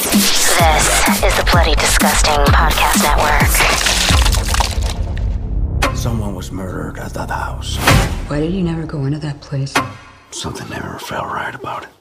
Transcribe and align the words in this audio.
This 0.00 1.22
is 1.22 1.36
the 1.36 1.46
Bloody 1.52 1.74
Disgusting 1.74 2.42
Podcast 2.46 3.02
Network. 5.82 5.94
Someone 5.94 6.34
was 6.34 6.50
murdered 6.50 6.98
at 6.98 7.12
that 7.12 7.28
house. 7.28 7.76
Why 8.28 8.40
did 8.40 8.54
you 8.54 8.62
never 8.62 8.86
go 8.86 9.04
into 9.04 9.18
that 9.18 9.42
place? 9.42 9.74
Something 10.30 10.70
never 10.70 10.98
felt 10.98 11.26
right 11.26 11.54
about 11.54 11.82
it. 11.82 11.99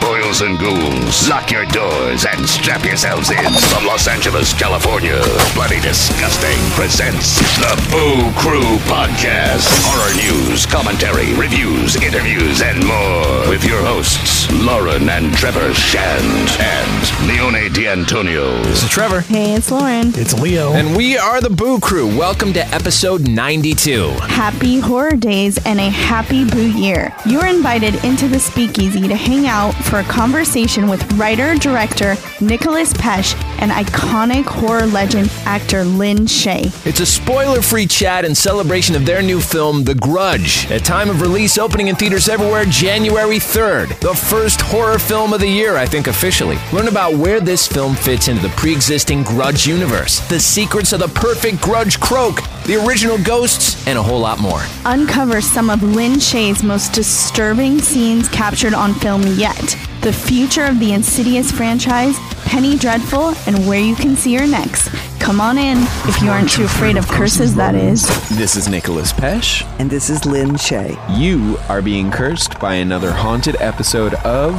Boils 0.00 0.42
and 0.42 0.58
ghouls, 0.58 1.28
lock 1.28 1.50
your 1.50 1.66
doors 1.66 2.24
and 2.24 2.48
strap 2.48 2.84
yourselves 2.84 3.30
in. 3.30 3.52
From 3.74 3.84
Los 3.84 4.06
Angeles, 4.06 4.52
California, 4.54 5.20
Bloody 5.54 5.80
Disgusting 5.80 6.58
presents 6.72 7.36
the 7.58 7.74
Boo 7.90 8.30
Crew 8.38 8.78
Podcast. 8.86 9.66
Horror 9.90 10.14
news, 10.14 10.66
commentary, 10.66 11.34
reviews, 11.34 11.96
interviews, 11.96 12.62
and 12.62 12.84
more. 12.86 13.48
With 13.50 13.64
your 13.64 13.82
hosts, 13.82 14.50
Lauren 14.52 15.08
and 15.08 15.34
Trevor 15.34 15.74
Shand 15.74 16.48
and 16.60 17.28
Leone 17.28 17.72
D'Antonio. 17.72 18.62
This 18.62 18.84
is 18.84 18.90
Trevor. 18.90 19.20
Hey, 19.22 19.54
it's 19.54 19.70
Lauren. 19.70 20.12
It's 20.14 20.32
Leo. 20.40 20.72
And 20.72 20.96
we 20.96 21.18
are 21.18 21.40
the 21.40 21.50
Boo 21.50 21.80
Crew. 21.80 22.06
Welcome 22.06 22.52
to 22.54 22.66
episode 22.68 23.28
92. 23.28 24.10
Happy 24.20 24.78
horror 24.78 25.16
days 25.16 25.58
and 25.66 25.80
a 25.80 25.90
happy 25.90 26.44
boo 26.48 26.70
year. 26.70 27.12
You're 27.26 27.46
invited 27.46 28.02
into 28.04 28.28
the 28.28 28.38
speakeasy 28.38 29.06
to 29.08 29.16
hang 29.16 29.39
out 29.46 29.72
for 29.84 29.98
a 29.98 30.04
conversation 30.04 30.88
with 30.88 31.02
writer 31.12 31.54
director 31.56 32.14
Nicolas 32.40 32.92
Pesce 32.94 33.34
and 33.58 33.70
iconic 33.70 34.44
horror 34.44 34.86
legend 34.86 35.30
actor 35.44 35.84
Lin 35.84 36.18
Shaye. 36.18 36.70
It's 36.86 37.00
a 37.00 37.06
spoiler 37.06 37.62
free 37.62 37.86
chat 37.86 38.24
in 38.24 38.34
celebration 38.34 38.96
of 38.96 39.04
their 39.04 39.22
new 39.22 39.40
film, 39.40 39.84
The 39.84 39.94
Grudge. 39.94 40.70
At 40.70 40.84
time 40.84 41.10
of 41.10 41.20
release, 41.20 41.58
opening 41.58 41.88
in 41.88 41.96
theaters 41.96 42.28
everywhere 42.28 42.64
January 42.64 43.38
3rd. 43.38 43.98
The 44.00 44.14
first 44.14 44.60
horror 44.60 44.98
film 44.98 45.32
of 45.32 45.40
the 45.40 45.48
year, 45.48 45.76
I 45.76 45.86
think, 45.86 46.06
officially. 46.06 46.58
Learn 46.72 46.88
about 46.88 47.14
where 47.14 47.40
this 47.40 47.66
film 47.66 47.94
fits 47.94 48.28
into 48.28 48.42
the 48.42 48.54
pre 48.56 48.72
existing 48.72 49.22
Grudge 49.24 49.66
universe, 49.66 50.20
the 50.28 50.40
secrets 50.40 50.92
of 50.92 51.00
the 51.00 51.08
perfect 51.08 51.60
Grudge 51.60 52.00
croak, 52.00 52.40
the 52.66 52.84
original 52.86 53.18
ghosts, 53.18 53.86
and 53.86 53.98
a 53.98 54.02
whole 54.02 54.20
lot 54.20 54.38
more. 54.38 54.60
Uncover 54.84 55.40
some 55.40 55.70
of 55.70 55.82
Lin 55.82 56.12
Shaye's 56.12 56.62
most 56.62 56.92
disturbing 56.92 57.80
scenes 57.80 58.28
captured 58.28 58.74
on 58.74 58.94
film 58.94 59.22
yet. 59.36 59.76
The 60.02 60.12
future 60.12 60.64
of 60.64 60.78
the 60.78 60.92
Insidious 60.92 61.50
franchise, 61.52 62.16
Penny 62.44 62.76
Dreadful, 62.76 63.34
and 63.46 63.66
where 63.66 63.80
you 63.80 63.94
can 63.94 64.16
see 64.16 64.34
her 64.34 64.46
next. 64.46 64.88
Come 65.20 65.40
on 65.40 65.58
in 65.58 65.78
if 66.08 66.20
you 66.22 66.30
aren't 66.30 66.50
too 66.50 66.64
afraid 66.64 66.96
of 66.96 67.06
curses, 67.06 67.54
that 67.54 67.74
is. 67.74 68.08
This 68.30 68.56
is 68.56 68.68
Nicolas 68.68 69.12
Pesce. 69.12 69.62
And 69.78 69.90
this 69.90 70.08
is 70.10 70.24
Lin 70.24 70.50
Shaye. 70.52 70.96
You 71.18 71.58
are 71.68 71.82
being 71.82 72.10
cursed 72.10 72.58
by 72.58 72.74
another 72.74 73.12
haunted 73.12 73.56
episode 73.60 74.14
of 74.14 74.54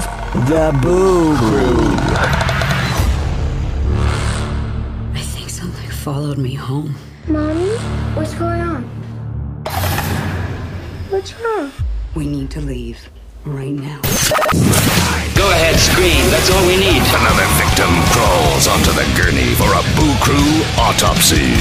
The 0.47 0.77
Boo 0.81 1.35
Crew. 1.37 1.95
I 5.13 5.21
think 5.33 5.49
something 5.49 5.89
followed 5.89 6.37
me 6.37 6.53
home. 6.53 6.95
Mommy, 7.27 7.69
what's 8.15 8.33
going 8.35 8.61
on? 8.61 8.83
What's 11.09 11.33
wrong? 11.41 11.71
We 12.15 12.27
need 12.27 12.51
to 12.51 12.61
leave 12.61 13.09
right 13.45 13.71
now. 13.71 13.99
Go 15.35 15.49
ahead, 15.49 15.75
scream. 15.79 16.29
That's 16.29 16.51
all 16.51 16.65
we 16.67 16.77
need. 16.77 17.01
Another 17.01 17.47
victim 17.57 17.89
crawls 18.13 18.67
onto 18.67 18.91
the 18.91 19.05
gurney 19.17 19.55
for 19.55 19.71
a 19.73 19.81
Boo 19.95 20.13
Crew 20.21 20.61
autopsy. 20.77 21.55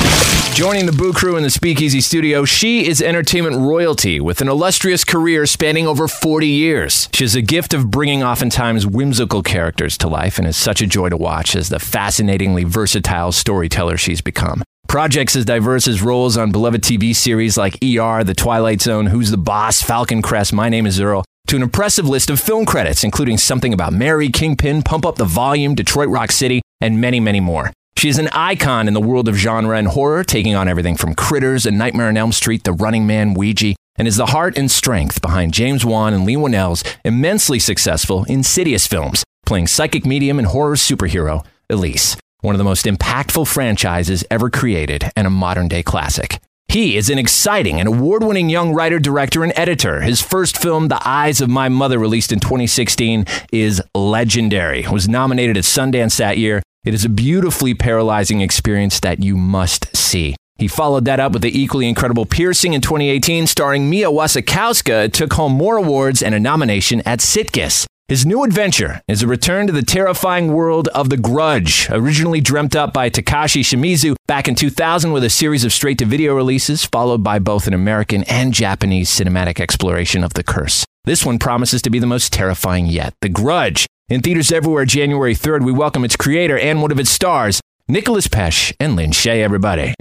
Joining 0.54 0.86
the 0.86 0.92
Boo 0.92 1.12
Crew 1.12 1.36
in 1.36 1.42
the 1.42 1.50
Speakeasy 1.50 2.00
studio, 2.00 2.44
she 2.44 2.86
is 2.86 3.00
entertainment 3.00 3.56
royalty 3.56 4.20
with 4.20 4.40
an 4.42 4.48
illustrious 4.48 5.04
career 5.04 5.46
spanning 5.46 5.86
over 5.86 6.08
40 6.08 6.46
years. 6.46 7.08
She 7.14 7.24
has 7.24 7.34
a 7.34 7.42
gift 7.42 7.72
of 7.72 7.90
bringing 7.90 8.22
oftentimes 8.22 8.86
whimsical 8.86 9.42
characters 9.42 9.96
to 9.98 10.08
life 10.08 10.38
and 10.38 10.46
is 10.46 10.56
such 10.56 10.82
a 10.82 10.86
joy 10.86 11.08
to 11.08 11.16
watch 11.16 11.56
as 11.56 11.68
the 11.70 11.78
fascinatingly 11.78 12.64
versatile 12.64 13.32
storyteller 13.32 13.96
she's 13.96 14.20
become. 14.20 14.62
Projects 14.88 15.36
as 15.36 15.44
diverse 15.44 15.86
as 15.86 16.02
roles 16.02 16.36
on 16.36 16.50
beloved 16.50 16.82
TV 16.82 17.14
series 17.14 17.56
like 17.56 17.74
ER, 17.76 18.24
The 18.24 18.34
Twilight 18.36 18.82
Zone, 18.82 19.06
Who's 19.06 19.30
the 19.30 19.38
Boss, 19.38 19.80
Falcon 19.80 20.20
Crest, 20.20 20.52
My 20.52 20.68
Name 20.68 20.84
is 20.84 21.00
Earl, 21.00 21.24
to 21.50 21.56
an 21.56 21.62
impressive 21.62 22.08
list 22.08 22.30
of 22.30 22.38
film 22.38 22.64
credits, 22.64 23.02
including 23.02 23.36
Something 23.36 23.74
About 23.74 23.92
Mary, 23.92 24.28
Kingpin, 24.28 24.82
Pump 24.82 25.04
Up 25.04 25.16
the 25.16 25.24
Volume, 25.24 25.74
Detroit 25.74 26.08
Rock 26.08 26.30
City, 26.30 26.62
and 26.80 27.00
many, 27.00 27.18
many 27.18 27.40
more. 27.40 27.72
She 27.96 28.08
is 28.08 28.20
an 28.20 28.28
icon 28.28 28.86
in 28.86 28.94
the 28.94 29.00
world 29.00 29.26
of 29.26 29.34
genre 29.34 29.76
and 29.76 29.88
horror, 29.88 30.22
taking 30.22 30.54
on 30.54 30.68
everything 30.68 30.94
from 30.94 31.16
Critters 31.16 31.66
and 31.66 31.76
Nightmare 31.76 32.06
on 32.06 32.16
Elm 32.16 32.30
Street, 32.30 32.62
The 32.62 32.72
Running 32.72 33.04
Man, 33.04 33.34
Ouija, 33.34 33.74
and 33.96 34.06
is 34.06 34.14
the 34.14 34.26
heart 34.26 34.56
and 34.56 34.70
strength 34.70 35.20
behind 35.20 35.52
James 35.52 35.84
Wan 35.84 36.14
and 36.14 36.24
Leigh 36.24 36.36
Whannell's 36.36 36.84
immensely 37.04 37.58
successful 37.58 38.22
Insidious 38.28 38.86
films, 38.86 39.24
playing 39.44 39.66
psychic 39.66 40.06
medium 40.06 40.38
and 40.38 40.46
horror 40.46 40.76
superhero 40.76 41.44
Elise, 41.68 42.16
one 42.42 42.54
of 42.54 42.58
the 42.58 42.64
most 42.64 42.86
impactful 42.86 43.48
franchises 43.48 44.24
ever 44.30 44.50
created 44.50 45.10
and 45.16 45.26
a 45.26 45.30
modern 45.30 45.66
day 45.66 45.82
classic. 45.82 46.40
He 46.70 46.96
is 46.96 47.10
an 47.10 47.18
exciting 47.18 47.80
and 47.80 47.88
award 47.88 48.22
winning 48.22 48.48
young 48.48 48.72
writer, 48.72 49.00
director, 49.00 49.42
and 49.42 49.52
editor. 49.56 50.02
His 50.02 50.22
first 50.22 50.56
film, 50.56 50.86
The 50.86 51.00
Eyes 51.04 51.40
of 51.40 51.50
My 51.50 51.68
Mother, 51.68 51.98
released 51.98 52.30
in 52.30 52.38
2016, 52.38 53.24
is 53.50 53.82
legendary. 53.92 54.84
It 54.84 54.92
was 54.92 55.08
nominated 55.08 55.56
at 55.56 55.64
Sundance 55.64 56.18
that 56.18 56.38
year. 56.38 56.62
It 56.84 56.94
is 56.94 57.04
a 57.04 57.08
beautifully 57.08 57.74
paralyzing 57.74 58.40
experience 58.40 59.00
that 59.00 59.20
you 59.20 59.36
must 59.36 59.96
see. 59.96 60.36
He 60.58 60.68
followed 60.68 61.06
that 61.06 61.18
up 61.18 61.32
with 61.32 61.42
the 61.42 61.60
equally 61.60 61.88
incredible 61.88 62.24
Piercing 62.24 62.72
in 62.72 62.80
2018, 62.80 63.48
starring 63.48 63.90
Mia 63.90 64.06
Wasikowska. 64.06 65.06
It 65.06 65.12
took 65.12 65.32
home 65.32 65.50
more 65.50 65.76
awards 65.76 66.22
and 66.22 66.36
a 66.36 66.38
nomination 66.38 67.02
at 67.04 67.18
Sitges. 67.18 67.84
His 68.10 68.26
new 68.26 68.42
adventure 68.42 69.02
is 69.06 69.22
a 69.22 69.28
return 69.28 69.68
to 69.68 69.72
the 69.72 69.84
terrifying 69.84 70.52
world 70.52 70.88
of 70.88 71.10
The 71.10 71.16
Grudge, 71.16 71.88
originally 71.90 72.40
dreamt 72.40 72.74
up 72.74 72.92
by 72.92 73.08
Takashi 73.08 73.60
Shimizu 73.60 74.16
back 74.26 74.48
in 74.48 74.56
2000 74.56 75.12
with 75.12 75.22
a 75.22 75.30
series 75.30 75.64
of 75.64 75.72
straight 75.72 75.98
to 75.98 76.04
video 76.04 76.34
releases, 76.34 76.84
followed 76.84 77.22
by 77.22 77.38
both 77.38 77.68
an 77.68 77.72
American 77.72 78.24
and 78.24 78.52
Japanese 78.52 79.10
cinematic 79.10 79.60
exploration 79.60 80.24
of 80.24 80.34
the 80.34 80.42
curse. 80.42 80.84
This 81.04 81.24
one 81.24 81.38
promises 81.38 81.82
to 81.82 81.90
be 81.90 82.00
the 82.00 82.06
most 82.08 82.32
terrifying 82.32 82.86
yet 82.86 83.14
The 83.20 83.28
Grudge. 83.28 83.86
In 84.08 84.22
theaters 84.22 84.50
everywhere 84.50 84.86
January 84.86 85.36
3rd, 85.36 85.64
we 85.64 85.70
welcome 85.70 86.04
its 86.04 86.16
creator 86.16 86.58
and 86.58 86.82
one 86.82 86.90
of 86.90 86.98
its 86.98 87.10
stars, 87.10 87.60
Nicolas 87.86 88.26
Pesce 88.26 88.72
and 88.80 88.96
Lin 88.96 89.12
Shaye, 89.12 89.40
everybody. 89.40 89.94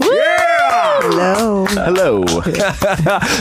Hello. 1.01 1.65
Hello. 1.65 2.23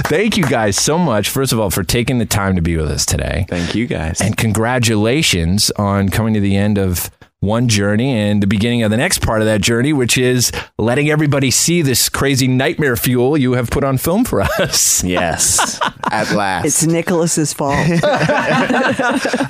Thank 0.05 0.37
you 0.37 0.45
guys 0.45 0.77
so 0.77 0.97
much, 0.97 1.29
first 1.29 1.53
of 1.53 1.59
all, 1.59 1.71
for 1.71 1.83
taking 1.83 2.19
the 2.19 2.27
time 2.27 2.55
to 2.57 2.63
be 2.63 2.77
with 2.77 2.89
us 2.89 3.05
today. 3.05 3.47
Thank 3.49 3.75
you 3.75 3.87
guys. 3.87 4.21
And 4.21 4.37
congratulations 4.37 5.71
on 5.73 6.09
coming 6.09 6.35
to 6.35 6.41
the 6.41 6.57
end 6.57 6.79
of 6.79 7.11
one 7.41 7.69
journey 7.69 8.13
and 8.17 8.43
the 8.43 8.47
beginning 8.47 8.83
of 8.83 8.91
the 8.91 8.97
next 8.97 9.19
part 9.23 9.41
of 9.41 9.47
that 9.47 9.61
journey, 9.61 9.93
which 9.93 10.17
is 10.19 10.51
letting 10.79 11.09
everybody 11.11 11.51
see 11.51 11.83
this 11.83 12.09
crazy 12.09 12.49
nightmare 12.49 12.97
fuel 12.97 13.37
you 13.37 13.53
have 13.53 13.71
put 13.71 13.85
on 13.85 13.97
film 13.99 14.25
for 14.25 14.41
us. 14.41 15.03
yes, 15.05 15.81
at 16.11 16.31
last. 16.33 16.65
It's 16.67 16.87
Nicolas's 16.87 17.53
fault. 17.53 17.75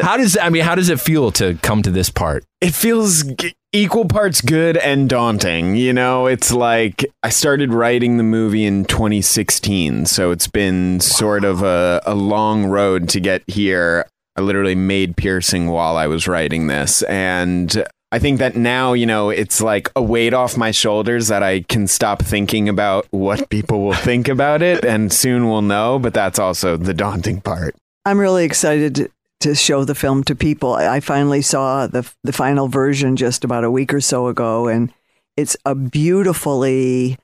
how 0.03 0.17
does 0.17 0.37
I 0.37 0.49
mean, 0.51 0.63
how 0.63 0.75
does 0.75 0.89
it 0.89 1.01
feel 1.01 1.31
to 1.33 1.55
come 1.63 1.83
to 1.83 1.91
this 1.91 2.11
part? 2.11 2.45
it 2.61 2.75
feels 2.75 3.23
g- 3.23 3.55
equal 3.73 4.07
parts 4.07 4.41
good 4.41 4.77
and 4.77 5.09
daunting. 5.09 5.77
You 5.77 5.93
know, 5.93 6.27
it's 6.27 6.53
like 6.53 7.05
I 7.23 7.29
started 7.29 7.73
writing 7.73 8.17
the 8.17 8.23
movie 8.23 8.65
in 8.65 8.85
2016, 8.85 10.07
so 10.07 10.31
it's 10.31 10.49
been 10.49 11.01
sort 11.01 11.45
of 11.45 11.63
a, 11.63 12.03
a 12.07 12.15
long 12.15 12.67
road 12.67 13.09
to 13.11 13.21
get 13.21 13.43
here. 13.47 14.07
I 14.37 14.41
literally 14.41 14.75
made 14.75 15.17
piercing 15.17 15.69
while 15.69 15.97
I 15.97 16.07
was 16.07 16.29
writing 16.29 16.69
this. 16.69 17.03
And 17.03 17.85
I 18.11 18.19
think 18.19 18.39
that 18.39 18.57
now, 18.57 18.93
you 18.93 19.05
know, 19.05 19.31
it's 19.31 19.61
like 19.61 19.91
a 19.97 20.03
weight 20.03 20.33
off 20.33 20.57
my 20.57 20.71
shoulders 20.71 21.29
that 21.29 21.43
I 21.43 21.61
can 21.63 21.87
stop 21.87 22.23
thinking 22.23 22.69
about 22.69 23.07
what 23.11 23.51
people 23.51 23.83
will 23.85 23.95
think 23.95 24.29
about 24.29 24.63
it 24.63 24.85
and 24.85 25.13
soon 25.13 25.49
we'll 25.49 25.63
know. 25.63 25.99
But 25.99 26.15
that's 26.15 26.39
also 26.39 26.77
the 26.77 26.95
daunting 26.95 27.41
part. 27.41 27.75
I'm 28.07 28.19
really 28.19 28.45
excited 28.45 29.11
to, 29.41 29.55
show 29.55 29.85
the 29.85 29.95
film 29.95 30.25
to 30.25 30.35
people. 30.35 30.75
I 30.75 31.01
finally 31.01 31.43
saw 31.43 31.87
the 31.87 32.11
the 32.25 32.33
final 32.33 32.69
version 32.69 33.17
just 33.17 33.45
about 33.45 33.65
a 33.65 33.71
week 33.71 33.93
or 33.93 34.01
so 34.01 34.29
ago, 34.29 34.67
and 34.69 34.93
it's 35.37 35.57
a 35.65 35.75
beautifully 35.75 37.17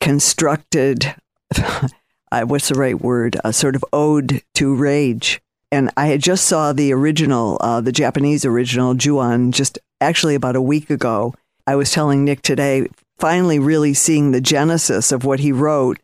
constructed. 0.00 1.14
uh, 1.56 2.42
what's 2.42 2.68
the 2.68 2.74
right 2.74 3.00
word? 3.00 3.36
A 3.44 3.52
sort 3.52 3.76
of 3.76 3.84
ode 3.92 4.42
to 4.54 4.74
rage. 4.74 5.40
And 5.70 5.90
I 5.96 6.08
had 6.08 6.20
just 6.20 6.46
saw 6.46 6.74
the 6.74 6.92
original, 6.92 7.56
uh, 7.62 7.80
the 7.80 7.92
Japanese 7.92 8.44
original 8.44 8.92
Ju-on, 8.92 9.52
just 9.52 9.78
actually 10.02 10.34
about 10.34 10.54
a 10.54 10.60
week 10.60 10.90
ago. 10.90 11.34
I 11.66 11.76
was 11.76 11.90
telling 11.90 12.24
Nick 12.24 12.42
today, 12.42 12.88
finally 13.18 13.58
really 13.58 13.94
seeing 13.94 14.32
the 14.32 14.40
genesis 14.40 15.12
of 15.12 15.24
what 15.24 15.40
he 15.40 15.50
wrote 15.50 15.98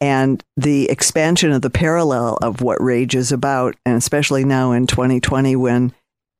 and 0.00 0.42
the 0.56 0.88
expansion 0.88 1.52
of 1.52 1.62
the 1.62 1.70
parallel 1.70 2.38
of 2.42 2.62
what 2.62 2.82
rage 2.82 3.14
is 3.14 3.32
about, 3.32 3.76
and 3.84 3.96
especially 3.96 4.44
now 4.44 4.72
in 4.72 4.86
2020 4.86 5.56
when 5.56 5.92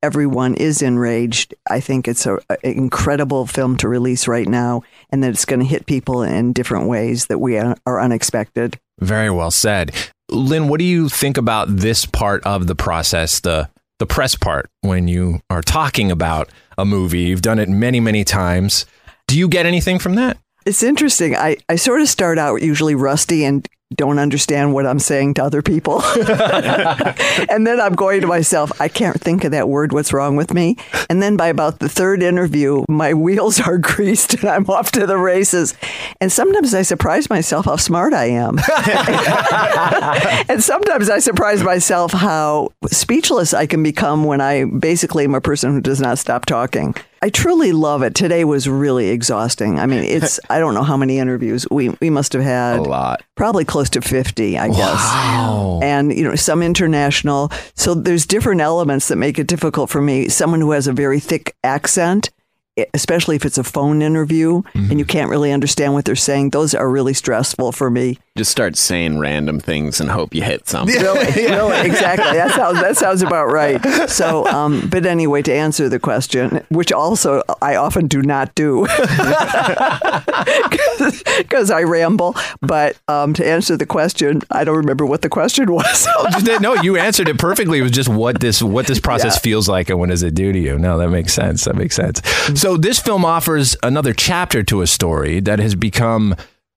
everyone 0.03 0.55
is 0.55 0.81
enraged. 0.81 1.53
I 1.69 1.79
think 1.79 2.07
it's 2.07 2.25
a, 2.25 2.39
a 2.49 2.57
incredible 2.63 3.45
film 3.45 3.77
to 3.77 3.87
release 3.87 4.27
right 4.27 4.47
now, 4.47 4.83
and 5.09 5.23
that 5.23 5.29
it's 5.29 5.45
going 5.45 5.59
to 5.59 5.65
hit 5.65 5.85
people 5.85 6.23
in 6.23 6.53
different 6.53 6.87
ways 6.87 7.27
that 7.27 7.39
we 7.39 7.57
are, 7.57 7.75
are 7.85 8.01
unexpected. 8.01 8.79
Very 8.99 9.29
well 9.29 9.51
said. 9.51 9.93
Lin, 10.29 10.67
what 10.67 10.79
do 10.79 10.85
you 10.85 11.09
think 11.09 11.37
about 11.37 11.67
this 11.75 12.05
part 12.05 12.43
of 12.45 12.67
the 12.67 12.75
process, 12.75 13.39
the 13.39 13.69
the 13.99 14.07
press 14.07 14.33
part, 14.33 14.67
when 14.81 15.07
you 15.07 15.41
are 15.51 15.61
talking 15.61 16.11
about 16.11 16.49
a 16.77 16.85
movie? 16.85 17.21
You've 17.21 17.43
done 17.43 17.59
it 17.59 17.69
many, 17.69 17.99
many 17.99 18.23
times. 18.23 18.87
Do 19.27 19.37
you 19.37 19.47
get 19.47 19.67
anything 19.67 19.99
from 19.99 20.15
that? 20.15 20.37
It's 20.65 20.83
interesting. 20.83 21.35
I, 21.35 21.57
I 21.69 21.75
sort 21.75 22.01
of 22.01 22.07
start 22.07 22.37
out 22.37 22.61
usually 22.61 22.95
rusty 22.95 23.43
and 23.43 23.67
don't 23.95 24.19
understand 24.19 24.73
what 24.73 24.85
I'm 24.85 24.99
saying 24.99 25.33
to 25.35 25.43
other 25.43 25.61
people. 25.61 26.01
and 27.49 27.67
then 27.67 27.81
I'm 27.81 27.93
going 27.93 28.21
to 28.21 28.27
myself, 28.27 28.71
I 28.79 28.87
can't 28.87 29.19
think 29.19 29.43
of 29.43 29.51
that 29.51 29.67
word. 29.67 29.91
What's 29.91 30.13
wrong 30.13 30.35
with 30.35 30.53
me? 30.53 30.77
And 31.09 31.21
then 31.21 31.35
by 31.35 31.47
about 31.47 31.79
the 31.79 31.89
third 31.89 32.23
interview, 32.23 32.85
my 32.87 33.13
wheels 33.21 33.59
are 33.59 33.77
greased 33.77 34.35
and 34.35 34.45
I'm 34.45 34.69
off 34.69 34.91
to 34.93 35.05
the 35.05 35.17
races. 35.17 35.73
And 36.21 36.31
sometimes 36.31 36.73
I 36.73 36.83
surprise 36.83 37.29
myself 37.29 37.65
how 37.65 37.75
smart 37.75 38.13
I 38.13 38.25
am. 38.25 38.59
and 40.49 40.63
sometimes 40.63 41.09
I 41.09 41.19
surprise 41.19 41.63
myself 41.63 42.13
how 42.13 42.71
speechless 42.87 43.53
I 43.53 43.65
can 43.65 43.83
become 43.83 44.23
when 44.23 44.41
I 44.41 44.65
basically 44.65 45.25
am 45.25 45.35
a 45.35 45.41
person 45.41 45.73
who 45.73 45.81
does 45.81 45.99
not 45.99 46.17
stop 46.17 46.45
talking. 46.45 46.95
I 47.23 47.29
truly 47.29 47.71
love 47.71 48.01
it. 48.01 48.15
Today 48.15 48.43
was 48.43 48.67
really 48.67 49.09
exhausting. 49.09 49.79
I 49.79 49.85
mean, 49.85 50.03
it's 50.03 50.39
I 50.49 50.59
don't 50.59 50.73
know 50.73 50.83
how 50.83 50.97
many 50.97 51.19
interviews 51.19 51.67
we 51.69 51.89
we 52.01 52.09
must 52.09 52.33
have 52.33 52.41
had. 52.41 52.79
A 52.79 52.83
lot. 52.83 53.23
Probably 53.35 53.63
close 53.63 53.89
to 53.91 54.01
50, 54.01 54.57
I 54.57 54.67
guess. 54.67 54.79
Wow. 54.79 55.79
And 55.83 56.15
you 56.17 56.23
know, 56.23 56.35
some 56.35 56.63
international. 56.63 57.51
So 57.75 57.93
there's 57.93 58.25
different 58.25 58.61
elements 58.61 59.07
that 59.09 59.17
make 59.17 59.37
it 59.37 59.47
difficult 59.47 59.89
for 59.89 60.01
me. 60.01 60.29
Someone 60.29 60.61
who 60.61 60.71
has 60.71 60.87
a 60.87 60.93
very 60.93 61.19
thick 61.19 61.55
accent, 61.63 62.31
especially 62.93 63.35
if 63.35 63.45
it's 63.45 63.57
a 63.57 63.63
phone 63.63 64.01
interview 64.01 64.55
and 64.55 64.85
mm-hmm. 64.85 64.99
you 64.99 65.05
can't 65.05 65.29
really 65.29 65.51
understand 65.51 65.93
what 65.93 66.05
they're 66.05 66.15
saying, 66.15 66.49
those 66.49 66.73
are 66.73 66.89
really 66.89 67.13
stressful 67.13 67.71
for 67.71 67.91
me. 67.91 68.17
Just 68.37 68.49
start 68.49 68.77
saying 68.77 69.19
random 69.19 69.59
things 69.59 69.99
and 69.99 70.09
hope 70.09 70.33
you 70.33 70.41
hit 70.41 70.65
something. 70.65 71.01
Really, 71.01 71.25
really, 71.49 71.85
exactly. 71.85 72.37
That 72.37 72.51
sounds 72.51 72.79
that 72.79 72.95
sounds 72.95 73.21
about 73.21 73.47
right. 73.47 73.83
So, 74.09 74.47
um, 74.47 74.87
but 74.89 75.05
anyway, 75.05 75.41
to 75.41 75.53
answer 75.53 75.89
the 75.89 75.99
question, 75.99 76.63
which 76.69 76.93
also 76.93 77.43
I 77.61 77.75
often 77.75 78.07
do 78.07 78.21
not 78.21 78.55
do, 78.55 78.83
because 81.39 81.71
I 81.71 81.83
ramble. 81.83 82.33
But 82.61 82.97
um, 83.09 83.33
to 83.33 83.45
answer 83.45 83.75
the 83.75 83.85
question, 83.85 84.43
I 84.49 84.63
don't 84.63 84.77
remember 84.77 85.05
what 85.05 85.23
the 85.23 85.29
question 85.29 85.69
was. 85.69 86.07
no, 86.61 86.75
you 86.75 86.95
answered 86.95 87.27
it 87.27 87.37
perfectly. 87.37 87.79
It 87.79 87.83
was 87.83 87.91
just 87.91 88.07
what 88.07 88.39
this 88.39 88.61
what 88.61 88.87
this 88.87 89.01
process 89.01 89.39
feels 89.39 89.67
like 89.67 89.89
and 89.89 89.99
what 89.99 90.07
does 90.07 90.23
it 90.23 90.35
do 90.35 90.53
to 90.53 90.59
you. 90.59 90.79
No, 90.79 90.97
that 90.99 91.09
makes 91.09 91.33
sense. 91.33 91.65
That 91.65 91.75
makes 91.75 91.97
sense. 91.97 92.21
So 92.55 92.77
this 92.77 92.97
film 92.97 93.25
offers 93.25 93.75
another 93.83 94.13
chapter 94.13 94.63
to 94.63 94.81
a 94.81 94.87
story 94.87 95.41
that 95.41 95.59
has 95.59 95.75
become 95.75 96.33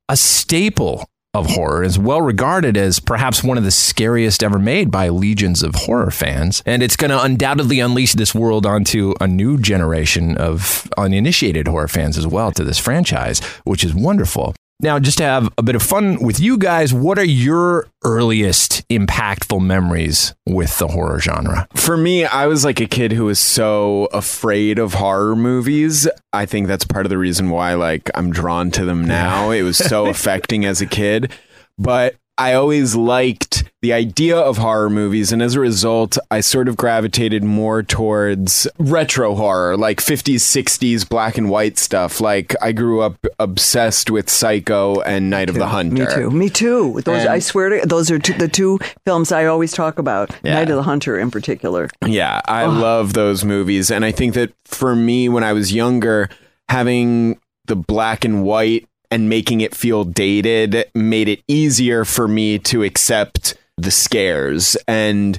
a 0.08 0.16
staple 0.16 1.08
of 1.34 1.46
horror 1.46 1.82
is 1.82 1.98
well 1.98 2.22
regarded 2.22 2.76
as 2.76 3.00
perhaps 3.00 3.42
one 3.42 3.58
of 3.58 3.64
the 3.64 3.70
scariest 3.70 4.42
ever 4.42 4.58
made 4.58 4.90
by 4.90 5.08
legions 5.08 5.62
of 5.62 5.74
horror 5.74 6.10
fans. 6.10 6.62
And 6.64 6.82
it's 6.82 6.96
going 6.96 7.10
to 7.10 7.20
undoubtedly 7.20 7.80
unleash 7.80 8.14
this 8.14 8.34
world 8.34 8.64
onto 8.64 9.14
a 9.20 9.26
new 9.26 9.58
generation 9.58 10.36
of 10.36 10.88
uninitiated 10.96 11.68
horror 11.68 11.88
fans 11.88 12.16
as 12.16 12.26
well 12.26 12.52
to 12.52 12.64
this 12.64 12.78
franchise, 12.78 13.40
which 13.64 13.84
is 13.84 13.94
wonderful. 13.94 14.54
Now, 14.80 14.98
just 14.98 15.18
to 15.18 15.24
have 15.24 15.52
a 15.56 15.62
bit 15.62 15.76
of 15.76 15.82
fun 15.82 16.20
with 16.20 16.40
you 16.40 16.58
guys, 16.58 16.92
what 16.92 17.18
are 17.18 17.24
your 17.24 17.86
earliest 18.04 18.86
impactful 18.88 19.64
memories 19.64 20.34
with 20.46 20.78
the 20.78 20.88
horror 20.88 21.20
genre? 21.20 21.68
For 21.74 21.96
me, 21.96 22.24
I 22.24 22.46
was 22.46 22.64
like 22.64 22.80
a 22.80 22.86
kid 22.86 23.12
who 23.12 23.26
was 23.26 23.38
so 23.38 24.08
afraid 24.12 24.78
of 24.78 24.94
horror 24.94 25.36
movies. 25.36 26.08
I 26.32 26.44
think 26.44 26.66
that's 26.66 26.84
part 26.84 27.06
of 27.06 27.10
the 27.10 27.18
reason 27.18 27.50
why 27.50 27.74
like 27.74 28.10
I'm 28.14 28.30
drawn 28.30 28.70
to 28.72 28.84
them 28.84 29.04
now. 29.04 29.50
It 29.50 29.62
was 29.62 29.78
so 29.78 30.06
affecting 30.10 30.64
as 30.64 30.80
a 30.80 30.86
kid. 30.86 31.32
But 31.78 32.16
I 32.36 32.54
always 32.54 32.96
liked 32.96 33.63
the 33.84 33.92
idea 33.92 34.34
of 34.34 34.56
horror 34.56 34.88
movies, 34.88 35.30
and 35.30 35.42
as 35.42 35.54
a 35.56 35.60
result, 35.60 36.16
I 36.30 36.40
sort 36.40 36.68
of 36.68 36.76
gravitated 36.78 37.44
more 37.44 37.82
towards 37.82 38.66
retro 38.78 39.34
horror, 39.34 39.76
like 39.76 39.98
50s, 40.00 40.36
60s, 40.36 41.06
black 41.06 41.36
and 41.36 41.50
white 41.50 41.76
stuff. 41.76 42.18
Like 42.18 42.54
I 42.62 42.72
grew 42.72 43.02
up 43.02 43.26
obsessed 43.38 44.10
with 44.10 44.30
Psycho 44.30 45.02
and 45.02 45.28
Night 45.28 45.50
of 45.50 45.56
the 45.56 45.66
Hunter. 45.66 45.94
Me 45.94 46.14
too. 46.14 46.30
Me 46.30 46.48
too. 46.48 47.02
Those 47.04 47.20
And- 47.24 47.28
I 47.28 47.40
swear 47.40 47.68
to 47.78 47.86
those 47.86 48.10
are 48.10 48.18
two, 48.18 48.32
the 48.32 48.48
two 48.48 48.78
films 49.04 49.30
I 49.32 49.44
always 49.44 49.72
talk 49.72 49.98
about. 49.98 50.30
Yeah. 50.42 50.54
Night 50.54 50.70
of 50.70 50.76
the 50.76 50.82
Hunter 50.84 51.18
in 51.18 51.30
particular. 51.30 51.90
Yeah, 52.06 52.40
I 52.46 52.64
love 52.64 53.12
those 53.12 53.44
movies. 53.44 53.90
And 53.90 54.02
I 54.02 54.12
think 54.12 54.32
that 54.32 54.54
for 54.64 54.96
me, 54.96 55.28
when 55.28 55.44
I 55.44 55.52
was 55.52 55.74
younger, 55.74 56.30
having 56.70 57.38
the 57.66 57.76
black 57.76 58.24
and 58.24 58.44
white 58.44 58.88
and 59.10 59.28
making 59.28 59.60
it 59.60 59.74
feel 59.74 60.04
dated 60.04 60.86
made 60.94 61.28
it 61.28 61.42
easier 61.46 62.06
for 62.06 62.26
me 62.26 62.58
to 62.58 62.82
accept 62.82 63.54
the 63.76 63.90
scares. 63.90 64.76
And 64.88 65.38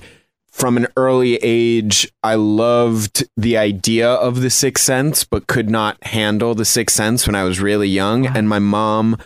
from 0.51 0.77
an 0.77 0.87
early 0.95 1.35
age, 1.41 2.11
I 2.23 2.35
loved 2.35 3.27
the 3.35 3.57
idea 3.57 4.09
of 4.09 4.41
the 4.41 4.49
Sixth 4.49 4.83
Sense, 4.83 5.23
but 5.23 5.47
could 5.47 5.69
not 5.69 6.01
handle 6.03 6.55
the 6.55 6.65
Sixth 6.65 6.95
Sense 6.95 7.27
when 7.27 7.35
I 7.35 7.43
was 7.43 7.59
really 7.59 7.89
young. 7.89 8.25
And 8.25 8.47
my 8.47 8.59
mom 8.59 9.17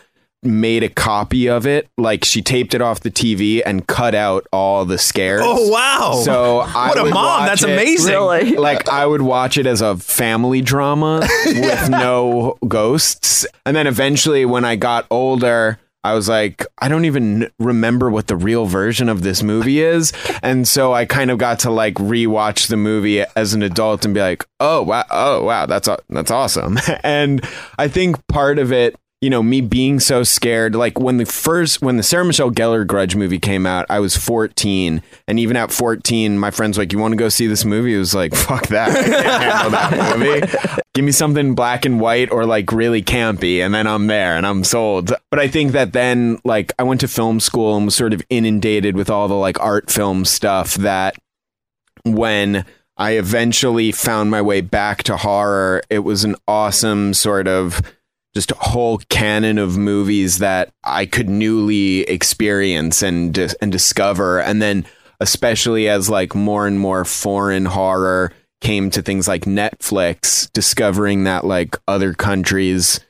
made 0.42 0.82
a 0.82 0.88
copy 0.88 1.48
of 1.50 1.66
it. 1.66 1.86
Like 1.98 2.24
she 2.24 2.40
taped 2.40 2.72
it 2.72 2.80
off 2.80 3.00
the 3.00 3.10
TV 3.10 3.60
and 3.64 3.86
cut 3.86 4.14
out 4.14 4.46
all 4.52 4.86
the 4.86 4.96
scares. 4.96 5.42
Oh, 5.44 5.68
wow. 5.68 6.20
So 6.24 6.60
I 6.66 6.88
What 6.88 6.98
a 6.98 7.10
mom. 7.10 7.44
That's 7.46 7.62
it- 7.62 7.70
amazing. 7.70 8.10
Really? 8.14 8.56
Like 8.56 8.88
I 8.88 9.04
would 9.06 9.22
watch 9.22 9.58
it 9.58 9.66
as 9.66 9.82
a 9.82 9.96
family 9.98 10.62
drama 10.62 11.20
with 11.46 11.90
no 11.90 12.56
ghosts. 12.66 13.46
And 13.66 13.76
then 13.76 13.86
eventually 13.86 14.44
when 14.46 14.64
I 14.64 14.76
got 14.76 15.06
older, 15.10 15.78
I 16.02 16.14
was 16.14 16.28
like, 16.28 16.64
I 16.78 16.88
don't 16.88 17.04
even 17.04 17.50
remember 17.58 18.10
what 18.10 18.26
the 18.26 18.36
real 18.36 18.66
version 18.66 19.08
of 19.08 19.22
this 19.22 19.42
movie 19.42 19.80
is. 19.80 20.12
And 20.42 20.66
so 20.66 20.94
I 20.94 21.04
kind 21.04 21.30
of 21.30 21.38
got 21.38 21.58
to 21.60 21.70
like 21.70 21.94
rewatch 21.94 22.68
the 22.68 22.76
movie 22.76 23.22
as 23.36 23.52
an 23.52 23.62
adult 23.62 24.04
and 24.04 24.14
be 24.14 24.20
like, 24.20 24.46
oh 24.60 24.82
wow, 24.82 25.04
oh 25.10 25.44
wow, 25.44 25.66
that's 25.66 25.88
that's 26.08 26.30
awesome. 26.30 26.78
And 27.02 27.42
I 27.78 27.88
think 27.88 28.26
part 28.28 28.58
of 28.58 28.72
it 28.72 28.94
you 29.20 29.28
know, 29.28 29.42
me 29.42 29.60
being 29.60 30.00
so 30.00 30.22
scared. 30.22 30.74
Like 30.74 30.98
when 30.98 31.18
the 31.18 31.26
first, 31.26 31.82
when 31.82 31.98
the 31.98 32.02
Sarah 32.02 32.24
Michelle 32.24 32.50
Gellar 32.50 32.86
Grudge 32.86 33.14
movie 33.14 33.38
came 33.38 33.66
out, 33.66 33.84
I 33.90 34.00
was 34.00 34.16
14. 34.16 35.02
And 35.28 35.38
even 35.38 35.56
at 35.56 35.70
14, 35.70 36.38
my 36.38 36.50
friends 36.50 36.78
like, 36.78 36.92
you 36.92 36.98
want 36.98 37.12
to 37.12 37.16
go 37.16 37.28
see 37.28 37.46
this 37.46 37.64
movie? 37.64 37.94
It 37.94 37.98
was 37.98 38.14
like, 38.14 38.34
fuck 38.34 38.68
that. 38.68 38.90
I 38.90 39.02
can't 39.02 39.42
handle 39.42 39.70
that 39.72 40.18
movie. 40.18 40.82
Give 40.94 41.04
me 41.04 41.12
something 41.12 41.54
black 41.54 41.84
and 41.84 42.00
white 42.00 42.30
or 42.30 42.46
like 42.46 42.72
really 42.72 43.02
campy. 43.02 43.58
And 43.58 43.74
then 43.74 43.86
I'm 43.86 44.06
there 44.06 44.36
and 44.36 44.46
I'm 44.46 44.64
sold. 44.64 45.12
But 45.30 45.38
I 45.38 45.48
think 45.48 45.72
that 45.72 45.92
then, 45.92 46.38
like, 46.42 46.72
I 46.78 46.82
went 46.82 47.00
to 47.02 47.08
film 47.08 47.40
school 47.40 47.76
and 47.76 47.84
was 47.84 47.94
sort 47.94 48.14
of 48.14 48.22
inundated 48.30 48.96
with 48.96 49.10
all 49.10 49.28
the 49.28 49.34
like 49.34 49.60
art 49.60 49.90
film 49.90 50.24
stuff 50.24 50.76
that 50.76 51.14
when 52.04 52.64
I 52.96 53.12
eventually 53.12 53.92
found 53.92 54.30
my 54.30 54.40
way 54.40 54.62
back 54.62 55.02
to 55.04 55.18
horror, 55.18 55.82
it 55.90 56.00
was 56.00 56.24
an 56.24 56.36
awesome 56.48 57.12
sort 57.12 57.46
of 57.46 57.82
just 58.34 58.52
a 58.52 58.56
whole 58.56 58.98
canon 59.08 59.58
of 59.58 59.76
movies 59.76 60.38
that 60.38 60.72
I 60.84 61.06
could 61.06 61.28
newly 61.28 62.02
experience 62.02 63.02
and 63.02 63.36
and 63.60 63.72
discover. 63.72 64.40
And 64.40 64.62
then 64.62 64.86
especially 65.20 65.88
as 65.88 66.08
like 66.08 66.34
more 66.34 66.66
and 66.66 66.78
more 66.78 67.04
foreign 67.04 67.66
horror 67.66 68.32
came 68.60 68.90
to 68.90 69.02
things 69.02 69.26
like 69.26 69.42
Netflix 69.44 70.50
discovering 70.52 71.24
that 71.24 71.44
like 71.44 71.76
other 71.88 72.14
countries 72.14 73.00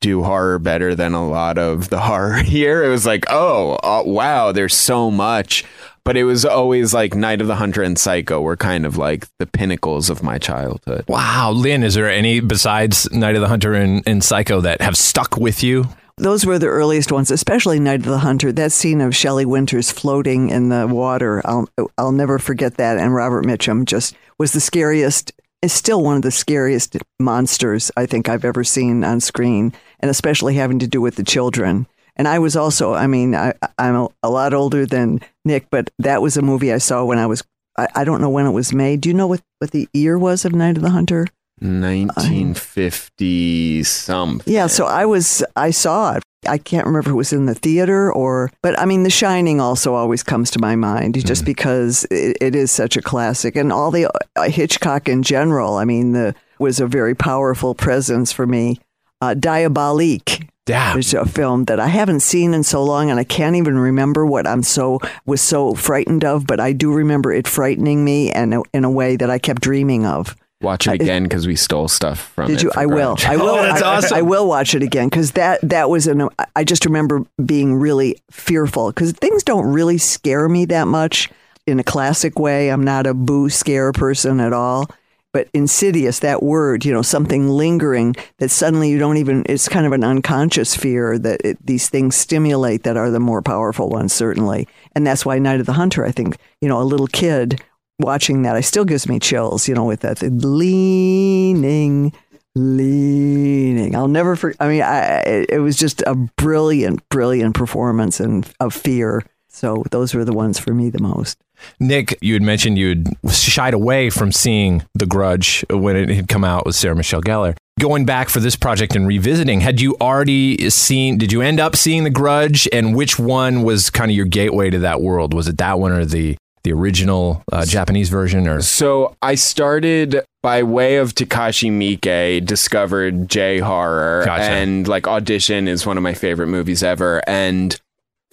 do 0.00 0.22
horror 0.22 0.58
better 0.58 0.94
than 0.94 1.14
a 1.14 1.28
lot 1.28 1.58
of 1.58 1.88
the 1.88 1.98
horror 2.02 2.36
here 2.42 2.84
it 2.84 2.88
was 2.88 3.06
like 3.06 3.24
oh 3.30 3.78
uh, 3.82 4.02
wow 4.04 4.52
there's 4.52 4.74
so 4.74 5.10
much 5.10 5.64
but 6.06 6.16
it 6.16 6.24
was 6.24 6.44
always 6.44 6.94
like 6.94 7.14
Night 7.14 7.40
of 7.40 7.48
the 7.48 7.56
Hunter 7.56 7.82
and 7.82 7.98
Psycho 7.98 8.40
were 8.40 8.56
kind 8.56 8.86
of 8.86 8.96
like 8.96 9.26
the 9.38 9.46
pinnacles 9.46 10.08
of 10.08 10.22
my 10.22 10.38
childhood 10.38 11.04
Wow, 11.08 11.50
Lin, 11.50 11.82
is 11.82 11.94
there 11.94 12.08
any 12.08 12.40
besides 12.40 13.10
Night 13.12 13.34
of 13.34 13.40
the 13.40 13.48
Hunter 13.48 13.74
and, 13.74 14.02
and 14.06 14.22
Psycho 14.22 14.60
that 14.60 14.80
have 14.80 14.96
stuck 14.96 15.36
with 15.36 15.62
you? 15.62 15.86
Those 16.18 16.46
were 16.46 16.58
the 16.58 16.68
earliest 16.68 17.12
ones, 17.12 17.30
especially 17.30 17.78
Night 17.78 18.00
of 18.00 18.06
the 18.06 18.18
Hunter. 18.18 18.50
That 18.50 18.72
scene 18.72 19.02
of 19.02 19.14
Shelley 19.14 19.44
Winters 19.44 19.90
floating 19.90 20.48
in 20.48 20.70
the 20.70 20.86
water, 20.86 21.42
I'll 21.44 21.68
I'll 21.98 22.12
never 22.12 22.38
forget 22.38 22.76
that. 22.76 22.96
And 22.96 23.14
Robert 23.14 23.44
Mitchum 23.44 23.84
just 23.84 24.16
was 24.38 24.52
the 24.52 24.60
scariest. 24.60 25.32
Is 25.60 25.72
still 25.72 26.02
one 26.02 26.16
of 26.16 26.22
the 26.22 26.30
scariest 26.30 26.96
monsters 27.18 27.90
I 27.96 28.06
think 28.06 28.28
I've 28.28 28.44
ever 28.44 28.62
seen 28.62 29.04
on 29.04 29.20
screen, 29.20 29.72
and 30.00 30.10
especially 30.10 30.54
having 30.54 30.78
to 30.78 30.86
do 30.86 31.00
with 31.00 31.16
the 31.16 31.24
children. 31.24 31.86
And 32.16 32.26
I 32.26 32.38
was 32.38 32.56
also, 32.56 32.94
I 32.94 33.06
mean, 33.06 33.34
I, 33.34 33.52
I'm 33.78 33.94
a, 33.94 34.08
a 34.22 34.30
lot 34.30 34.54
older 34.54 34.86
than 34.86 35.20
Nick, 35.44 35.68
but 35.70 35.90
that 35.98 36.22
was 36.22 36.36
a 36.36 36.42
movie 36.42 36.72
I 36.72 36.78
saw 36.78 37.04
when 37.04 37.18
I 37.18 37.26
was, 37.26 37.44
I, 37.76 37.88
I 37.94 38.04
don't 38.04 38.20
know 38.20 38.30
when 38.30 38.46
it 38.46 38.52
was 38.52 38.72
made. 38.72 39.02
Do 39.02 39.08
you 39.08 39.14
know 39.14 39.26
what, 39.26 39.42
what 39.58 39.70
the 39.70 39.88
year 39.92 40.18
was 40.18 40.44
of 40.44 40.54
Night 40.54 40.76
of 40.76 40.82
the 40.82 40.90
Hunter? 40.90 41.26
1950 41.60 43.82
something. 43.82 44.52
Yeah, 44.52 44.66
so 44.66 44.86
I 44.86 45.06
was 45.06 45.42
I 45.56 45.70
saw 45.70 46.16
it. 46.16 46.22
I 46.46 46.58
can't 46.58 46.86
remember 46.86 47.08
if 47.08 47.12
it 47.12 47.16
was 47.16 47.32
in 47.32 47.46
the 47.46 47.54
theater 47.54 48.12
or, 48.12 48.52
but 48.62 48.78
I 48.78 48.84
mean, 48.84 49.02
The 49.02 49.10
Shining 49.10 49.60
also 49.60 49.94
always 49.94 50.22
comes 50.22 50.50
to 50.52 50.60
my 50.60 50.76
mind 50.76 51.26
just 51.26 51.44
because 51.44 52.06
it, 52.10 52.36
it 52.40 52.54
is 52.54 52.70
such 52.70 52.96
a 52.96 53.02
classic, 53.02 53.56
and 53.56 53.72
all 53.72 53.90
the 53.90 54.08
uh, 54.36 54.48
Hitchcock 54.48 55.08
in 55.08 55.22
general. 55.22 55.76
I 55.76 55.84
mean, 55.84 56.12
the 56.12 56.34
was 56.58 56.78
a 56.78 56.86
very 56.86 57.14
powerful 57.14 57.74
presence 57.74 58.32
for 58.32 58.46
me. 58.46 58.78
Uh, 59.20 59.34
Diabolique. 59.34 60.48
Yeah. 60.66 60.94
There's 60.94 61.14
a 61.14 61.24
film 61.24 61.64
that 61.64 61.78
I 61.78 61.86
haven't 61.86 62.20
seen 62.20 62.52
in 62.52 62.64
so 62.64 62.82
long, 62.82 63.10
and 63.10 63.20
I 63.20 63.24
can't 63.24 63.56
even 63.56 63.78
remember 63.78 64.26
what 64.26 64.46
I'm 64.46 64.62
so 64.62 65.00
was 65.24 65.40
so 65.40 65.74
frightened 65.74 66.24
of. 66.24 66.46
But 66.46 66.60
I 66.60 66.72
do 66.72 66.92
remember 66.92 67.32
it 67.32 67.46
frightening 67.46 68.04
me, 68.04 68.30
and 68.32 68.64
in 68.72 68.84
a 68.84 68.90
way 68.90 69.16
that 69.16 69.30
I 69.30 69.38
kept 69.38 69.62
dreaming 69.62 70.06
of. 70.06 70.36
Watch 70.62 70.86
it 70.86 70.94
again 70.94 71.24
because 71.24 71.46
we 71.46 71.54
stole 71.54 71.86
stuff 71.86 72.32
from 72.34 72.48
Did 72.48 72.62
you? 72.62 72.70
I 72.74 72.86
will. 72.86 73.16
I 73.26 73.34
oh, 73.36 73.38
will. 73.38 73.48
Oh, 73.50 73.62
that's 73.62 73.82
I, 73.82 73.96
awesome. 73.96 74.16
I 74.16 74.22
will 74.22 74.48
watch 74.48 74.74
it 74.74 74.82
again 74.82 75.08
because 75.08 75.32
that 75.32 75.60
that 75.62 75.90
was 75.90 76.06
an. 76.06 76.28
I 76.56 76.64
just 76.64 76.84
remember 76.84 77.24
being 77.44 77.74
really 77.74 78.16
fearful 78.30 78.88
because 78.88 79.12
things 79.12 79.44
don't 79.44 79.66
really 79.66 79.98
scare 79.98 80.48
me 80.48 80.64
that 80.66 80.88
much 80.88 81.30
in 81.66 81.78
a 81.78 81.84
classic 81.84 82.38
way. 82.38 82.70
I'm 82.70 82.82
not 82.82 83.06
a 83.06 83.12
boo 83.12 83.50
scare 83.50 83.92
person 83.92 84.40
at 84.40 84.52
all. 84.52 84.88
But 85.36 85.50
insidious, 85.52 86.20
that 86.20 86.42
word, 86.42 86.86
you 86.86 86.94
know, 86.94 87.02
something 87.02 87.46
lingering 87.46 88.16
that 88.38 88.50
suddenly 88.50 88.88
you 88.88 88.98
don't 88.98 89.18
even. 89.18 89.44
It's 89.46 89.68
kind 89.68 89.84
of 89.84 89.92
an 89.92 90.02
unconscious 90.02 90.74
fear 90.74 91.18
that 91.18 91.42
it, 91.44 91.58
these 91.60 91.90
things 91.90 92.16
stimulate 92.16 92.84
that 92.84 92.96
are 92.96 93.10
the 93.10 93.20
more 93.20 93.42
powerful 93.42 93.90
ones, 93.90 94.14
certainly. 94.14 94.66
And 94.94 95.06
that's 95.06 95.26
why 95.26 95.38
Night 95.38 95.60
of 95.60 95.66
the 95.66 95.74
Hunter. 95.74 96.06
I 96.06 96.10
think 96.10 96.38
you 96.62 96.70
know, 96.70 96.80
a 96.80 96.84
little 96.84 97.06
kid 97.06 97.62
watching 97.98 98.44
that, 98.44 98.56
I 98.56 98.62
still 98.62 98.86
gives 98.86 99.10
me 99.10 99.20
chills. 99.20 99.68
You 99.68 99.74
know, 99.74 99.84
with 99.84 100.00
that 100.00 100.22
leaning 100.22 102.14
leaning. 102.54 103.94
I'll 103.94 104.08
never 104.08 104.36
forget. 104.36 104.56
I 104.58 104.68
mean, 104.68 104.80
I, 104.80 105.18
it 105.18 105.50
it 105.50 105.58
was 105.58 105.76
just 105.76 106.00
a 106.06 106.14
brilliant, 106.14 107.06
brilliant 107.10 107.54
performance 107.54 108.20
and 108.20 108.50
of 108.58 108.72
fear. 108.72 109.22
So 109.48 109.84
those 109.90 110.14
were 110.14 110.24
the 110.24 110.32
ones 110.32 110.58
for 110.58 110.72
me 110.72 110.88
the 110.88 111.02
most. 111.02 111.36
Nick, 111.80 112.16
you 112.20 112.32
had 112.34 112.42
mentioned 112.42 112.78
you 112.78 112.88
had 112.90 113.32
shied 113.32 113.74
away 113.74 114.10
from 114.10 114.32
seeing 114.32 114.84
The 114.94 115.06
Grudge 115.06 115.64
when 115.70 115.96
it 115.96 116.08
had 116.08 116.28
come 116.28 116.44
out 116.44 116.66
with 116.66 116.74
Sarah 116.74 116.96
Michelle 116.96 117.22
Gellar. 117.22 117.56
Going 117.78 118.06
back 118.06 118.30
for 118.30 118.40
this 118.40 118.56
project 118.56 118.96
and 118.96 119.06
revisiting, 119.06 119.60
had 119.60 119.80
you 119.80 119.96
already 120.00 120.70
seen, 120.70 121.18
did 121.18 121.30
you 121.30 121.42
end 121.42 121.60
up 121.60 121.76
seeing 121.76 122.04
The 122.04 122.10
Grudge? 122.10 122.66
And 122.72 122.96
which 122.96 123.18
one 123.18 123.62
was 123.62 123.90
kind 123.90 124.10
of 124.10 124.16
your 124.16 124.24
gateway 124.26 124.70
to 124.70 124.78
that 124.78 125.02
world? 125.02 125.34
Was 125.34 125.46
it 125.46 125.58
that 125.58 125.78
one 125.78 125.92
or 125.92 126.06
the, 126.06 126.38
the 126.64 126.72
original 126.72 127.42
uh, 127.52 127.66
Japanese 127.66 128.08
version? 128.08 128.48
Or 128.48 128.62
So 128.62 129.14
I 129.20 129.34
started 129.34 130.24
by 130.42 130.62
way 130.62 130.96
of 130.96 131.14
Takashi 131.14 131.70
Miike, 131.70 132.46
discovered 132.46 133.28
J 133.28 133.58
horror, 133.58 134.22
Gotcha. 134.24 134.44
and 134.44 134.88
like 134.88 135.06
Audition 135.06 135.68
is 135.68 135.84
one 135.84 135.96
of 135.96 136.02
my 136.02 136.14
favorite 136.14 136.46
movies 136.46 136.82
ever, 136.82 137.20
and 137.28 137.78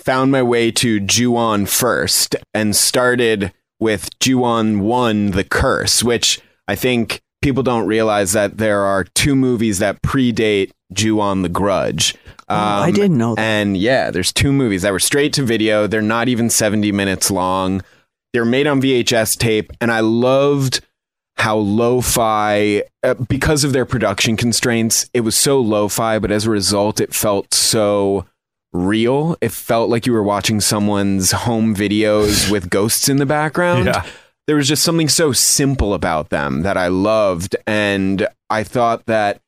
found 0.03 0.31
my 0.31 0.43
way 0.43 0.71
to 0.71 0.99
Ju-on 0.99 1.65
first, 1.65 2.35
and 2.53 2.75
started 2.75 3.53
with 3.79 4.09
Ju-on 4.19 4.81
One: 4.81 5.31
The 5.31 5.43
Curse, 5.43 6.03
which 6.03 6.41
I 6.67 6.75
think 6.75 7.21
people 7.41 7.63
don't 7.63 7.87
realize 7.87 8.33
that 8.33 8.57
there 8.57 8.81
are 8.81 9.03
two 9.03 9.35
movies 9.35 9.79
that 9.79 10.01
predate 10.01 10.71
Ju-on: 10.91 11.41
The 11.41 11.49
Grudge. 11.49 12.15
Um, 12.49 12.59
I 12.59 12.91
didn't 12.91 13.17
know 13.17 13.35
that. 13.35 13.41
And 13.41 13.77
yeah, 13.77 14.11
there's 14.11 14.33
two 14.33 14.51
movies 14.51 14.81
that 14.81 14.91
were 14.91 14.99
straight 14.99 15.33
to 15.33 15.43
video. 15.43 15.87
They're 15.87 16.01
not 16.01 16.27
even 16.27 16.49
70 16.49 16.91
minutes 16.91 17.31
long. 17.31 17.81
They're 18.33 18.45
made 18.45 18.67
on 18.67 18.81
VHS 18.81 19.37
tape, 19.37 19.71
and 19.79 19.91
I 19.91 20.01
loved 20.01 20.81
how 21.37 21.57
lo-fi 21.57 22.83
uh, 23.03 23.15
because 23.15 23.63
of 23.63 23.73
their 23.73 23.85
production 23.85 24.37
constraints 24.37 25.09
it 25.13 25.21
was 25.21 25.35
so 25.35 25.59
lo-fi 25.59 26.19
but 26.19 26.31
as 26.31 26.45
a 26.45 26.49
result 26.49 27.01
it 27.01 27.13
felt 27.13 27.53
so 27.53 28.25
real 28.73 29.37
it 29.39 29.51
felt 29.51 29.89
like 29.89 30.05
you 30.05 30.13
were 30.13 30.23
watching 30.23 30.59
someone's 30.59 31.31
home 31.31 31.75
videos 31.75 32.49
with 32.51 32.69
ghosts 32.69 33.07
in 33.07 33.17
the 33.17 33.25
background 33.25 33.85
Yeah. 33.85 34.05
there 34.47 34.55
was 34.55 34.67
just 34.67 34.83
something 34.83 35.07
so 35.09 35.31
simple 35.31 35.93
about 35.93 36.29
them 36.29 36.63
that 36.63 36.75
i 36.75 36.87
loved 36.87 37.55
and 37.67 38.27
i 38.49 38.63
thought 38.63 39.05
that 39.05 39.39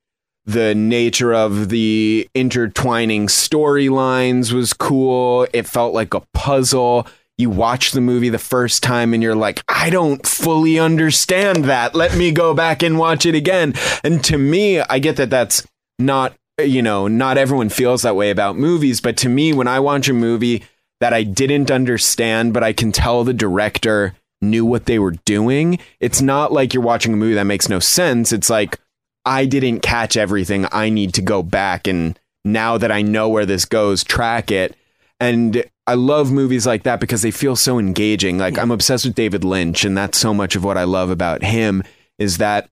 the 0.48 0.76
nature 0.76 1.34
of 1.34 1.70
the 1.70 2.30
intertwining 2.36 3.26
storylines 3.26 4.52
was 4.54 4.74
cool. 4.74 5.48
It 5.54 5.66
felt 5.66 5.96
like 5.96 6.14
a 6.14 6.20
puzzle. 6.36 7.08
You 7.40 7.50
watch 7.50 7.94
the 7.94 8.00
movie 8.02 8.30
the 8.30 8.38
first 8.38 8.84
time 8.84 9.16
and 9.16 9.24
you're 9.24 9.34
like, 9.34 9.64
I 9.68 9.90
don't 9.90 10.24
fully 10.28 10.78
understand 10.78 11.66
that. 11.66 11.96
Let 11.96 12.16
me 12.16 12.32
go 12.32 12.54
back 12.54 12.84
and 12.84 13.00
watch 13.00 13.26
it 13.26 13.34
again. 13.34 13.74
And 14.04 14.24
to 14.26 14.38
me, 14.38 14.82
I 14.82 15.00
get 15.00 15.16
that 15.18 15.32
that's 15.32 15.66
not, 15.98 16.36
you 16.58 16.82
know, 16.82 17.08
not 17.08 17.38
everyone 17.38 17.70
feels 17.70 18.04
that 18.04 18.16
way 18.16 18.30
about 18.30 18.58
movies. 18.58 19.02
But 19.02 19.18
to 19.18 19.30
me, 19.30 19.54
when 19.54 19.68
I 19.68 19.80
watch 19.80 20.08
a 20.08 20.14
movie 20.14 20.64
that 21.00 21.14
I 21.14 21.24
didn't 21.24 21.72
understand, 21.72 22.54
but 22.54 22.64
I 22.64 22.74
can 22.74 22.92
tell 22.92 23.24
the 23.24 23.34
director 23.34 24.16
knew 24.42 24.66
what 24.66 24.86
they 24.86 25.00
were 25.00 25.16
doing, 25.26 25.80
it's 26.00 26.22
not 26.22 26.52
like 26.52 26.74
you're 26.74 26.84
watching 26.84 27.14
a 27.14 27.18
movie 27.18 27.36
that 27.36 27.44
makes 27.44 27.70
no 27.70 27.80
sense. 27.80 28.32
It's 28.32 28.50
like, 28.50 28.80
I 29.26 29.46
didn't 29.46 29.80
catch 29.80 30.16
everything. 30.16 30.68
I 30.72 30.90
need 30.90 31.14
to 31.16 31.22
go 31.22 31.42
back 31.42 31.88
and 31.88 32.18
now 32.44 32.78
that 32.78 32.92
I 32.92 33.02
know 33.02 33.28
where 33.28 33.46
this 33.46 33.66
goes, 33.66 34.04
track 34.04 34.52
it. 34.52 34.76
And 35.20 35.64
I 35.88 35.96
love 35.96 36.32
movies 36.32 36.68
like 36.68 36.84
that 36.84 37.00
because 37.00 37.24
they 37.24 37.32
feel 37.32 37.56
so 37.56 37.80
engaging. 37.80 38.38
Like 38.38 38.58
I'm 38.58 38.72
obsessed 38.72 39.06
with 39.06 39.16
David 39.16 39.44
Lynch 39.44 39.84
and 39.84 39.98
that's 39.98 40.18
so 40.18 40.34
much 40.34 40.56
of 40.56 40.64
what 40.64 40.78
I 40.78 40.84
love 40.84 41.10
about 41.10 41.44
him 41.44 41.84
is 42.20 42.38
that 42.38 42.70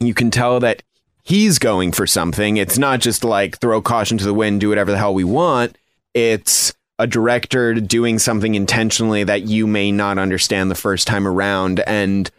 you 0.00 0.14
can 0.14 0.30
tell 0.30 0.60
that 0.60 0.82
he's 1.22 1.58
going 1.58 1.92
for 1.92 2.06
something. 2.06 2.56
It's 2.56 2.78
not 2.78 3.00
just 3.00 3.24
like 3.24 3.58
throw 3.58 3.80
caution 3.80 4.18
to 4.18 4.24
the 4.24 4.34
wind, 4.34 4.60
do 4.60 4.68
whatever 4.68 4.90
the 4.90 4.98
hell 4.98 5.14
we 5.14 5.24
want. 5.24 5.76
It's 6.14 6.74
a 6.98 7.06
director 7.06 7.74
doing 7.74 8.18
something 8.18 8.54
intentionally 8.54 9.24
that 9.24 9.42
you 9.42 9.66
may 9.66 9.90
not 9.90 10.18
understand 10.18 10.70
the 10.70 10.76
first 10.76 11.06
time 11.06 11.26
around 11.26 11.80
and 11.80 12.30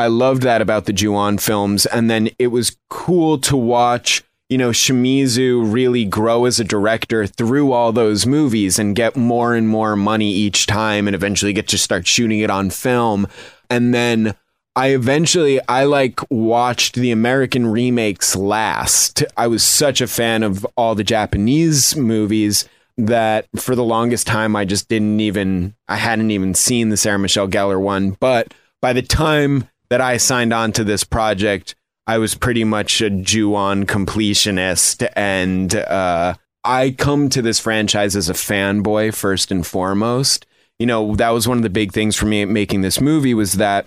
I 0.00 0.06
loved 0.06 0.42
that 0.42 0.62
about 0.62 0.86
the 0.86 0.94
Ju-on 0.94 1.36
films. 1.36 1.84
And 1.84 2.08
then 2.08 2.30
it 2.38 2.46
was 2.46 2.76
cool 2.88 3.36
to 3.40 3.56
watch, 3.56 4.22
you 4.48 4.56
know, 4.56 4.70
Shimizu 4.70 5.70
really 5.70 6.06
grow 6.06 6.46
as 6.46 6.58
a 6.58 6.64
director 6.64 7.26
through 7.26 7.72
all 7.72 7.92
those 7.92 8.26
movies 8.26 8.78
and 8.78 8.96
get 8.96 9.14
more 9.14 9.54
and 9.54 9.68
more 9.68 9.96
money 9.96 10.32
each 10.32 10.66
time 10.66 11.06
and 11.06 11.14
eventually 11.14 11.52
get 11.52 11.68
to 11.68 11.78
start 11.78 12.06
shooting 12.06 12.40
it 12.40 12.48
on 12.48 12.70
film. 12.70 13.28
And 13.68 13.92
then 13.92 14.34
I 14.80 14.94
eventually 14.94 15.60
I 15.68 15.84
like 15.84 16.20
watched 16.30 16.94
the 16.94 17.10
American 17.10 17.66
remakes 17.66 18.34
last. 18.34 19.22
I 19.36 19.46
was 19.46 19.62
such 19.62 20.00
a 20.00 20.06
fan 20.06 20.42
of 20.42 20.66
all 20.74 20.94
the 20.94 21.04
Japanese 21.04 21.94
movies 21.96 22.66
that 22.96 23.46
for 23.56 23.74
the 23.74 23.84
longest 23.84 24.26
time 24.26 24.56
I 24.56 24.64
just 24.64 24.88
didn't 24.88 25.20
even 25.20 25.74
I 25.86 25.96
hadn't 25.96 26.30
even 26.30 26.54
seen 26.54 26.88
the 26.88 26.96
Sarah 26.96 27.18
Michelle 27.18 27.46
Gellar 27.46 27.78
one. 27.78 28.16
But 28.20 28.54
by 28.80 28.94
the 28.94 29.02
time 29.02 29.68
that 29.90 30.00
I 30.00 30.16
signed 30.16 30.54
on 30.54 30.72
to 30.72 30.82
this 30.82 31.04
project, 31.04 31.74
I 32.06 32.16
was 32.16 32.34
pretty 32.34 32.64
much 32.64 33.02
a 33.02 33.10
Ju-on 33.10 33.84
completionist 33.84 35.06
and 35.14 35.74
uh 35.74 36.36
I 36.64 36.92
come 36.92 37.28
to 37.28 37.42
this 37.42 37.60
franchise 37.60 38.16
as 38.16 38.30
a 38.30 38.32
fanboy 38.32 39.14
first 39.14 39.50
and 39.50 39.66
foremost. 39.66 40.46
You 40.78 40.86
know, 40.86 41.16
that 41.16 41.30
was 41.30 41.46
one 41.46 41.58
of 41.58 41.64
the 41.64 41.68
big 41.68 41.92
things 41.92 42.16
for 42.16 42.24
me 42.24 42.46
making 42.46 42.80
this 42.80 42.98
movie 42.98 43.34
was 43.34 43.52
that 43.54 43.86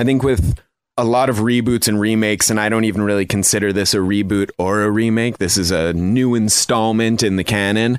I 0.00 0.04
think 0.04 0.22
with 0.22 0.58
a 0.96 1.04
lot 1.04 1.28
of 1.28 1.40
reboots 1.40 1.86
and 1.86 2.00
remakes, 2.00 2.48
and 2.48 2.58
I 2.58 2.70
don't 2.70 2.84
even 2.84 3.02
really 3.02 3.26
consider 3.26 3.70
this 3.70 3.92
a 3.92 3.98
reboot 3.98 4.48
or 4.56 4.80
a 4.80 4.90
remake. 4.90 5.36
This 5.36 5.58
is 5.58 5.70
a 5.70 5.92
new 5.92 6.34
installment 6.34 7.22
in 7.22 7.36
the 7.36 7.44
canon. 7.44 7.98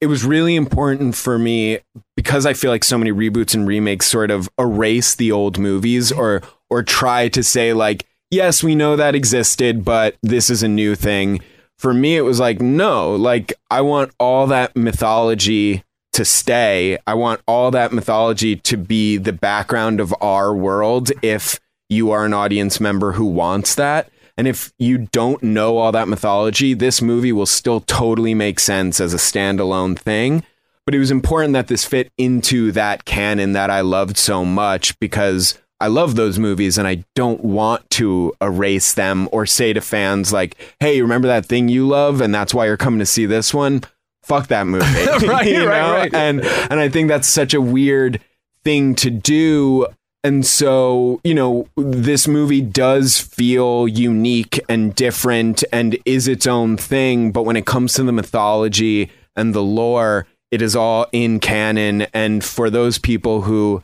It 0.00 0.06
was 0.06 0.24
really 0.24 0.56
important 0.56 1.14
for 1.14 1.38
me 1.38 1.80
because 2.16 2.46
I 2.46 2.54
feel 2.54 2.70
like 2.70 2.84
so 2.84 2.96
many 2.96 3.12
reboots 3.12 3.54
and 3.54 3.68
remakes 3.68 4.06
sort 4.06 4.30
of 4.30 4.48
erase 4.58 5.14
the 5.14 5.30
old 5.30 5.58
movies 5.58 6.10
or 6.10 6.40
or 6.70 6.82
try 6.82 7.28
to 7.28 7.42
say 7.42 7.74
like, 7.74 8.06
yes, 8.30 8.62
we 8.62 8.74
know 8.74 8.96
that 8.96 9.14
existed, 9.14 9.84
but 9.84 10.16
this 10.22 10.48
is 10.48 10.62
a 10.62 10.68
new 10.68 10.94
thing. 10.94 11.42
For 11.76 11.92
me, 11.92 12.16
it 12.16 12.22
was 12.22 12.40
like, 12.40 12.62
no, 12.62 13.14
like 13.14 13.52
I 13.70 13.82
want 13.82 14.12
all 14.18 14.46
that 14.46 14.74
mythology 14.74 15.84
to 16.12 16.24
stay. 16.24 16.98
I 17.06 17.14
want 17.14 17.40
all 17.46 17.70
that 17.70 17.92
mythology 17.92 18.56
to 18.56 18.76
be 18.76 19.16
the 19.16 19.32
background 19.32 20.00
of 20.00 20.14
our 20.20 20.54
world 20.54 21.10
if 21.22 21.58
you 21.88 22.10
are 22.10 22.24
an 22.24 22.34
audience 22.34 22.80
member 22.80 23.12
who 23.12 23.26
wants 23.26 23.74
that. 23.74 24.10
And 24.36 24.48
if 24.48 24.72
you 24.78 24.98
don't 25.12 25.42
know 25.42 25.78
all 25.78 25.92
that 25.92 26.08
mythology, 26.08 26.74
this 26.74 27.02
movie 27.02 27.32
will 27.32 27.46
still 27.46 27.80
totally 27.80 28.34
make 28.34 28.60
sense 28.60 29.00
as 29.00 29.12
a 29.12 29.18
standalone 29.18 29.98
thing. 29.98 30.44
But 30.84 30.94
it 30.94 30.98
was 30.98 31.10
important 31.10 31.52
that 31.52 31.68
this 31.68 31.84
fit 31.84 32.10
into 32.18 32.72
that 32.72 33.04
canon 33.04 33.52
that 33.52 33.70
I 33.70 33.82
loved 33.82 34.16
so 34.16 34.44
much 34.44 34.98
because 34.98 35.58
I 35.80 35.88
love 35.88 36.14
those 36.14 36.38
movies 36.38 36.78
and 36.78 36.88
I 36.88 37.04
don't 37.14 37.44
want 37.44 37.88
to 37.90 38.32
erase 38.40 38.94
them 38.94 39.28
or 39.32 39.46
say 39.46 39.72
to 39.72 39.80
fans 39.80 40.32
like, 40.32 40.56
"Hey, 40.80 41.02
remember 41.02 41.28
that 41.28 41.46
thing 41.46 41.68
you 41.68 41.86
love 41.86 42.20
and 42.20 42.34
that's 42.34 42.54
why 42.54 42.66
you're 42.66 42.76
coming 42.76 43.00
to 43.00 43.06
see 43.06 43.26
this 43.26 43.52
one?" 43.52 43.82
Fuck 44.22 44.48
that 44.48 44.66
movie. 44.66 44.84
Right, 45.26 45.46
You 45.50 45.66
right, 45.66 45.80
know? 45.82 45.92
right. 45.92 46.14
And 46.14 46.42
and 46.44 46.80
I 46.80 46.88
think 46.88 47.08
that's 47.08 47.28
such 47.28 47.54
a 47.54 47.60
weird 47.60 48.20
thing 48.64 48.94
to 48.96 49.10
do 49.10 49.86
And 50.24 50.46
so, 50.46 51.20
you 51.24 51.34
know, 51.34 51.66
this 51.76 52.28
movie 52.28 52.60
does 52.60 53.18
feel 53.18 53.88
unique 53.88 54.60
and 54.68 54.94
different 54.94 55.64
and 55.72 55.98
is 56.04 56.28
its 56.28 56.46
own 56.46 56.76
thing. 56.76 57.32
But 57.32 57.42
when 57.42 57.56
it 57.56 57.66
comes 57.66 57.94
to 57.94 58.04
the 58.04 58.12
mythology 58.12 59.10
and 59.34 59.52
the 59.52 59.62
lore, 59.64 60.28
it 60.52 60.62
is 60.62 60.76
all 60.76 61.06
in 61.10 61.40
canon. 61.40 62.02
And 62.14 62.44
for 62.44 62.70
those 62.70 62.98
people 62.98 63.42
who 63.42 63.82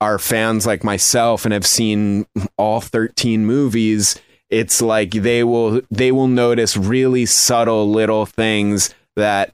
are 0.00 0.18
fans 0.20 0.64
like 0.64 0.84
myself 0.84 1.44
and 1.44 1.52
have 1.52 1.66
seen 1.66 2.24
all 2.56 2.80
13 2.80 3.44
movies, 3.44 4.14
it's 4.48 4.80
like 4.80 5.10
they 5.10 5.42
will 5.42 5.80
they 5.90 6.12
will 6.12 6.28
notice 6.28 6.76
really 6.76 7.26
subtle 7.26 7.90
little 7.90 8.26
things 8.26 8.94
that 9.16 9.52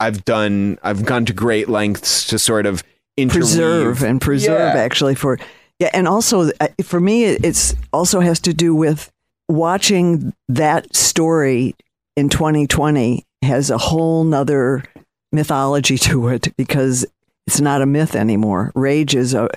I've 0.00 0.24
done 0.24 0.78
I've 0.82 1.04
gone 1.04 1.24
to 1.26 1.32
great 1.32 1.68
lengths 1.68 2.26
to 2.28 2.38
sort 2.38 2.66
of 2.66 2.82
interweave. 3.16 3.40
preserve 3.42 4.02
and 4.02 4.20
preserve 4.20 4.74
Yeah. 4.74 4.80
actually 4.80 5.14
for 5.16 5.38
yeah 5.80 5.90
and 5.92 6.06
also 6.06 6.50
uh, 6.60 6.68
for 6.84 7.00
me 7.00 7.24
it- 7.24 7.44
it's 7.44 7.74
also 7.92 8.20
has 8.20 8.38
to 8.40 8.54
do 8.54 8.74
with 8.74 9.10
watching 9.48 10.32
that 10.48 10.94
story 10.94 11.74
in 12.16 12.28
2020 12.28 13.24
has 13.42 13.70
a 13.70 13.78
whole 13.78 14.22
nother 14.24 14.84
mythology 15.32 15.98
to 16.08 16.28
it 16.28 16.54
because 16.56 17.04
it's 17.46 17.60
not 17.60 17.80
a 17.82 17.86
myth 17.86 18.14
anymore 18.14 18.70
rage 18.74 19.14
is 19.16 19.34
a, 19.34 19.48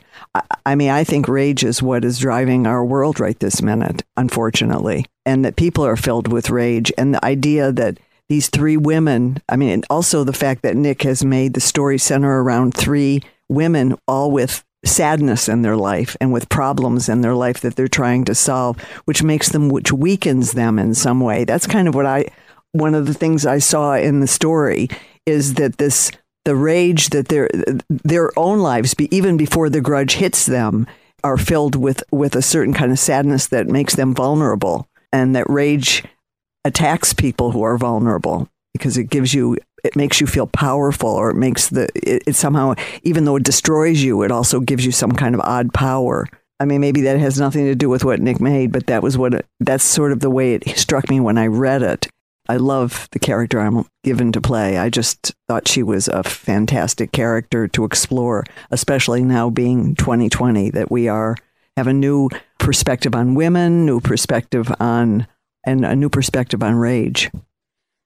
I 0.66 0.76
mean 0.76 0.90
i 0.90 1.04
think 1.04 1.28
rage 1.28 1.64
is 1.64 1.84
what 1.84 2.04
is 2.06 2.18
driving 2.20 2.66
our 2.66 2.84
world 2.84 3.20
right 3.20 3.38
this 3.40 3.62
minute 3.62 4.02
unfortunately 4.18 5.06
and 5.26 5.44
that 5.46 5.56
people 5.56 5.86
are 5.86 5.98
filled 5.98 6.28
with 6.32 6.50
rage 6.50 6.92
and 6.98 7.14
the 7.14 7.24
idea 7.24 7.72
that 7.74 8.00
these 8.32 8.50
three 8.50 8.78
women 8.78 9.38
i 9.50 9.58
mean 9.58 9.70
and 9.70 9.86
also 9.90 10.24
the 10.24 10.32
fact 10.32 10.62
that 10.62 10.78
nick 10.78 11.02
has 11.02 11.24
made 11.26 11.54
the 11.54 11.60
story 11.60 11.98
center 11.98 12.42
around 12.42 12.74
three 12.74 13.22
women 13.50 13.98
all 14.08 14.32
with 14.32 14.64
sadness 14.84 15.48
in 15.48 15.62
their 15.62 15.76
life 15.76 16.18
and 16.20 16.34
with 16.34 16.50
problems 16.50 17.08
in 17.08 17.22
their 17.22 17.36
life 17.36 17.60
that 17.62 17.76
they're 17.76 17.88
trying 17.88 18.26
to 18.26 18.34
solve 18.34 18.80
which 19.06 19.22
makes 19.22 19.50
them 19.50 19.70
which 19.70 19.92
weakens 19.92 20.54
them 20.54 20.80
in 20.80 20.94
some 20.96 21.20
way. 21.20 21.44
That's 21.44 21.68
kind 21.68 21.88
of 21.88 21.96
what 21.96 22.06
i 22.06 22.26
one 22.72 22.96
of 22.96 23.06
the 23.06 23.14
things 23.14 23.46
i 23.46 23.60
saw 23.60 23.96
in 23.96 24.22
the 24.22 24.28
story 24.28 24.88
is 25.26 25.56
that 25.56 25.78
this 25.78 26.12
the 26.46 26.56
rage 26.56 27.10
that 27.10 27.28
their 27.28 27.50
their 27.90 28.32
own 28.40 28.60
lives 28.60 28.94
be 28.94 29.14
even 29.16 29.38
before 29.38 29.70
the 29.70 29.82
grudge 29.82 30.14
hits 30.14 30.46
them 30.46 30.88
are 31.24 31.38
filled 31.38 31.76
with 31.76 32.04
with 32.12 32.36
a 32.36 32.42
certain 32.42 32.74
kind 32.74 32.92
of 32.92 32.98
sadness 32.98 33.48
that 33.48 33.68
makes 33.68 33.96
them 33.96 34.16
vulnerable 34.16 34.88
and 35.12 35.36
that 35.36 35.48
rage 35.50 36.04
attacks 36.66 37.14
people 37.14 37.52
who 37.52 37.64
are 37.64 37.78
vulnerable 37.78 38.48
because 38.74 38.98
it 38.98 39.06
gives 39.06 39.34
you 39.34 39.58
it 39.84 39.96
makes 39.96 40.22
you 40.22 40.28
feel 40.28 40.48
powerful 40.48 41.10
or 41.10 41.32
it 41.32 41.36
makes 41.36 41.70
the 41.70 41.90
it, 41.96 42.24
it 42.28 42.36
somehow 42.36 42.74
even 43.04 43.26
though 43.26 43.36
it 43.36 43.44
destroys 43.44 44.02
you 44.02 44.22
it 44.22 44.32
also 44.32 44.60
gives 44.60 44.86
you 44.86 44.92
some 44.92 45.12
kind 45.12 45.36
of 45.36 45.42
odd 45.42 45.74
power. 45.74 46.28
I 46.60 46.66
mean 46.66 46.82
maybe 46.82 47.02
that 47.02 47.20
has 47.20 47.40
nothing 47.40 47.66
to 47.66 47.76
do 47.76 47.90
with 47.90 48.06
what 48.06 48.20
nick 48.20 48.40
made 48.40 48.72
but 48.72 48.88
that 48.88 49.04
was 49.04 49.18
what 49.18 49.34
it, 49.34 49.46
that's 49.60 49.84
sort 49.84 50.12
of 50.12 50.20
the 50.20 50.30
way 50.30 50.54
it 50.54 50.78
struck 50.78 51.10
me 51.10 51.20
when 51.20 51.38
i 51.38 51.48
read 51.48 51.82
it. 51.82 52.08
I 52.48 52.58
love 52.58 53.08
the 53.12 53.20
character 53.20 53.60
i'm 53.60 53.86
given 54.04 54.32
to 54.34 54.42
play. 54.42 54.78
I 54.78 54.90
just 54.90 55.34
thought 55.48 55.68
she 55.68 55.84
was 55.84 56.08
a 56.08 56.24
fantastic 56.24 57.12
character 57.12 57.68
to 57.70 57.86
explore 57.86 58.46
especially 58.70 59.24
now 59.24 59.50
being 59.50 59.96
2020 59.96 60.70
that 60.72 60.92
we 60.92 61.08
are 61.08 61.36
have 61.78 61.88
a 61.88 61.94
new 61.94 62.30
perspective 62.60 63.16
on 63.16 63.34
women 63.34 63.86
new 63.86 64.00
perspective 64.00 64.72
on 64.80 65.26
and 65.64 65.86
a 65.86 65.96
new 65.96 66.10
perspective 66.10 66.64
on 66.64 66.76
rage 66.76 67.30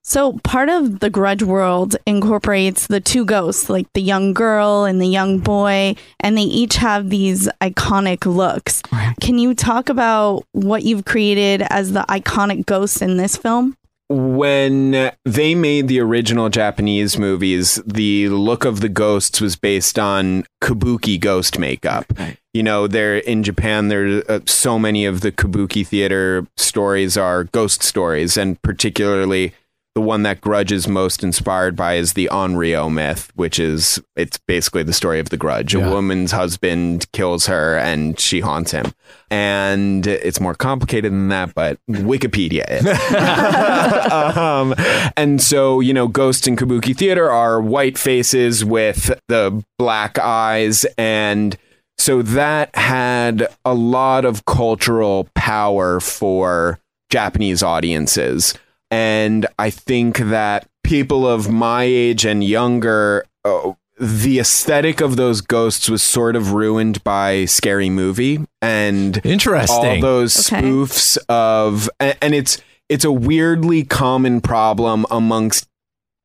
So 0.04 0.34
part 0.44 0.70
of 0.70 1.00
the 1.00 1.10
grudge 1.10 1.42
world 1.42 1.96
incorporates 2.06 2.88
the 2.88 3.02
two 3.02 3.26
ghosts, 3.26 3.70
like 3.70 3.92
the 3.94 4.02
young 4.02 4.34
girl 4.34 4.86
and 4.86 5.02
the 5.02 5.08
young 5.08 5.40
boy, 5.40 5.96
and 6.20 6.38
they 6.38 6.44
each 6.44 6.76
have 6.76 7.10
these 7.10 7.50
iconic 7.60 8.26
looks. 8.26 8.84
Can 9.20 9.40
you 9.40 9.56
talk 9.56 9.90
about 9.90 10.46
what 10.52 10.84
you've 10.84 11.06
created 11.06 11.66
as 11.72 11.94
the 11.94 12.06
iconic 12.08 12.68
ghosts 12.68 13.02
in 13.02 13.18
this 13.18 13.36
film? 13.36 13.76
When 14.10 15.12
they 15.24 15.56
made 15.56 15.88
the 15.88 16.00
original 16.00 16.50
Japanese 16.50 17.18
movies, 17.18 17.82
the 17.86 18.30
look 18.30 18.65
of 18.65 18.82
the 18.82 18.89
ghosts 18.89 19.41
was 19.41 19.56
based 19.56 19.98
on 19.98 20.46
kabuki 20.62 21.20
ghost 21.20 21.58
makeup. 21.58 22.13
You 22.54 22.63
know, 22.63 22.88
there 22.88 23.18
in 23.18 23.44
Japan, 23.44 23.88
there 23.88 24.24
uh, 24.30 24.39
so 24.46 24.78
many 24.78 25.06
of 25.06 25.22
the 25.22 25.32
kabuki 25.32 25.86
theater 25.86 26.48
stories 26.56 27.18
are 27.18 27.46
ghost 27.46 27.84
stories, 27.84 28.38
and 28.38 28.62
particularly 28.62 29.54
the 29.95 30.01
one 30.01 30.23
that 30.23 30.41
Grudge 30.41 30.73
is 30.73 30.89
most 30.89 31.23
inspired 31.23 31.73
by 31.73 31.95
is 31.95 32.13
the 32.13 32.27
Onryo 32.29 32.91
myth, 32.91 33.31
which 33.36 33.58
is 33.58 34.01
it's 34.17 34.38
basically 34.38 34.84
the 34.84 34.91
story 34.91 35.21
of 35.21 35.29
the 35.29 35.38
Grudge. 35.38 35.73
A 35.73 35.79
woman's 35.79 36.34
husband 36.34 37.10
kills 37.13 37.45
her, 37.45 37.77
and 37.77 38.19
she 38.19 38.41
haunts 38.41 38.71
him. 38.71 38.93
And 39.31 40.05
it's 40.05 40.41
more 40.41 40.53
complicated 40.53 41.13
than 41.13 41.29
that, 41.29 41.55
but 41.55 41.79
Wikipedia 41.89 42.65
it. 42.67 44.12
um, 44.38 44.75
and 45.15 45.41
so, 45.41 45.79
you 45.79 45.93
know, 45.93 46.10
ghosts 46.10 46.45
in 46.45 46.58
kabuki 46.58 46.95
theater 46.95 47.31
are 47.31 47.62
white 47.62 47.97
faces 47.97 48.65
with 48.65 49.17
the 49.29 49.63
black 49.79 50.19
eyes. 50.19 50.86
And 50.97 51.58
so 51.97 52.21
that 52.21 52.75
had 52.75 53.47
a 53.63 53.73
lot 53.73 54.25
of 54.25 54.43
cultural 54.43 55.29
power 55.36 56.01
for 56.01 56.79
Japanese 57.10 57.63
audiences. 57.63 58.55
And 58.91 59.45
I 59.60 59.69
think 59.69 60.17
that 60.19 60.67
people 60.84 61.28
of 61.28 61.50
my 61.50 61.84
age 61.84 62.26
and 62.26 62.43
younger, 62.43 63.26
uh, 63.43 63.74
the 64.00 64.39
aesthetic 64.39 65.02
of 65.02 65.15
those 65.15 65.41
ghosts 65.41 65.89
was 65.89 66.04
sort 66.04 66.36
of 66.36 66.52
ruined 66.54 67.04
by 67.04 67.45
Scary 67.45 67.89
Movie 67.89 68.39
and 68.62 69.19
Interesting. 69.26 69.76
all 69.76 70.02
those 70.02 70.52
Okay. 70.52 70.62
spoofs 70.62 71.17
of, 71.30 71.89
and, 72.00 72.17
and 72.21 72.36
it's 72.36 72.62
it's 72.89 73.06
a 73.06 73.12
weirdly 73.12 73.84
common 73.84 74.41
problem 74.41 75.06
amongst 75.10 75.67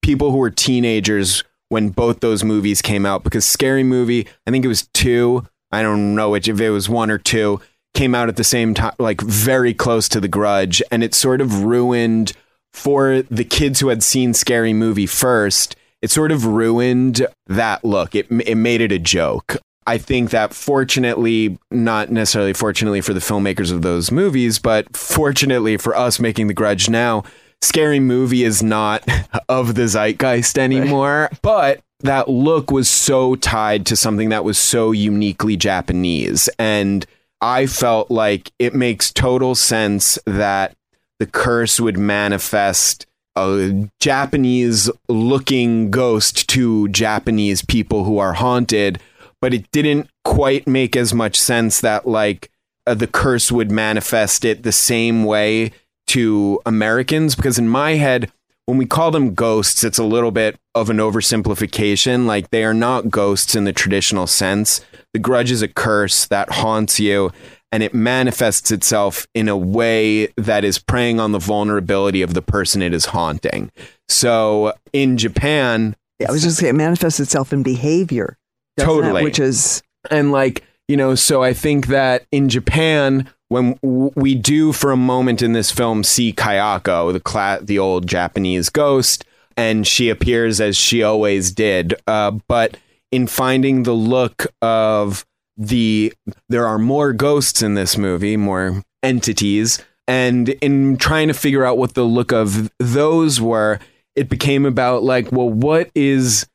people 0.03 0.31
who 0.31 0.37
were 0.37 0.51
teenagers 0.51 1.43
when 1.71 1.89
both 1.89 2.21
those 2.21 2.45
movies 2.45 2.83
came 2.83 3.07
out 3.07 3.23
because 3.25 3.47
Scary 3.47 3.83
Movie, 3.85 4.27
I 4.47 4.51
think 4.51 4.65
it 4.65 4.69
was 4.69 4.87
two, 4.93 5.47
I 5.73 5.81
don't 5.83 6.15
know 6.15 6.29
which 6.31 6.49
if 6.49 6.61
it 6.61 6.71
was 6.71 6.89
one 6.89 7.11
or 7.11 7.17
two, 7.19 7.61
came 7.95 8.15
out 8.15 8.29
at 8.29 8.37
the 8.37 8.45
same 8.45 8.75
time, 8.75 8.93
like 8.99 9.21
very 9.23 9.73
close 9.73 10.09
to 10.11 10.21
The 10.21 10.29
Grudge, 10.29 10.83
and 10.91 11.03
it 11.03 11.15
sort 11.15 11.41
of 11.41 11.63
ruined 11.65 12.33
for 12.73 13.23
the 13.23 13.45
kids 13.45 13.81
who 13.81 13.89
had 13.89 14.03
seen 14.03 14.35
Scary 14.35 14.73
Movie 14.73 15.07
first. 15.07 15.77
It 16.03 16.11
sort 16.11 16.33
of 16.33 16.47
ruined 16.47 17.27
that 17.47 17.85
look. 17.85 18.15
It 18.15 18.27
it 18.31 18.57
made 18.57 18.81
it 18.81 18.93
a 18.93 18.99
joke. 18.99 19.57
I 19.87 19.99
think 19.99 20.31
that 20.31 20.55
fortunately, 20.55 21.59
not 21.71 22.11
necessarily 22.11 22.53
fortunately 22.53 23.01
for 23.01 23.13
the 23.13 23.21
filmmakers 23.21 23.73
of 23.73 23.83
those 23.83 24.11
movies, 24.11 24.59
but 24.59 24.97
fortunately 24.97 25.77
for 25.77 25.97
us 25.97 26.21
making 26.21 26.47
The 26.47 26.55
Grudge 26.55 26.89
now, 26.89 27.25
Scary 27.63 28.01
Movie 28.01 28.45
is 28.45 28.63
not 28.63 29.07
of 29.49 29.75
the 29.75 29.89
zeitgeist 29.89 30.59
anymore. 30.59 31.31
But 31.43 31.81
that 32.01 32.29
look 32.29 32.71
was 32.71 32.89
so 32.89 33.35
tied 33.37 33.87
to 33.87 33.97
something 33.97 34.31
that 34.31 34.45
was 34.45 34.59
so 34.59 34.93
uniquely 34.93 35.57
Japanese. 35.57 36.49
And 36.59 37.05
I 37.41 37.67
felt 37.67 38.11
like 38.11 38.53
it 38.59 38.75
makes 38.75 39.13
total 39.13 39.55
sense 39.55 40.19
that 40.27 40.75
the 41.21 41.27
curse 41.27 41.79
would 41.79 41.99
manifest 41.99 43.07
a 43.37 43.89
Japanese 44.01 44.91
looking 45.09 45.91
ghost 45.91 46.49
to 46.49 46.89
Japanese 46.89 47.63
people 47.63 48.05
who 48.05 48.19
are 48.19 48.33
haunted, 48.33 48.99
but 49.41 49.55
it 49.55 49.71
didn't 49.71 50.11
quite 50.25 50.67
make 50.67 50.97
as 50.97 51.15
much 51.15 51.39
sense 51.39 51.81
that 51.81 52.09
like 52.09 52.51
uh, 52.87 52.95
the 52.95 53.07
curse 53.07 53.53
would 53.53 53.71
manifest 53.71 54.45
it 54.45 54.63
the 54.63 54.73
same 54.73 55.25
way 55.25 55.71
to 56.09 56.61
Americans 56.67 57.37
because 57.37 57.59
in 57.59 57.69
my 57.69 57.93
head 57.93 58.33
when 58.67 58.79
we 58.79 58.87
call 58.87 59.11
them 59.11 59.35
ghosts 59.35 59.85
it's 59.85 59.99
a 59.99 60.05
little 60.05 60.31
bit 60.31 60.59
of 60.75 60.91
an 60.91 60.97
oversimplification. 60.97 62.27
Like 62.27 62.51
they 62.51 62.65
are 62.65 62.75
not 62.75 63.11
ghosts 63.11 63.55
in 63.55 63.65
the 63.65 63.73
traditional 63.73 64.27
sense. 64.27 64.81
The 65.13 65.19
grudge 65.19 65.51
is 65.51 65.63
a 65.63 65.69
curse 65.69 66.27
that 66.27 66.51
haunts 66.51 66.99
you 66.99 67.31
and 67.73 67.83
it 67.83 67.95
manifests 67.95 68.71
itself 68.71 69.27
in 69.35 69.49
a 69.49 69.57
way 69.57 70.27
that 70.37 70.65
is 70.65 70.79
preying 70.79 71.21
on 71.21 71.33
the 71.33 71.39
vulnerability 71.39 72.23
of 72.23 72.35
the 72.35 72.43
person 72.43 72.83
it 72.83 72.93
is 72.93 73.07
haunting. 73.07 73.71
So 74.09 74.73
in 74.93 75.17
Japan, 75.17 75.95
Yeah, 76.19 76.29
I 76.29 76.33
was 76.33 76.43
just 76.43 76.59
saying, 76.59 76.71
it 76.71 76.77
manifests 76.77 77.21
itself 77.21 77.53
in 77.53 77.63
behavior. 77.63 78.37
it? 78.77 78.83
totally, 78.83 79.23
Which 79.23 79.39
is 79.39 79.83
and 80.11 80.33
like 80.33 80.65
you 80.89 80.97
know, 80.97 81.15
so 81.15 81.41
I 81.45 81.53
think 81.53 81.87
that 81.87 82.27
in 82.33 82.49
Japan, 82.49 83.29
when 83.49 83.79
we 83.83 84.35
do 84.35 84.73
for 84.73 84.91
a 84.91 84.97
moment 84.97 85.41
in 85.41 85.53
this 85.53 85.71
film 85.71 86.03
see 86.03 86.33
Kayako, 86.33 87.13
the 87.13 87.21
cla- 87.21 87.61
the 87.63 87.79
old 87.79 88.09
Japanese 88.09 88.69
ghost, 88.71 89.25
and 89.57 89.87
she 89.87 90.09
appears 90.09 90.61
as 90.61 90.77
she 90.77 91.05
always 91.05 91.53
did, 91.53 91.95
uh, 92.09 92.33
but 92.49 92.77
in 93.13 93.29
finding 93.29 93.85
the 93.85 93.93
look 93.93 94.47
of 94.63 95.25
the 95.61 96.13
there 96.49 96.67
are 96.67 96.79
more 96.79 97.13
ghosts 97.13 97.63
in 97.63 97.75
this 97.75 97.97
movie, 97.99 98.37
more 98.37 98.83
entities, 99.03 99.81
and 100.09 100.49
in 100.49 100.97
trying 100.97 101.29
to 101.29 101.35
figure 101.35 101.65
out 101.65 101.79
what 101.79 101.95
the 101.95 102.03
look 102.03 102.33
of 102.33 102.71
those 102.79 103.41
were, 103.41 103.79
it 104.17 104.29
became 104.29 104.65
about 104.65 105.03
like, 105.03 105.31
well, 105.31 105.49
what 105.49 105.91
is 105.95 106.47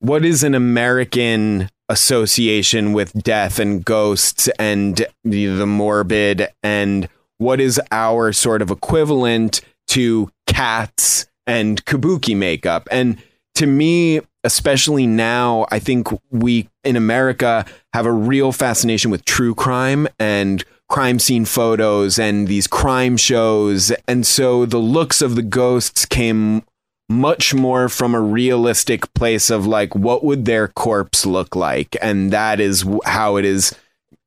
what 0.00 0.24
is 0.24 0.44
an 0.44 0.54
American 0.54 1.68
association 1.88 2.92
with 2.92 3.12
death 3.14 3.58
and 3.58 3.84
ghosts 3.84 4.48
and 4.58 5.06
the, 5.24 5.46
the 5.46 5.66
morbid 5.66 6.46
and 6.62 7.08
what 7.38 7.60
is 7.60 7.80
our 7.90 8.32
sort 8.32 8.62
of 8.62 8.70
equivalent 8.70 9.60
to 9.88 10.30
cats 10.46 11.26
and 11.46 11.84
kabuki 11.86 12.36
makeup. 12.36 12.86
And 12.90 13.20
to 13.56 13.66
me, 13.66 14.20
especially 14.44 15.06
now, 15.06 15.66
I 15.70 15.78
think 15.78 16.08
we 16.30 16.68
in 16.84 16.96
America 16.96 17.64
have 17.92 18.06
a 18.06 18.12
real 18.12 18.52
fascination 18.52 19.10
with 19.10 19.24
true 19.24 19.54
crime 19.54 20.08
and 20.18 20.64
crime 20.88 21.18
scene 21.18 21.44
photos 21.44 22.18
and 22.18 22.48
these 22.48 22.66
crime 22.66 23.16
shows. 23.16 23.92
And 24.08 24.26
so 24.26 24.66
the 24.66 24.78
looks 24.78 25.22
of 25.22 25.36
the 25.36 25.42
ghosts 25.42 26.04
came 26.04 26.62
much 27.08 27.52
more 27.54 27.88
from 27.88 28.14
a 28.14 28.20
realistic 28.20 29.12
place 29.14 29.50
of 29.50 29.66
like, 29.66 29.94
what 29.94 30.24
would 30.24 30.44
their 30.44 30.68
corpse 30.68 31.26
look 31.26 31.56
like? 31.56 31.96
And 32.00 32.32
that 32.32 32.60
is 32.60 32.84
how 33.04 33.36
it 33.36 33.44
is 33.44 33.74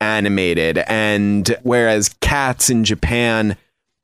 animated. 0.02 0.80
And 0.80 1.56
whereas 1.64 2.14
cats 2.22 2.70
in 2.70 2.84
Japan 2.84 3.58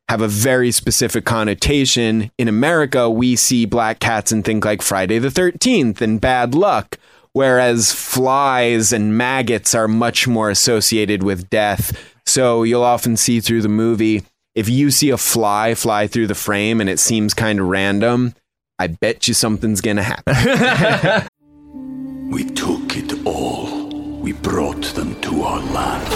have 0.09 0.21
a 0.21 0.27
very 0.27 0.71
specific 0.71 1.23
connotation, 1.23 2.31
in 2.39 2.47
America, 2.47 3.07
we 3.09 3.35
see 3.35 3.65
black 3.65 3.99
cats 3.99 4.31
and 4.31 4.43
think 4.43 4.65
like 4.65 4.81
Friday 4.81 5.19
the 5.19 5.29
13th 5.29 6.01
and 6.01 6.19
bad 6.19 6.55
luck. 6.55 6.97
Whereas 7.33 7.93
flies 7.93 8.91
and 8.91 9.15
maggots 9.15 9.75
are 9.75 9.87
much 9.87 10.27
more 10.27 10.49
associated 10.49 11.21
with 11.21 11.47
death. 11.51 11.95
So 12.25 12.63
you'll 12.63 12.83
often 12.83 13.17
see 13.17 13.39
through 13.39 13.61
the 13.61 13.69
movie, 13.69 14.23
if 14.55 14.67
you 14.67 14.89
see 14.89 15.11
a 15.11 15.17
fly 15.17 15.75
fly 15.75 16.07
through 16.07 16.27
the 16.27 16.35
frame 16.35 16.81
and 16.81 16.89
it 16.89 16.99
seems 16.99 17.35
kind 17.35 17.59
of 17.59 17.67
random, 17.67 18.33
I 18.79 18.87
bet 18.87 19.27
you 19.27 19.35
something's 19.35 19.79
gonna 19.79 20.03
happen. 20.03 21.27
we 22.31 22.45
took 22.45 22.97
it 22.97 23.25
all. 23.27 23.89
We 24.19 24.33
brought 24.33 24.85
them 24.95 25.21
to 25.21 25.43
our 25.43 25.59
land. 25.59 26.13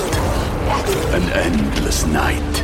An 1.13 1.29
endless 1.33 2.05
night, 2.07 2.63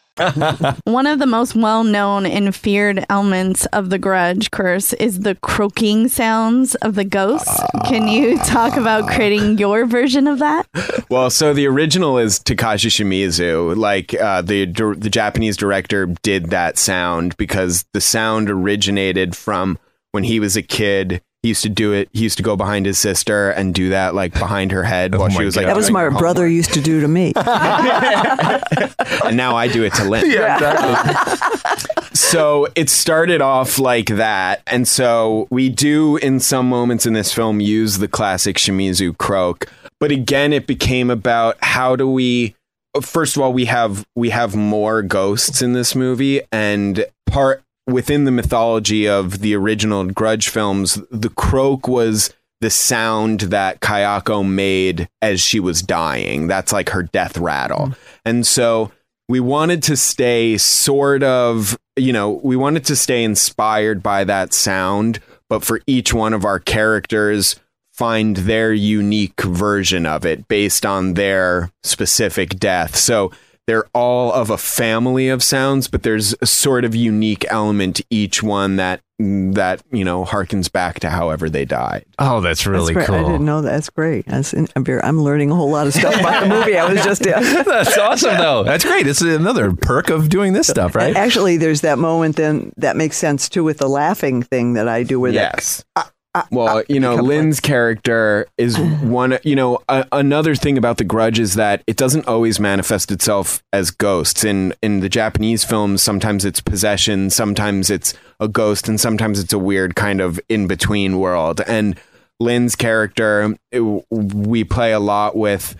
One 0.83 1.07
of 1.07 1.19
the 1.19 1.25
most 1.25 1.55
well 1.55 1.83
known 1.83 2.25
and 2.25 2.53
feared 2.53 3.05
elements 3.09 3.65
of 3.67 3.89
the 3.89 3.97
grudge 3.97 4.51
curse 4.51 4.93
is 4.93 5.21
the 5.21 5.35
croaking 5.35 6.09
sounds 6.09 6.75
of 6.75 6.95
the 6.95 7.05
ghosts. 7.05 7.61
Can 7.85 8.07
you 8.07 8.37
talk 8.39 8.75
about 8.75 9.07
creating 9.09 9.57
your 9.57 9.85
version 9.85 10.27
of 10.27 10.39
that? 10.39 10.67
well, 11.09 11.29
so 11.29 11.53
the 11.53 11.67
original 11.67 12.17
is 12.17 12.39
Takashi 12.39 12.89
Shimizu. 12.89 13.75
Like 13.75 14.13
uh, 14.13 14.41
the 14.41 14.65
the 14.65 15.09
Japanese 15.09 15.55
director 15.55 16.07
did 16.23 16.49
that 16.49 16.77
sound 16.77 17.37
because 17.37 17.85
the 17.93 18.01
sound 18.01 18.49
originated 18.49 19.35
from 19.35 19.79
when 20.11 20.23
he 20.23 20.39
was 20.39 20.57
a 20.57 20.61
kid 20.61 21.21
he 21.43 21.49
used 21.49 21.63
to 21.63 21.69
do 21.69 21.91
it. 21.91 22.07
He 22.13 22.21
used 22.21 22.37
to 22.37 22.43
go 22.43 22.55
behind 22.55 22.85
his 22.85 22.99
sister 22.99 23.49
and 23.49 23.73
do 23.73 23.89
that, 23.89 24.13
like 24.13 24.31
behind 24.33 24.71
her 24.71 24.83
head, 24.83 25.15
oh 25.15 25.19
while 25.19 25.27
Oh 25.27 25.31
she 25.31 25.39
my 25.39 25.45
was 25.45 25.57
like. 25.57 25.65
That 25.65 25.75
was 25.75 25.89
my 25.89 26.03
her 26.03 26.11
brother 26.11 26.47
used 26.47 26.71
to 26.75 26.81
do 26.81 27.01
to 27.01 27.07
me. 27.07 27.33
and 27.35 29.35
now 29.35 29.55
I 29.55 29.67
do 29.67 29.83
it 29.83 29.93
to 29.95 30.03
Lin. 30.03 30.21
Yeah, 30.31 30.55
exactly. 30.55 31.15
Um, 31.15 32.07
so 32.13 32.67
it 32.75 32.89
started 32.89 33.41
off 33.41 33.79
like 33.79 34.07
that. 34.07 34.61
And 34.67 34.87
so 34.87 35.47
we 35.49 35.69
do, 35.69 36.17
in 36.17 36.39
some 36.39 36.69
moments 36.69 37.05
in 37.05 37.13
this 37.13 37.33
film, 37.33 37.59
use 37.59 37.97
the 37.97 38.07
classic 38.07 38.57
Shimizu 38.57 39.17
croak. 39.17 39.65
But 39.99 40.11
again, 40.11 40.53
it 40.53 40.67
became 40.67 41.09
about 41.09 41.57
how 41.61 41.95
do 41.95 42.09
we. 42.09 42.55
First 43.01 43.35
of 43.35 43.41
all, 43.41 43.53
we 43.53 43.65
have 43.65 44.05
we 44.15 44.29
have 44.29 44.55
more 44.55 45.01
ghosts 45.01 45.61
in 45.61 45.73
this 45.73 45.95
movie, 45.95 46.41
and 46.51 47.05
part 47.25 47.63
within 47.91 48.25
the 48.25 48.31
mythology 48.31 49.07
of 49.07 49.39
the 49.39 49.55
original 49.55 50.05
Grudge 50.05 50.49
films, 50.49 50.99
the 51.11 51.29
croak 51.29 51.87
was 51.87 52.33
the 52.61 52.69
sound 52.69 53.41
that 53.41 53.81
Kayako 53.81 54.47
made 54.47 55.09
as 55.21 55.41
she 55.41 55.59
was 55.59 55.81
dying. 55.81 56.47
That's 56.47 56.71
like 56.71 56.89
her 56.89 57.03
death 57.03 57.37
rattle. 57.37 57.87
Mm. 57.87 57.95
And 58.25 58.47
so 58.47 58.91
we 59.27 59.39
wanted 59.39 59.81
to 59.83 59.97
stay 59.97 60.57
sort 60.57 61.23
of, 61.23 61.77
you 61.95 62.13
know, 62.13 62.39
we 62.43 62.55
wanted 62.55 62.85
to 62.85 62.95
stay 62.95 63.23
inspired 63.23 64.03
by 64.03 64.23
that 64.25 64.53
sound, 64.53 65.19
but 65.49 65.63
for 65.63 65.81
each 65.87 66.13
one 66.13 66.33
of 66.33 66.45
our 66.45 66.59
characters, 66.59 67.55
find 67.91 68.37
their 68.37 68.73
unique 68.73 69.41
version 69.41 70.05
of 70.05 70.25
it 70.25 70.47
based 70.47 70.85
on 70.85 71.15
their 71.15 71.71
specific 71.83 72.57
death. 72.57 72.95
So 72.95 73.31
they're 73.67 73.85
all 73.93 74.33
of 74.33 74.49
a 74.49 74.57
family 74.57 75.29
of 75.29 75.43
sounds, 75.43 75.87
but 75.87 76.03
there's 76.03 76.35
a 76.41 76.45
sort 76.45 76.83
of 76.83 76.95
unique 76.95 77.45
element 77.49 77.97
to 77.97 78.05
each 78.09 78.41
one 78.41 78.75
that 78.77 79.01
that 79.19 79.83
you 79.91 80.03
know 80.03 80.25
harkens 80.25 80.71
back 80.71 80.99
to 80.99 81.09
however 81.09 81.49
they 81.49 81.63
died. 81.63 82.05
Oh, 82.17 82.41
that's 82.41 82.65
really 82.65 82.93
that's 82.93 83.07
cool. 83.07 83.15
I 83.15 83.23
didn't 83.23 83.45
know 83.45 83.61
that. 83.61 83.71
That's 83.71 83.89
great. 83.89 84.25
That's, 84.25 84.53
I'm, 84.53 84.83
very, 84.83 85.01
I'm 85.03 85.21
learning 85.21 85.51
a 85.51 85.55
whole 85.55 85.69
lot 85.69 85.85
of 85.85 85.93
stuff 85.93 86.19
about 86.19 86.41
the 86.41 86.49
movie 86.49 86.77
I 86.77 86.91
was 86.91 87.03
just 87.03 87.25
in. 87.25 87.33
that's 87.33 87.97
awesome, 87.97 88.37
though. 88.37 88.63
That's 88.63 88.83
great. 88.83 89.05
It's 89.05 89.21
another 89.21 89.73
perk 89.73 90.09
of 90.09 90.29
doing 90.29 90.53
this 90.53 90.67
stuff, 90.67 90.95
right? 90.95 91.15
Actually, 91.15 91.57
there's 91.57 91.81
that 91.81 91.99
moment 91.99 92.37
then 92.37 92.73
that 92.77 92.97
makes 92.97 93.17
sense 93.17 93.47
too 93.47 93.63
with 93.63 93.77
the 93.77 93.89
laughing 93.89 94.41
thing 94.41 94.73
that 94.73 94.87
I 94.87 95.03
do 95.03 95.19
with 95.19 95.33
yes. 95.33 95.85
it. 95.97 96.11
Uh, 96.33 96.43
well, 96.49 96.83
you 96.87 96.99
know, 96.99 97.15
Lin's 97.15 97.59
character 97.59 98.47
is 98.57 98.77
one. 99.01 99.37
You 99.43 99.55
know, 99.55 99.79
a, 99.89 100.07
another 100.11 100.55
thing 100.55 100.77
about 100.77 100.97
the 100.97 101.03
Grudge 101.03 101.39
is 101.39 101.55
that 101.55 101.83
it 101.87 101.97
doesn't 101.97 102.27
always 102.27 102.59
manifest 102.59 103.11
itself 103.11 103.61
as 103.73 103.91
ghosts. 103.91 104.43
In 104.43 104.73
in 104.81 105.01
the 105.01 105.09
Japanese 105.09 105.65
films, 105.65 106.01
sometimes 106.01 106.45
it's 106.45 106.61
possession, 106.61 107.29
sometimes 107.29 107.89
it's 107.89 108.13
a 108.39 108.47
ghost, 108.47 108.87
and 108.87 108.99
sometimes 108.99 109.39
it's 109.39 109.53
a 109.53 109.59
weird 109.59 109.95
kind 109.95 110.21
of 110.21 110.39
in 110.47 110.67
between 110.67 111.19
world. 111.19 111.61
And 111.67 111.99
Lin's 112.39 112.75
character, 112.75 113.57
it, 113.71 113.81
we 114.09 114.63
play 114.63 114.93
a 114.93 114.99
lot 114.99 115.35
with 115.35 115.75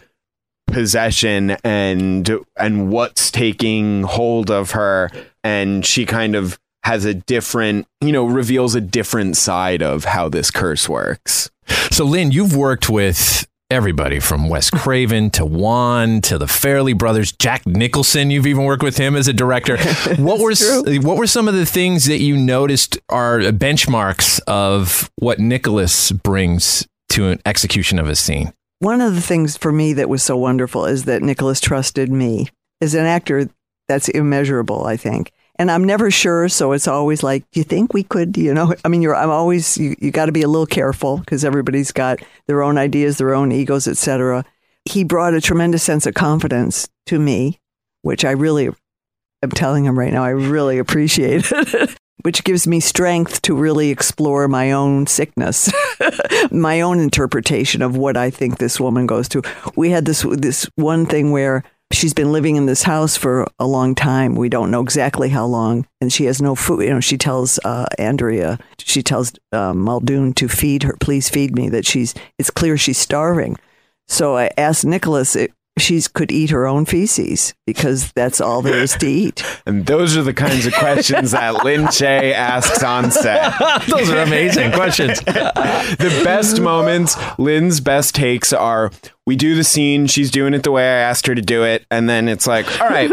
possession 0.68 1.52
and 1.64 2.30
and 2.58 2.92
what's 2.92 3.32
taking 3.32 4.04
hold 4.04 4.52
of 4.52 4.72
her, 4.72 5.10
and 5.46 5.86
she 5.86 6.06
kind 6.06 6.36
of 6.36 6.60
has 6.84 7.06
a 7.06 7.14
different, 7.14 7.88
you 8.02 8.12
know, 8.12 8.26
reveals 8.26 8.76
a 8.76 8.82
different 8.82 9.38
side 9.38 9.82
of 9.82 10.06
how 10.06 10.30
this 10.30 10.50
curse 10.52 10.90
works. 10.90 11.50
So, 11.92 12.06
Lin, 12.06 12.32
you've 12.32 12.56
worked 12.56 12.90
with 12.90 13.48
everybody 13.70 14.20
from 14.20 14.50
Wes 14.50 14.70
Craven 14.72 15.30
to 15.32 15.46
Wan 15.46 16.22
to 16.22 16.38
the 16.38 16.46
Farrelly 16.46 16.98
brothers, 16.98 17.32
Jack 17.32 17.66
Nicholson. 17.66 18.32
You've 18.32 18.48
even 18.48 18.66
worked 18.66 18.84
with 18.84 18.98
him 18.98 19.16
as 19.16 19.28
a 19.28 19.34
director. 19.34 19.78
What 20.18 20.40
were 20.40 20.54
what 21.02 21.18
were 21.18 21.28
some 21.28 21.48
of 21.48 21.54
the 21.54 21.66
things 21.66 22.06
that 22.06 22.20
you 22.20 22.36
noticed 22.36 23.00
are 23.10 23.40
benchmarks 23.40 24.40
of 24.46 25.10
what 25.16 25.40
Nicolas 25.40 26.12
brings 26.12 26.86
to 27.10 27.30
an 27.30 27.40
execution 27.46 27.98
of 27.98 28.08
a 28.08 28.16
scene? 28.16 28.54
One 28.80 29.00
of 29.00 29.16
the 29.16 29.22
things 29.22 29.58
for 29.58 29.72
me 29.72 29.94
that 29.94 30.10
was 30.10 30.22
so 30.22 30.36
wonderful 30.36 30.86
is 30.86 31.06
that 31.06 31.22
Nicolas 31.22 31.60
trusted 31.60 32.12
me 32.12 32.50
as 32.82 32.94
an 32.94 33.06
actor. 33.06 33.50
That's 33.88 34.10
immeasurable, 34.10 34.86
I 34.86 34.98
think 34.98 35.32
and 35.62 35.70
I'm 35.70 35.84
never 35.84 36.10
sure. 36.10 36.50
So 36.50 36.72
it's 36.72 36.88
always 36.88 37.22
like, 37.22 37.44
do 37.52 37.60
you 37.60 37.64
think 37.64 37.94
we 37.94 38.02
could, 38.02 38.36
you 38.36 38.52
know, 38.52 38.74
I 38.84 38.88
mean, 38.88 39.04
you're, 39.04 39.16
I'm 39.16 39.30
always, 39.30 39.78
you, 39.78 39.96
you 40.00 40.10
got 40.10 40.26
to 40.26 40.32
be 40.32 40.42
a 40.42 40.48
little 40.48 40.66
careful 40.66 41.20
because 41.20 41.46
everybody's 41.46 41.92
got 41.92 42.20
their 42.48 42.64
own 42.64 42.80
ideas, 42.80 43.20
their 43.20 43.36
own 43.36 43.52
egos, 43.52 43.88
etc. 43.88 44.44
He 44.86 45.04
brought 45.04 45.36
a 45.36 45.40
tremendous 45.40 45.84
sense 45.84 46.08
of 46.08 46.16
confidence 46.16 46.90
to 47.06 47.20
me, 47.20 47.60
which 48.02 48.26
I 48.26 48.32
really, 48.32 48.70
I'm 49.44 49.52
telling 49.52 49.86
him 49.86 50.00
right 50.00 50.12
now, 50.12 50.24
I 50.24 50.30
really 50.30 50.80
appreciate 50.80 51.52
it. 51.52 51.96
which 52.24 52.44
gives 52.44 52.66
me 52.66 52.80
strength 52.80 53.44
to 53.44 53.56
really 53.56 53.92
explore 53.92 54.48
my 54.48 54.72
own 54.72 55.06
sickness, 55.06 55.72
my 56.52 56.82
own 56.82 57.00
interpretation 57.00 57.84
of 57.84 57.96
what 57.96 58.18
I 58.18 58.32
think 58.32 58.58
this 58.58 58.80
woman 58.80 59.06
goes 59.06 59.28
through. 59.28 59.44
We 59.76 59.92
had 59.92 60.06
this 60.06 60.22
this 60.24 60.68
one 60.76 61.08
thing 61.08 61.32
where 61.32 61.64
she's 61.92 62.14
been 62.14 62.32
living 62.32 62.56
in 62.56 62.66
this 62.66 62.84
house 62.84 63.18
for 63.18 63.48
a 63.60 63.68
long 63.68 63.96
time. 63.96 64.36
We 64.36 64.50
don't 64.50 64.72
know 64.72 64.82
exactly 64.82 65.30
how 65.30 65.46
long, 65.46 65.86
and 66.00 66.12
she 66.12 66.26
has 66.26 66.42
no 66.42 66.56
food. 66.56 66.84
You 66.84 66.90
know, 66.92 67.00
she 67.00 67.18
tells 67.18 67.60
uh, 67.66 67.86
Andrea, 67.98 68.60
she 68.78 69.04
tells 69.04 69.34
uh, 69.52 69.74
Muldoon 69.74 70.34
to 70.34 70.48
feed 70.48 70.84
her. 70.84 70.96
Please 71.00 71.30
feed 71.30 71.56
me. 71.56 71.70
That 71.70 71.86
she's. 71.86 72.14
It's 72.38 72.50
clear 72.50 72.78
she's 72.78 72.98
starving. 72.98 73.58
So 74.08 74.36
I 74.38 74.52
asked 74.58 74.86
Nicolas 74.86 75.38
she 75.80 76.02
could 76.14 76.32
eat 76.32 76.50
her 76.50 76.68
own 76.68 76.86
feces 76.86 77.54
because 77.66 78.12
that's 78.12 78.42
all 78.42 78.62
there 78.62 78.78
is 78.82 78.94
to 78.98 79.08
eat. 79.08 79.44
And 79.66 79.86
those 79.86 80.18
are 80.18 80.24
the 80.24 80.34
kinds 80.34 80.66
of 80.66 80.74
questions 80.74 81.32
that 81.32 81.64
Lin 81.64 81.82
Shaye 81.84 82.34
asks 82.34 82.84
on 82.84 83.12
set. 83.12 83.54
those 83.88 84.10
are 84.10 84.20
amazing 84.20 84.72
questions. 84.72 85.20
the 85.22 86.22
best 86.26 86.60
moments, 86.60 87.16
Lin's 87.38 87.80
best 87.80 88.16
takes 88.16 88.52
are 88.52 88.92
we 89.26 89.36
do 89.36 89.56
the 89.56 89.64
scene, 89.64 90.08
she's 90.08 90.32
doing 90.32 90.54
it 90.54 90.64
the 90.64 90.72
way 90.72 90.84
I 90.84 91.02
asked 91.02 91.28
her 91.28 91.36
to 91.36 91.42
do 91.42 91.64
it, 91.64 91.86
and 91.92 92.10
then 92.10 92.28
it's 92.28 92.48
like, 92.48 92.66
all 92.82 92.90
right, 92.90 93.12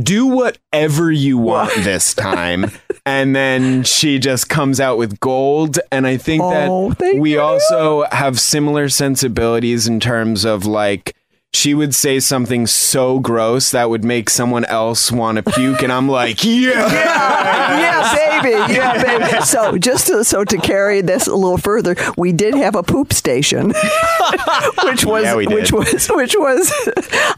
do 0.00 0.26
whatever 0.26 1.10
you 1.10 1.36
want 1.38 1.74
this 1.82 2.14
time. 2.14 2.70
and 3.04 3.34
then 3.34 3.82
she 3.82 4.18
just 4.20 4.48
comes 4.48 4.78
out 4.80 4.96
with 4.96 5.18
gold. 5.20 5.80
And 5.90 6.06
I 6.06 6.16
think 6.16 6.42
Oh, 6.44 6.92
that 6.92 7.16
we 7.16 7.32
you. 7.32 7.40
also 7.40 8.04
have 8.12 8.38
similar 8.38 8.88
sensibilities 8.88 9.86
in 9.88 9.98
terms 10.00 10.44
of 10.44 10.64
like. 10.66 11.14
She 11.52 11.74
would 11.74 11.94
say 11.94 12.20
something 12.20 12.66
so 12.66 13.18
gross 13.18 13.72
that 13.72 13.90
would 13.90 14.04
make 14.04 14.30
someone 14.30 14.64
else 14.66 15.10
want 15.10 15.36
to 15.36 15.42
puke, 15.42 15.82
and 15.82 15.92
I'm 15.92 16.08
like, 16.08 16.44
yeah, 16.44 16.86
yeah, 16.92 18.14
baby, 18.42 18.74
yeah, 18.74 19.02
baby. 19.02 19.44
So 19.44 19.78
just 19.78 20.08
to, 20.08 20.24
so 20.24 20.44
to 20.44 20.58
carry 20.58 21.00
this 21.00 21.26
a 21.26 21.34
little 21.34 21.58
further, 21.58 21.96
we 22.16 22.32
did 22.32 22.54
have 22.54 22.74
a 22.74 22.82
poop 22.82 23.12
station, 23.12 23.68
which 24.84 25.04
was 25.04 25.24
Yeah, 25.24 25.34
which 25.34 25.72
was 25.72 26.08
which 26.08 26.34
was 26.38 26.72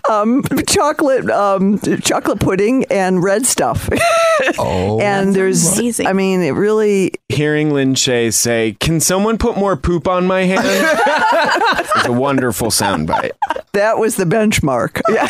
um, 0.08 0.42
chocolate 0.66 1.28
um, 1.30 1.78
chocolate 2.00 2.40
pudding 2.40 2.84
and 2.90 3.22
red 3.22 3.46
stuff. 3.46 3.88
Oh, 4.58 5.00
and 5.02 5.34
there's, 5.34 5.78
I 6.00 6.12
mean, 6.12 6.40
it 6.42 6.50
really. 6.50 7.12
hearing 7.28 7.72
Lin 7.72 7.94
Shaye 7.94 8.32
say, 8.32 8.76
"Can 8.80 9.00
someone 9.00 9.38
put 9.38 9.56
more 9.56 9.76
poop 9.76 10.08
on 10.08 10.26
my 10.26 10.42
hand?" 10.42 10.64
is 11.96 12.06
a 12.06 12.12
wonderful 12.12 12.68
soundbite. 12.68 13.32
That 13.72 13.98
was 13.98 14.16
the 14.16 14.24
benchmark. 14.24 15.00
Yeah. 15.08 15.26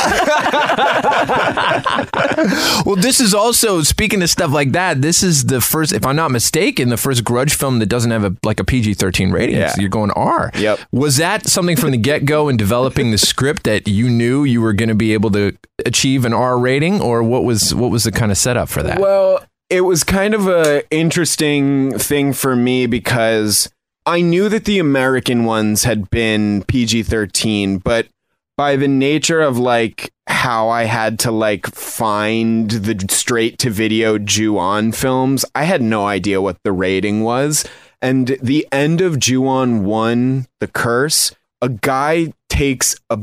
well, 2.84 2.96
this 2.96 3.20
is 3.20 3.34
also 3.34 3.82
speaking 3.82 4.22
of 4.22 4.30
stuff 4.30 4.50
like 4.50 4.72
that. 4.72 5.00
This 5.00 5.22
is 5.22 5.44
the 5.44 5.60
first, 5.62 5.92
if 5.92 6.04
I'm 6.04 6.16
not 6.16 6.30
mistaken, 6.30 6.88
the 6.88 6.96
first 6.96 7.24
Grudge 7.24 7.54
film 7.54 7.78
that 7.78 7.86
doesn't 7.86 8.10
have 8.10 8.24
a 8.24 8.36
like 8.42 8.60
a 8.60 8.64
PG-13 8.64 9.32
rating. 9.32 9.56
Yeah. 9.56 9.68
So 9.68 9.80
you're 9.80 9.90
going 9.90 10.10
R. 10.12 10.50
Yep. 10.54 10.80
Was 10.92 11.16
that 11.16 11.46
something 11.46 11.76
from 11.76 11.92
the 11.92 11.98
get-go 11.98 12.48
in 12.48 12.56
developing 12.56 13.10
the 13.10 13.18
script 13.18 13.64
that 13.64 13.88
you 13.88 14.08
knew 14.08 14.44
you 14.44 14.60
were 14.60 14.72
going 14.72 14.88
to 14.88 14.94
be 14.94 15.12
able 15.12 15.30
to 15.32 15.56
achieve 15.86 16.24
an 16.24 16.32
R 16.32 16.58
rating, 16.58 17.00
or 17.00 17.22
what 17.22 17.44
was 17.44 17.74
what 17.74 17.90
was 17.90 18.04
the 18.04 18.12
kind 18.12 18.30
of 18.30 18.38
setup 18.38 18.68
for 18.68 18.82
that? 18.82 19.00
Well, 19.00 19.44
it 19.70 19.82
was 19.82 20.04
kind 20.04 20.34
of 20.34 20.48
a 20.48 20.82
interesting 20.90 21.98
thing 21.98 22.32
for 22.32 22.54
me 22.54 22.86
because 22.86 23.70
I 24.04 24.20
knew 24.20 24.48
that 24.48 24.64
the 24.64 24.78
American 24.78 25.44
ones 25.44 25.84
had 25.84 26.10
been 26.10 26.64
PG-13, 26.64 27.82
but 27.82 28.08
by 28.56 28.76
the 28.76 28.88
nature 28.88 29.40
of 29.40 29.58
like 29.58 30.12
how 30.26 30.68
I 30.68 30.84
had 30.84 31.18
to 31.20 31.30
like 31.30 31.66
find 31.66 32.70
the 32.70 33.06
straight 33.10 33.58
to 33.60 33.70
video 33.70 34.18
Ju-on 34.18 34.92
films, 34.92 35.44
I 35.54 35.64
had 35.64 35.82
no 35.82 36.06
idea 36.06 36.40
what 36.40 36.58
the 36.64 36.72
rating 36.72 37.22
was. 37.22 37.64
And 38.00 38.36
the 38.42 38.66
end 38.72 39.00
of 39.00 39.18
Ju-on 39.18 39.84
1, 39.84 40.46
The 40.60 40.68
Curse, 40.68 41.34
a 41.60 41.68
guy 41.68 42.32
takes 42.48 42.96
a 43.08 43.20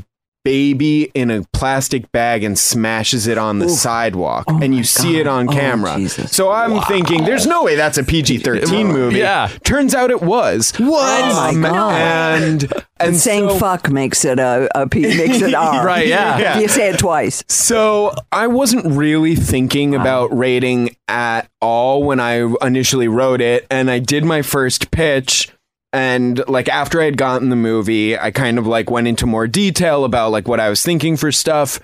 baby 0.49 1.11
in 1.13 1.29
a 1.29 1.43
plastic 1.53 2.11
bag 2.11 2.43
and 2.43 2.57
smashes 2.57 3.27
it 3.27 3.37
on 3.37 3.59
the 3.59 3.69
sidewalk 3.69 4.45
oh 4.47 4.59
and 4.63 4.73
you 4.75 4.83
see 4.83 5.19
it 5.19 5.27
on 5.27 5.47
Oh, 5.47 5.51
camera. 5.51 5.95
Jesus. 5.95 6.31
so 6.31 6.49
I'm 6.49 6.81
thinking 6.85 7.23
there's 7.23 7.45
no 7.45 7.63
way 7.63 7.75
that's 7.75 7.99
a 7.99 8.03
PG-13 8.03 8.87
movie. 8.91 9.19
Yeah. 9.19 9.49
Turns 9.63 9.93
out 9.93 10.09
it 10.09 10.21
was. 10.23 10.71
What? 10.79 11.23
Um, 11.23 11.29
oh, 11.31 11.59
my 11.59 11.69
God. 11.69 12.41
And 12.41 12.63
and 12.63 12.83
And 12.99 13.15
saying 13.15 13.47
so- 13.49 13.59
fuck 13.59 13.89
makes 13.91 14.25
it 14.25 14.39
a, 14.39 14.67
a 14.73 14.87
P, 14.89 15.01
makes 15.01 15.41
it 15.41 15.53
R. 15.55 15.85
Right, 15.85 16.07
yeah. 16.07 16.55
If 16.55 16.61
you 16.63 16.67
say 16.67 16.89
it 16.89 16.97
twice. 16.99 17.43
So 17.47 18.13
I 18.31 18.47
wasn't 18.47 18.85
really 18.87 19.35
thinking 19.35 19.93
about 19.93 20.35
rating 20.35 20.95
at 21.07 21.47
all 21.61 22.03
when 22.03 22.19
I 22.19 22.51
initially 22.65 23.07
wrote 23.07 23.39
it, 23.41 23.67
and 23.69 23.89
I 23.91 23.99
did 23.99 24.25
my 24.25 24.41
first 24.41 24.89
pitch. 24.91 25.49
And 25.91 26.47
like 26.47 26.69
after 26.69 27.01
I 27.01 27.05
had 27.05 27.17
gotten 27.17 27.49
the 27.49 27.55
movie, 27.55 28.17
I 28.17 28.31
kind 28.31 28.57
of 28.59 28.67
like 28.67 28.89
went 28.89 29.07
into 29.07 29.25
more 29.25 29.47
detail 29.47 30.05
about 30.05 30.31
like 30.31 30.47
what 30.47 30.59
I 30.59 30.69
was 30.69 30.83
thinking 30.83 31.17
for 31.17 31.31
stuff. 31.31 31.79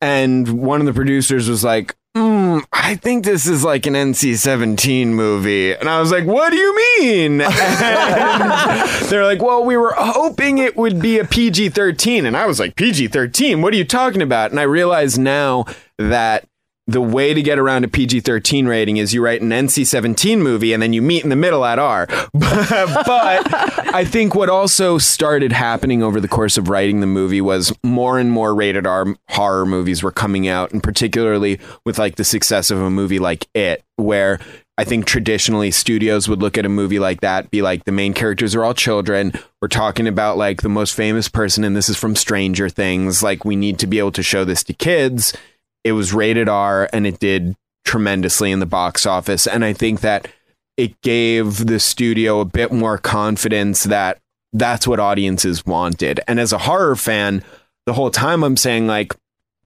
And 0.00 0.60
one 0.60 0.80
of 0.80 0.86
the 0.86 0.92
producers 0.92 1.48
was 1.48 1.62
like, 1.62 1.94
mm, 2.16 2.64
I 2.72 2.96
think 2.96 3.24
this 3.24 3.46
is 3.46 3.64
like 3.64 3.86
an 3.86 3.94
NC 3.94 4.36
17 4.36 5.14
movie. 5.14 5.74
And 5.74 5.88
I 5.88 6.00
was 6.00 6.10
like, 6.10 6.24
what 6.24 6.50
do 6.50 6.56
you 6.56 6.76
mean? 7.00 7.38
They're 9.08 9.24
like, 9.24 9.40
well, 9.40 9.64
we 9.64 9.76
were 9.76 9.94
hoping 9.96 10.58
it 10.58 10.76
would 10.76 11.00
be 11.00 11.18
a 11.18 11.24
PG 11.24 11.70
13. 11.70 12.26
And 12.26 12.36
I 12.36 12.46
was 12.46 12.58
like, 12.58 12.76
PG 12.76 13.08
13? 13.08 13.62
What 13.62 13.72
are 13.72 13.76
you 13.76 13.84
talking 13.84 14.22
about? 14.22 14.50
And 14.50 14.60
I 14.60 14.64
realize 14.64 15.18
now 15.18 15.64
that 15.98 16.46
the 16.86 17.00
way 17.00 17.32
to 17.32 17.40
get 17.42 17.58
around 17.58 17.84
a 17.84 17.88
PG 17.88 18.20
13 18.20 18.66
rating 18.66 18.98
is 18.98 19.14
you 19.14 19.22
write 19.22 19.40
an 19.40 19.48
NC 19.48 19.86
17 19.86 20.42
movie 20.42 20.72
and 20.74 20.82
then 20.82 20.92
you 20.92 21.00
meet 21.00 21.24
in 21.24 21.30
the 21.30 21.36
middle 21.36 21.64
at 21.64 21.78
R. 21.78 22.06
but 22.34 23.94
I 23.94 24.04
think 24.04 24.34
what 24.34 24.50
also 24.50 24.98
started 24.98 25.52
happening 25.52 26.02
over 26.02 26.20
the 26.20 26.28
course 26.28 26.58
of 26.58 26.68
writing 26.68 27.00
the 27.00 27.06
movie 27.06 27.40
was 27.40 27.72
more 27.82 28.18
and 28.18 28.30
more 28.30 28.54
rated 28.54 28.86
R 28.86 29.06
horror 29.30 29.64
movies 29.64 30.02
were 30.02 30.10
coming 30.10 30.46
out, 30.46 30.72
and 30.72 30.82
particularly 30.82 31.58
with 31.84 31.98
like 31.98 32.16
the 32.16 32.24
success 32.24 32.70
of 32.70 32.78
a 32.78 32.90
movie 32.90 33.18
like 33.18 33.48
It, 33.54 33.82
where 33.96 34.38
I 34.76 34.84
think 34.84 35.06
traditionally 35.06 35.70
studios 35.70 36.28
would 36.28 36.42
look 36.42 36.58
at 36.58 36.66
a 36.66 36.68
movie 36.68 36.98
like 36.98 37.20
that, 37.20 37.50
be 37.50 37.62
like, 37.62 37.84
the 37.84 37.92
main 37.92 38.12
characters 38.12 38.54
are 38.54 38.64
all 38.64 38.74
children. 38.74 39.32
We're 39.62 39.68
talking 39.68 40.08
about 40.08 40.36
like 40.36 40.62
the 40.62 40.68
most 40.68 40.94
famous 40.94 41.28
person, 41.28 41.62
and 41.62 41.76
this 41.76 41.88
is 41.88 41.96
from 41.96 42.16
Stranger 42.16 42.68
Things. 42.68 43.22
Like, 43.22 43.44
we 43.44 43.54
need 43.54 43.78
to 43.78 43.86
be 43.86 44.00
able 44.00 44.12
to 44.12 44.22
show 44.22 44.44
this 44.44 44.64
to 44.64 44.72
kids. 44.72 45.32
It 45.84 45.92
was 45.92 46.12
rated 46.12 46.48
R 46.48 46.88
and 46.92 47.06
it 47.06 47.20
did 47.20 47.54
tremendously 47.84 48.50
in 48.50 48.60
the 48.60 48.66
box 48.66 49.06
office. 49.06 49.46
And 49.46 49.64
I 49.64 49.72
think 49.72 50.00
that 50.00 50.28
it 50.76 51.00
gave 51.02 51.66
the 51.66 51.78
studio 51.78 52.40
a 52.40 52.44
bit 52.44 52.72
more 52.72 52.98
confidence 52.98 53.84
that 53.84 54.18
that's 54.52 54.86
what 54.86 55.00
audiences 55.00 55.64
wanted. 55.66 56.20
And 56.26 56.40
as 56.40 56.52
a 56.52 56.58
horror 56.58 56.96
fan, 56.96 57.44
the 57.86 57.92
whole 57.92 58.10
time 58.10 58.42
I'm 58.42 58.56
saying, 58.56 58.86
like, 58.86 59.14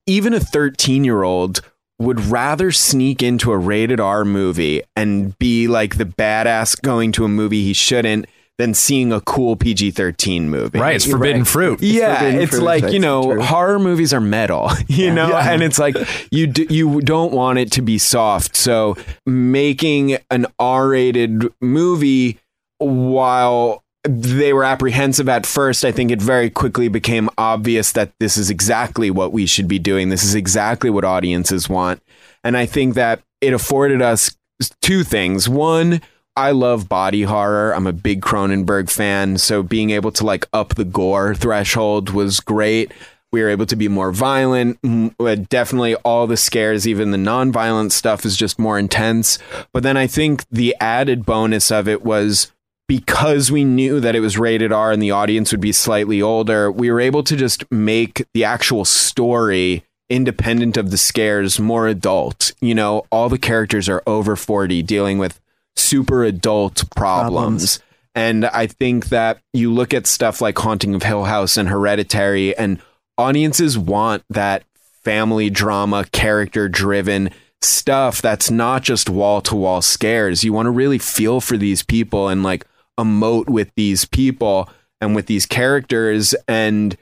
even 0.07 0.35
a 0.35 0.41
13 0.41 1.05
year 1.05 1.23
old 1.23 1.61
would 1.99 2.21
rather 2.27 2.71
sneak 2.71 3.23
into 3.23 3.53
a 3.53 3.59
rated 3.59 4.01
R 4.01 4.25
movie 4.25 4.83
and 4.97 5.37
be 5.39 5.69
like 5.69 5.97
the 5.97 6.05
badass 6.05 6.81
going 6.81 7.13
to 7.13 7.25
a 7.25 7.29
movie 7.29 7.65
he 7.65 7.73
shouldn't 7.73 8.27
than 8.59 8.75
seeing 8.75 9.13
a 9.13 9.21
cool 9.21 9.55
PG 9.57 9.93
13 9.93 10.51
movie. 10.51 10.79
right, 10.79 10.97
it's 10.97 11.07
forbidden 11.07 11.45
fruit. 11.45 11.81
Yeah, 11.81 12.19
forbidden 12.19 12.41
it's 12.41 12.51
fruit, 12.51 12.65
like 12.65 12.93
you 12.93 12.99
know, 12.99 13.23
true. 13.23 13.43
horror 13.43 13.79
movies 13.79 14.13
are 14.13 14.21
metal, 14.21 14.71
you 14.89 15.13
know, 15.13 15.35
and 15.37 15.63
it's 15.63 15.79
like 15.79 15.97
you 16.31 16.49
do, 16.49 16.67
you 16.69 17.01
don't 17.01 17.33
want 17.33 17.59
it 17.59 17.73
to 17.73 17.83
be 17.83 17.99
soft. 17.99 18.57
So 18.57 18.97
making 19.25 20.19
an 20.31 20.47
R-rated 20.59 21.45
movie 21.61 22.39
while 22.79 23.85
they 24.05 24.53
were 24.53 24.65
apprehensive 24.65 25.29
at 25.29 25.45
first, 25.47 25.85
I 25.85 25.93
think 25.93 26.11
it 26.11 26.23
very 26.23 26.51
quickly 26.51 26.89
became 26.89 27.29
obvious 27.37 27.93
that 27.93 28.13
this 28.21 28.37
is 28.37 28.51
exactly 28.51 29.11
what 29.11 29.33
we 29.33 29.47
should 29.47 29.69
be 29.69 29.79
doing. 29.79 30.09
This 30.09 30.25
is 30.25 30.35
exactly 30.35 30.89
what 30.89 31.05
audiences 31.05 31.69
want. 31.69 32.03
And 32.43 32.57
I 32.57 32.67
think 32.67 32.95
that 32.95 33.23
it 33.41 33.53
afforded 33.53 34.01
us 34.01 34.37
two 34.81 35.05
things. 35.05 35.49
One, 35.49 36.01
I 36.39 36.53
love 36.53 36.89
body 36.89 37.23
horror. 37.23 37.75
I'm 37.75 37.89
a 37.89 37.93
big 37.93 38.23
Cronenberg 38.23 38.89
fan, 38.89 39.39
so 39.39 39.65
being 39.65 39.91
able 39.91 40.13
to 40.13 40.25
like 40.25 40.47
up 40.53 40.77
the 40.77 40.85
gore 40.85 41.35
threshold 41.35 42.11
was 42.11 42.39
great. 42.39 42.93
We 43.33 43.43
were 43.43 43.49
able 43.49 43.67
to 43.67 43.75
be 43.75 43.89
more 43.89 44.13
violent. 44.13 44.79
Uh, 45.19 45.35
Definitely 45.35 45.97
all 45.97 46.29
the 46.29 46.37
scares, 46.37 46.87
even 46.87 47.11
the 47.11 47.19
non-violent 47.19 47.91
stuff 47.91 48.25
is 48.25 48.37
just 48.37 48.57
more 48.57 48.79
intense. 48.79 49.41
But 49.73 49.83
then 49.83 49.97
I 49.97 50.07
think 50.07 50.45
the 50.49 50.77
added 50.81 51.27
bonus 51.27 51.73
of 51.73 51.89
it 51.89 52.05
was 52.05 52.53
because 52.87 53.51
we 53.51 53.65
knew 53.65 53.99
that 53.99 54.15
it 54.15 54.21
was 54.21 54.39
rated 54.39 54.71
R 54.71 54.93
and 54.93 55.03
the 55.03 55.11
audience 55.11 55.51
would 55.51 55.61
be 55.61 55.73
slightly 55.73 56.23
older, 56.23 56.71
we 56.71 56.89
were 56.89 57.01
able 57.01 57.25
to 57.25 57.35
just 57.35 57.69
make 57.73 58.25
the 58.33 58.45
actual 58.45 58.85
story 58.85 59.83
independent 60.09 60.77
of 60.77 60.93
the 60.93 60.99
scares 60.99 61.59
more 61.59 61.89
adult. 61.89 62.53
You 62.61 62.77
know, 62.77 63.07
all 63.11 63.29
the 63.29 63.39
characters 63.39 63.89
are 63.89 64.05
over 64.07 64.37
40 64.37 64.85
dealing 64.85 65.19
with 65.19 65.41
super 65.79 66.25
adult 66.25 66.85
problems. 66.95 67.81
And 68.15 68.47
I 68.47 68.67
think 68.67 69.07
that 69.07 69.41
you 69.53 69.73
look 69.73 69.95
at 69.95 70.07
stuff 70.07 70.41
like 70.41 70.59
Haunting 70.59 70.95
of 70.95 71.03
Hill 71.03 71.25
House 71.25 71.57
and 71.57 71.69
Hereditary, 71.69 72.57
and 72.57 72.81
audiences 73.17 73.79
want 73.79 74.25
that 74.31 74.65
family 75.05 75.51
drama, 75.51 76.05
character 76.11 76.69
driven 76.69 77.31
stuff 77.61 78.23
that's 78.23 78.51
not 78.51 78.83
just 78.83 79.11
wall 79.11 79.41
to 79.43 79.57
wall 79.57 79.83
scares. 79.83 80.45
You 80.45 80.53
want 80.53 80.67
to 80.67 80.71
really 80.71 80.99
feel 80.99 81.41
for 81.41 81.57
these 81.57 81.83
people 81.83 82.29
and 82.29 82.43
like 82.43 82.67
emote 82.99 83.49
with 83.49 83.71
these 83.77 84.05
people 84.05 84.69
and 85.01 85.15
with 85.15 85.27
these 85.27 85.47
characters 85.47 86.35
and 86.47 86.97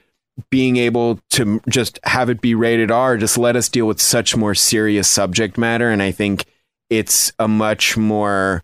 being 0.49 0.77
able 0.77 1.19
to 1.31 1.61
just 1.67 1.99
have 2.03 2.29
it 2.29 2.41
be 2.41 2.53
rated 2.53 2.91
R 2.91 3.17
just 3.17 3.39
let 3.39 3.55
us 3.55 3.69
deal 3.69 3.87
with 3.87 3.99
such 3.99 4.35
more 4.35 4.53
serious 4.53 5.07
subject 5.07 5.57
matter 5.57 5.89
and 5.89 6.01
I 6.01 6.11
think 6.11 6.45
it's 6.91 7.33
a 7.39 7.47
much 7.47 7.97
more 7.97 8.63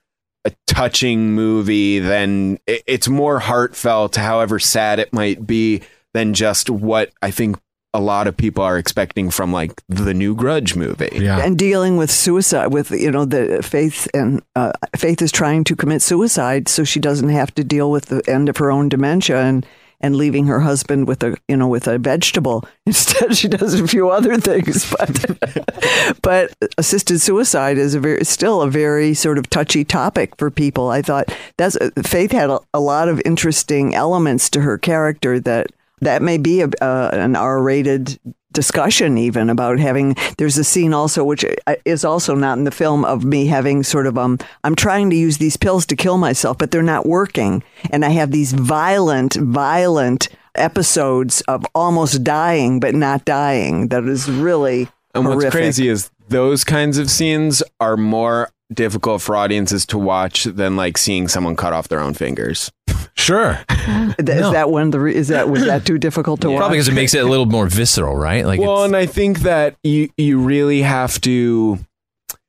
touching 0.74 1.32
movie 1.34 2.00
than 2.00 2.58
it- 2.68 2.84
it's 2.88 3.08
more 3.08 3.40
heartfelt 3.40 4.16
however 4.16 4.60
sad 4.60 5.00
it 5.00 5.14
might 5.14 5.46
be 5.46 5.82
than 6.14 6.34
just 6.34 6.70
what 6.70 7.12
I 7.22 7.32
think 7.32 7.58
a 7.96 8.00
lot 8.00 8.26
of 8.26 8.36
people 8.36 8.64
are 8.64 8.78
expecting 8.80 9.30
from 9.30 9.54
like 9.54 9.72
the 9.88 10.16
new 10.16 10.34
grudge 10.36 10.76
movie 10.76 11.10
Yeah. 11.14 11.38
and 11.46 11.56
dealing 11.58 11.96
with 11.96 12.10
suicide 12.10 12.68
with 12.74 12.90
you 12.90 13.12
know 13.12 13.24
the 13.26 13.62
faith 13.62 14.08
and 14.16 14.42
uh, 14.56 14.72
faith 14.96 15.22
is 15.22 15.32
trying 15.32 15.64
to 15.66 15.76
commit 15.76 16.02
suicide 16.02 16.68
so 16.68 16.84
she 16.84 17.00
doesn't 17.00 17.30
have 17.30 17.54
to 17.56 17.64
deal 17.64 17.92
with 17.92 18.06
the 18.08 18.24
end 18.28 18.50
of 18.50 18.58
her 18.58 18.72
own 18.72 18.90
dementia 18.90 19.40
and 19.42 19.64
and 20.02 20.16
leaving 20.16 20.48
her 20.48 20.60
husband 20.62 21.08
with 21.08 21.24
a 21.24 21.36
you 21.48 21.58
know 21.58 21.68
with 21.68 21.88
a 21.88 21.98
vegetable. 21.98 22.66
Instead, 22.86 23.36
she 23.38 23.48
does 23.48 23.80
a 23.80 23.88
few 23.88 24.10
other 24.10 24.38
things. 24.38 24.94
But 25.04 26.22
but 26.22 26.72
assisted 26.78 27.20
suicide 27.20 27.78
is 27.78 27.96
a 27.96 28.00
very 28.00 28.24
still 28.26 28.62
a 28.62 28.70
very 28.70 29.14
sort 29.14 29.38
of 29.38 29.50
touchy 29.50 29.84
topic 29.84 30.36
for 30.38 30.50
people. 30.50 30.90
I 30.90 31.02
thought 31.02 31.34
that's 31.58 31.78
Faith 32.04 32.32
had 32.32 32.50
a, 32.50 32.60
a 32.74 32.80
lot 32.80 33.10
of 33.10 33.22
interesting 33.26 33.96
elements 33.96 34.50
to 34.52 34.62
her 34.62 34.78
character 34.78 35.40
that 35.42 35.68
that 36.02 36.22
may 36.22 36.38
be 36.38 36.62
a, 36.62 36.68
uh, 36.82 37.10
an 37.14 37.36
R-rated 37.36 38.20
discussion 38.54 39.18
even 39.18 39.50
about 39.50 39.80
having 39.80 40.16
there's 40.38 40.58
a 40.58 40.64
scene 40.64 40.94
also 40.94 41.24
which 41.24 41.44
is 41.86 42.06
also 42.06 42.36
not 42.36 42.58
in 42.58 42.64
the 42.64 42.72
film 42.72 43.04
of 43.04 43.24
me 43.24 43.48
having 43.48 43.84
sort 43.84 44.08
of 44.08 44.18
um 44.18 44.38
I'm 44.64 44.76
trying 44.76 45.10
to 45.10 45.16
use 45.16 45.38
these 45.38 45.58
pills 45.58 45.86
to 45.88 45.96
kill 45.96 46.18
myself 46.18 46.58
but 46.58 46.72
they're 46.72 46.84
not 46.84 47.06
working. 47.06 47.64
And 47.92 48.06
I 48.06 48.10
have 48.10 48.32
these 48.32 48.54
violent 48.54 49.34
violent 49.36 50.30
episodes 50.56 51.42
of 51.42 51.66
almost 51.74 52.24
dying 52.24 52.80
but 52.80 52.96
not 52.96 53.26
dying. 53.26 53.88
That 53.90 54.06
is 54.06 54.30
really 54.30 54.88
And 55.16 55.26
what's 55.26 55.50
crazy 55.50 55.88
is 55.88 56.12
those 56.30 56.64
kinds 56.64 56.98
of 56.98 57.10
scenes 57.10 57.64
are 57.80 57.98
more 57.98 58.50
difficult 58.76 59.22
for 59.22 59.36
audiences 59.36 59.86
to 59.88 59.98
watch 59.98 60.44
than 60.46 60.76
like 60.76 60.98
seeing 60.98 61.28
someone 61.28 61.56
cut 61.56 61.74
off 61.74 61.88
their 61.88 62.00
own 62.00 62.14
fingers. 62.14 62.72
Sure. 63.16 63.60
Is 63.70 64.26
that 64.52 64.70
one 64.70 64.84
of 64.88 64.92
the 64.92 65.00
re- 65.00 65.16
is 65.16 65.28
that 65.30 65.48
was 65.50 65.66
that 65.66 65.86
too 65.86 65.98
difficult 65.98 66.42
to 66.42 66.50
watch? 66.50 66.58
Probably 66.58 66.78
because 66.78 66.88
it 66.90 66.94
makes 66.94 67.14
it 67.14 67.24
a 67.24 67.28
little 67.28 67.46
more 67.46 67.68
visceral, 67.68 68.16
right? 68.16 68.46
Like, 68.46 68.60
well, 68.60 68.84
and 68.84 68.96
I 68.96 69.06
think 69.06 69.40
that 69.40 69.76
you 69.84 70.10
you 70.18 70.40
really 70.40 70.82
have 70.82 71.22
to. 71.22 71.80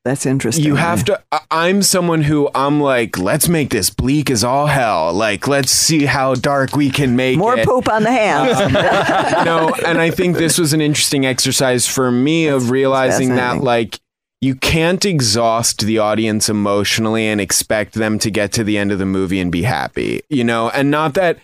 That's 0.04 0.26
interesting. 0.26 0.64
You 0.64 0.74
have 0.74 1.04
to. 1.06 1.22
I- 1.32 1.40
I'm 1.50 1.82
someone 1.82 2.22
who 2.22 2.50
I'm 2.54 2.80
like, 2.80 3.16
let's 3.18 3.48
make 3.48 3.70
this 3.70 3.88
bleak 3.88 4.30
as 4.30 4.44
all 4.44 4.66
hell. 4.66 5.12
Like, 5.14 5.48
let's 5.48 5.70
see 5.70 6.04
how 6.04 6.34
dark 6.34 6.76
we 6.76 6.90
can 6.90 7.16
make 7.16 7.38
More 7.38 7.58
it. 7.58 7.66
poop 7.66 7.88
on 7.90 8.02
the 8.02 8.10
hands. 8.12 8.58
Um, 8.60 8.72
no, 9.44 9.74
and 9.87 9.98
I 9.98 10.10
think 10.10 10.37
this 10.37 10.58
was 10.58 10.72
an 10.74 10.80
interesting 10.82 11.24
exercise 11.24 11.87
for 11.87 12.10
me 12.10 12.46
of 12.48 12.70
realizing 12.70 13.37
that 13.37 13.62
like 13.62 13.98
you 14.44 14.54
can't 14.54 15.07
exhaust 15.07 15.80
the 15.80 15.98
audience 15.98 16.50
emotionally 16.50 17.26
and 17.26 17.40
expect 17.40 17.94
them 17.94 18.18
to 18.18 18.30
get 18.30 18.52
to 18.52 18.62
the 18.62 18.76
end 18.76 18.92
of 18.92 18.98
the 18.98 19.07
movie 19.07 19.40
and 19.40 19.50
be 19.50 19.62
happy. 19.62 20.20
You 20.28 20.44
know, 20.44 20.68
and 20.68 20.90
not 20.90 21.14
that 21.14 21.38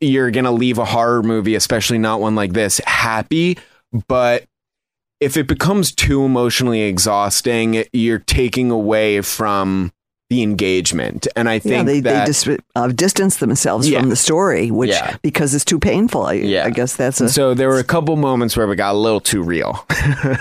you're 0.00 0.30
going 0.30 0.44
to 0.44 0.50
leave 0.50 0.76
a 0.76 0.84
horror 0.84 1.22
movie, 1.22 1.54
especially 1.54 1.96
not 1.96 2.20
one 2.20 2.34
like 2.34 2.52
this, 2.52 2.82
happy, 2.86 3.58
but 4.08 4.44
if 5.20 5.38
it 5.38 5.48
becomes 5.48 5.90
too 5.90 6.22
emotionally 6.22 6.82
exhausting, 6.82 7.84
you're 7.94 8.18
taking 8.18 8.70
away 8.70 9.22
from 9.22 9.90
the 10.34 10.42
engagement. 10.42 11.26
And 11.36 11.48
I 11.48 11.54
yeah, 11.54 11.58
think 11.60 11.86
they, 11.86 12.00
that 12.00 12.20
they 12.26 12.32
dis- 12.32 12.48
uh, 12.74 12.88
distance 12.88 13.36
themselves 13.36 13.88
Yeah. 13.88 14.00
from 14.00 14.08
the 14.10 14.16
story, 14.16 14.70
which 14.70 14.90
Yeah. 14.90 15.16
because 15.22 15.54
it's 15.54 15.64
too 15.64 15.78
painful. 15.78 16.26
I, 16.26 16.34
I 16.64 16.70
guess 16.70 16.96
that's 16.96 17.20
a. 17.20 17.28
so 17.28 17.54
there 17.54 17.68
were 17.68 17.78
a 17.78 17.84
couple 17.84 18.16
moments 18.16 18.56
where 18.56 18.66
we 18.66 18.74
got 18.76 18.94
a 18.94 18.98
little 18.98 19.20
too 19.20 19.42
real. 19.42 19.84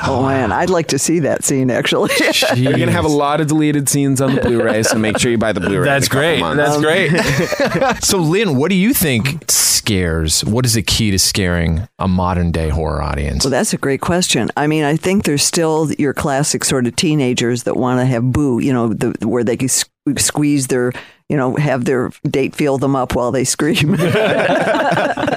oh 0.07 0.23
man, 0.27 0.51
I'd 0.51 0.69
like 0.69 0.87
to 0.87 0.99
see 0.99 1.19
that 1.19 1.43
scene 1.43 1.69
actually. 1.69 2.09
We're 2.57 2.77
gonna 2.77 2.91
have 2.91 3.05
a 3.05 3.07
lot 3.25 3.39
of 3.41 3.47
deleted 3.47 3.87
scenes 3.89 4.19
on 4.21 4.35
the 4.35 4.41
Blu-ray, 4.41 4.83
so 4.83 4.97
make 4.97 5.17
sure 5.19 5.29
you 5.31 5.37
buy 5.37 5.51
the 5.53 5.59
Blu-ray. 5.61 5.85
That's 5.85 6.07
in 6.07 6.11
a 6.11 6.15
couple 6.15 6.19
great. 6.21 6.39
months. 6.39 6.57
That's 6.63 6.81
great. 6.81 8.03
so, 8.03 8.17
Lin, 8.17 8.57
what 8.57 8.69
do 8.69 8.75
you 8.75 8.93
think 8.93 9.45
scares? 9.49 10.43
What 10.45 10.65
is 10.65 10.73
the 10.75 10.81
key 10.81 11.11
to 11.11 11.19
scaring 11.19 11.87
a 11.99 12.07
modern 12.07 12.51
day 12.51 12.69
horror 12.69 13.01
audience? 13.01 13.43
Well, 13.43 13.51
that's 13.51 13.73
a 13.73 13.77
great 13.77 14.01
question. 14.01 14.49
I 14.55 14.67
mean, 14.67 14.83
I 14.83 14.95
think 14.95 15.25
there's 15.25 15.43
still 15.43 15.91
your 15.99 16.13
classic 16.13 16.63
sort 16.63 16.87
of 16.87 16.95
teenagers 16.95 17.63
that 17.63 17.75
want 17.75 17.99
to 17.99 18.05
have 18.05 18.31
boo, 18.31 18.59
you 18.59 18.71
know, 18.73 18.93
the, 18.93 19.27
where 19.27 19.43
they 19.43 19.57
can 19.57 19.65
s- 19.67 19.82
squeeze 20.17 20.67
their, 20.67 20.91
you 21.29 21.37
know, 21.37 21.55
have 21.55 21.85
their 21.85 22.11
date 22.29 22.55
feel 22.55 22.77
them 22.77 22.95
up 22.95 23.15
while 23.15 23.31
they 23.31 23.43
scream. 23.43 23.95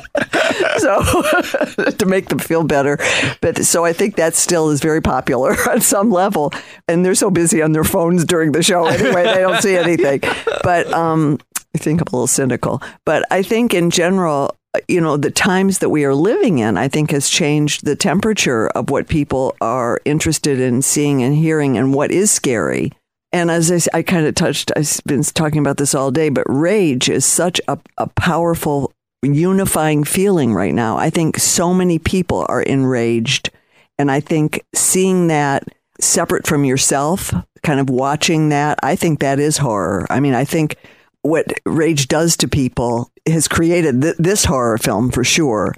so 0.78 1.02
to 1.98 2.06
make 2.06 2.28
them 2.28 2.38
feel 2.38 2.64
better. 2.64 2.98
But 3.40 3.64
so 3.64 3.84
I 3.84 3.92
think 3.92 4.16
that 4.16 4.34
still 4.34 4.70
is 4.70 4.80
very 4.80 5.00
popular 5.00 5.56
on 5.70 5.80
some 5.80 6.10
level. 6.10 6.52
And 6.88 7.04
they're 7.04 7.14
so 7.14 7.30
busy 7.30 7.62
on 7.62 7.72
their 7.72 7.84
phones 7.84 8.24
during 8.24 8.52
the 8.52 8.62
show 8.62 8.86
anyway, 8.86 9.24
they 9.24 9.40
don't 9.40 9.62
see 9.62 9.76
anything. 9.76 10.20
But 10.62 10.92
um, 10.92 11.38
I 11.74 11.78
think 11.78 12.00
I'm 12.00 12.06
a 12.08 12.16
little 12.16 12.26
cynical. 12.26 12.82
But 13.04 13.24
I 13.30 13.42
think 13.42 13.74
in 13.74 13.90
general, 13.90 14.56
you 14.88 15.00
know, 15.00 15.16
the 15.16 15.30
times 15.30 15.78
that 15.78 15.88
we 15.88 16.04
are 16.04 16.14
living 16.14 16.58
in, 16.58 16.76
I 16.76 16.88
think 16.88 17.10
has 17.10 17.28
changed 17.30 17.84
the 17.84 17.96
temperature 17.96 18.68
of 18.68 18.90
what 18.90 19.08
people 19.08 19.56
are 19.60 20.00
interested 20.04 20.60
in 20.60 20.82
seeing 20.82 21.22
and 21.22 21.34
hearing 21.34 21.78
and 21.78 21.94
what 21.94 22.10
is 22.10 22.30
scary. 22.30 22.92
And 23.36 23.50
as 23.50 23.86
I 23.92 24.02
kind 24.02 24.26
of 24.26 24.34
touched, 24.34 24.72
I've 24.74 24.98
been 25.04 25.22
talking 25.22 25.60
about 25.60 25.76
this 25.76 25.94
all 25.94 26.10
day, 26.10 26.30
but 26.30 26.46
rage 26.48 27.10
is 27.10 27.26
such 27.26 27.60
a, 27.68 27.78
a 27.98 28.06
powerful 28.06 28.94
unifying 29.22 30.04
feeling 30.04 30.54
right 30.54 30.72
now. 30.72 30.96
I 30.96 31.10
think 31.10 31.36
so 31.36 31.74
many 31.74 31.98
people 31.98 32.46
are 32.48 32.62
enraged. 32.62 33.50
And 33.98 34.10
I 34.10 34.20
think 34.20 34.64
seeing 34.74 35.26
that 35.26 35.64
separate 36.00 36.46
from 36.46 36.64
yourself, 36.64 37.30
kind 37.62 37.78
of 37.78 37.90
watching 37.90 38.48
that, 38.48 38.78
I 38.82 38.96
think 38.96 39.20
that 39.20 39.38
is 39.38 39.58
horror. 39.58 40.06
I 40.08 40.18
mean, 40.18 40.32
I 40.32 40.46
think 40.46 40.76
what 41.20 41.44
rage 41.66 42.08
does 42.08 42.38
to 42.38 42.48
people 42.48 43.10
has 43.28 43.48
created 43.48 44.00
th- 44.00 44.16
this 44.18 44.46
horror 44.46 44.78
film 44.78 45.10
for 45.10 45.24
sure. 45.24 45.74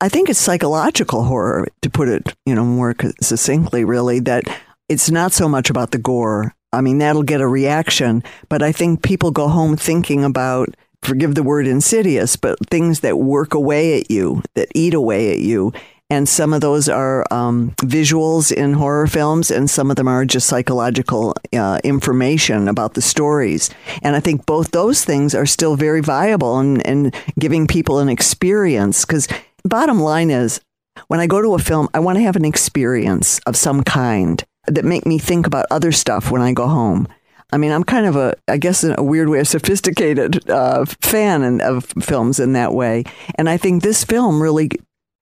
I 0.00 0.08
think 0.08 0.30
it's 0.30 0.38
psychological 0.38 1.24
horror, 1.24 1.68
to 1.82 1.90
put 1.90 2.08
it, 2.08 2.34
you 2.46 2.54
know, 2.54 2.64
more 2.64 2.94
succinctly, 3.20 3.84
really, 3.84 4.20
that 4.20 4.44
it's 4.88 5.10
not 5.10 5.34
so 5.34 5.46
much 5.46 5.68
about 5.68 5.90
the 5.90 5.98
gore. 5.98 6.54
I 6.76 6.80
mean, 6.82 6.98
that'll 6.98 7.22
get 7.22 7.40
a 7.40 7.48
reaction, 7.48 8.22
but 8.48 8.62
I 8.62 8.72
think 8.72 9.02
people 9.02 9.30
go 9.30 9.48
home 9.48 9.76
thinking 9.76 10.24
about, 10.24 10.68
forgive 11.02 11.34
the 11.34 11.42
word 11.42 11.66
insidious, 11.66 12.36
but 12.36 12.58
things 12.68 13.00
that 13.00 13.18
work 13.18 13.54
away 13.54 14.00
at 14.00 14.10
you, 14.10 14.42
that 14.54 14.68
eat 14.74 14.94
away 14.94 15.32
at 15.32 15.38
you. 15.38 15.72
And 16.08 16.28
some 16.28 16.52
of 16.52 16.60
those 16.60 16.88
are 16.88 17.26
um, 17.32 17.72
visuals 17.78 18.52
in 18.52 18.74
horror 18.74 19.08
films, 19.08 19.50
and 19.50 19.68
some 19.68 19.90
of 19.90 19.96
them 19.96 20.06
are 20.06 20.24
just 20.24 20.46
psychological 20.46 21.34
uh, 21.52 21.80
information 21.82 22.68
about 22.68 22.94
the 22.94 23.02
stories. 23.02 23.70
And 24.02 24.14
I 24.14 24.20
think 24.20 24.46
both 24.46 24.70
those 24.70 25.04
things 25.04 25.34
are 25.34 25.46
still 25.46 25.74
very 25.74 26.00
viable 26.00 26.60
and, 26.60 26.86
and 26.86 27.14
giving 27.40 27.66
people 27.66 27.98
an 27.98 28.08
experience. 28.08 29.04
Because 29.04 29.26
bottom 29.64 29.98
line 29.98 30.30
is, 30.30 30.60
when 31.08 31.18
I 31.18 31.26
go 31.26 31.42
to 31.42 31.54
a 31.54 31.58
film, 31.58 31.88
I 31.92 31.98
want 31.98 32.18
to 32.18 32.22
have 32.22 32.36
an 32.36 32.44
experience 32.44 33.40
of 33.40 33.56
some 33.56 33.82
kind 33.82 34.44
that 34.66 34.84
make 34.84 35.06
me 35.06 35.18
think 35.18 35.46
about 35.46 35.66
other 35.70 35.92
stuff 35.92 36.30
when 36.30 36.42
I 36.42 36.52
go 36.52 36.66
home. 36.66 37.08
I 37.52 37.58
mean, 37.58 37.70
I'm 37.70 37.84
kind 37.84 38.06
of 38.06 38.16
a, 38.16 38.34
I 38.48 38.56
guess, 38.56 38.82
in 38.82 38.94
a 38.98 39.02
weird 39.02 39.28
way, 39.28 39.38
a 39.38 39.44
sophisticated 39.44 40.50
uh, 40.50 40.84
fan 41.00 41.42
in, 41.42 41.60
of 41.60 41.84
films 42.00 42.40
in 42.40 42.54
that 42.54 42.72
way. 42.74 43.04
And 43.36 43.48
I 43.48 43.56
think 43.56 43.82
this 43.82 44.04
film 44.04 44.42
really, 44.42 44.70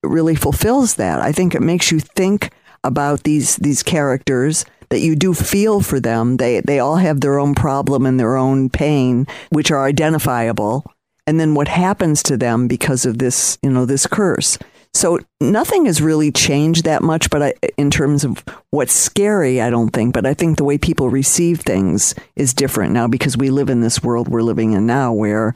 really 0.02 0.35
fulfills 0.35 0.94
that. 0.94 1.20
I 1.20 1.33
think 1.33 1.54
it 1.54 1.62
makes 1.62 1.92
you 1.92 2.00
think 2.00 2.52
about 2.83 3.22
these 3.22 3.57
these 3.57 3.83
characters 3.83 4.64
that 4.90 5.00
you 5.00 5.16
do 5.16 5.35
feel 5.35 5.80
for 5.80 6.00
them. 6.00 6.37
They 6.38 6.61
they 6.61 6.78
all 6.78 6.96
have 6.96 7.20
their 7.20 7.38
own 7.38 7.54
problem 7.54 8.07
and 8.07 8.18
their 8.18 8.37
own 8.37 8.70
pain, 8.70 9.26
which 9.50 9.70
are 9.70 9.85
identifiable. 9.85 10.85
And 11.26 11.40
then 11.40 11.54
what 11.54 11.68
happens 11.68 12.22
to 12.24 12.37
them 12.37 12.68
because 12.68 13.07
of 13.07 13.18
this, 13.18 13.59
you 13.62 13.70
know, 13.70 13.87
this 13.87 14.07
curse. 14.07 14.59
So 14.94 15.18
nothing 15.40 15.87
has 15.87 16.00
really 16.00 16.30
changed 16.30 16.85
that 16.85 17.02
much, 17.02 17.28
but 17.28 17.42
I, 17.42 17.54
in 17.76 17.90
terms 17.90 18.24
of 18.24 18.44
what's 18.70 18.92
scary, 18.92 19.61
I 19.61 19.68
don't 19.68 19.90
think. 19.90 20.14
But 20.14 20.24
I 20.24 20.35
think 20.35 20.57
the 20.57 20.64
way 20.64 20.78
people 20.78 21.11
receive 21.11 21.61
things 21.61 22.14
is 22.37 22.54
different 22.54 22.92
now 22.92 23.09
because 23.09 23.37
we 23.37 23.50
live 23.50 23.68
in 23.68 23.80
this 23.80 24.02
world 24.02 24.28
we're 24.28 24.42
living 24.42 24.72
in 24.72 24.87
now 24.87 25.12
where 25.12 25.54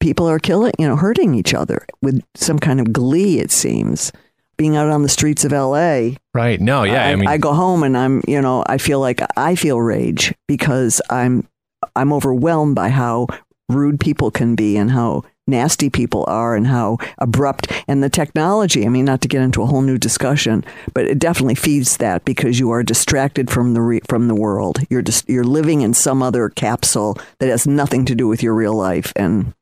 people 0.00 0.28
are 0.28 0.40
killing, 0.40 0.72
you 0.78 0.88
know, 0.88 0.96
hurting 0.96 1.34
each 1.34 1.54
other 1.54 1.86
with 2.02 2.22
some 2.34 2.58
kind 2.58 2.80
of 2.80 2.92
glee. 2.92 3.38
It 3.38 3.52
seems 3.52 4.10
being 4.56 4.76
out 4.76 4.90
on 4.90 5.02
the 5.02 5.08
streets 5.08 5.44
of 5.44 5.52
L.A. 5.52 6.16
Right. 6.34 6.60
No, 6.60 6.82
yeah. 6.82 7.04
I, 7.04 7.12
I, 7.12 7.16
mean, 7.16 7.28
I 7.28 7.38
go 7.38 7.54
home 7.54 7.82
and 7.84 7.96
I'm, 7.96 8.22
you 8.26 8.42
know, 8.42 8.64
I 8.66 8.78
feel 8.78 8.98
like 8.98 9.20
I 9.36 9.54
feel 9.54 9.80
rage 9.80 10.34
because 10.48 11.00
I'm, 11.08 11.46
I'm 11.94 12.12
overwhelmed 12.12 12.74
by 12.74 12.88
how 12.88 13.28
rude 13.70 14.00
people 14.00 14.30
can 14.30 14.56
be 14.56 14.76
and 14.76 14.90
how 14.90 15.22
nasty 15.50 15.90
people 15.90 16.24
are 16.28 16.54
and 16.54 16.66
how 16.66 16.98
abrupt 17.18 17.70
and 17.86 18.02
the 18.02 18.08
technology. 18.08 18.86
I 18.86 18.88
mean, 18.88 19.04
not 19.04 19.20
to 19.22 19.28
get 19.28 19.42
into 19.42 19.62
a 19.62 19.66
whole 19.66 19.82
new 19.82 19.98
discussion, 19.98 20.64
but 20.94 21.04
it 21.04 21.18
definitely 21.18 21.54
feeds 21.54 21.96
that 21.98 22.24
because 22.24 22.58
you 22.58 22.70
are 22.70 22.82
distracted 22.82 23.50
from 23.50 23.74
the 23.74 23.82
re- 23.82 24.00
from 24.08 24.28
the 24.28 24.34
world. 24.34 24.78
You're 24.88 25.02
just 25.02 25.28
you're 25.28 25.44
living 25.44 25.82
in 25.82 25.94
some 25.94 26.22
other 26.22 26.48
capsule 26.48 27.18
that 27.38 27.48
has 27.48 27.66
nothing 27.66 28.04
to 28.06 28.14
do 28.14 28.28
with 28.28 28.42
your 28.42 28.54
real 28.54 28.74
life, 28.74 29.12
and 29.16 29.52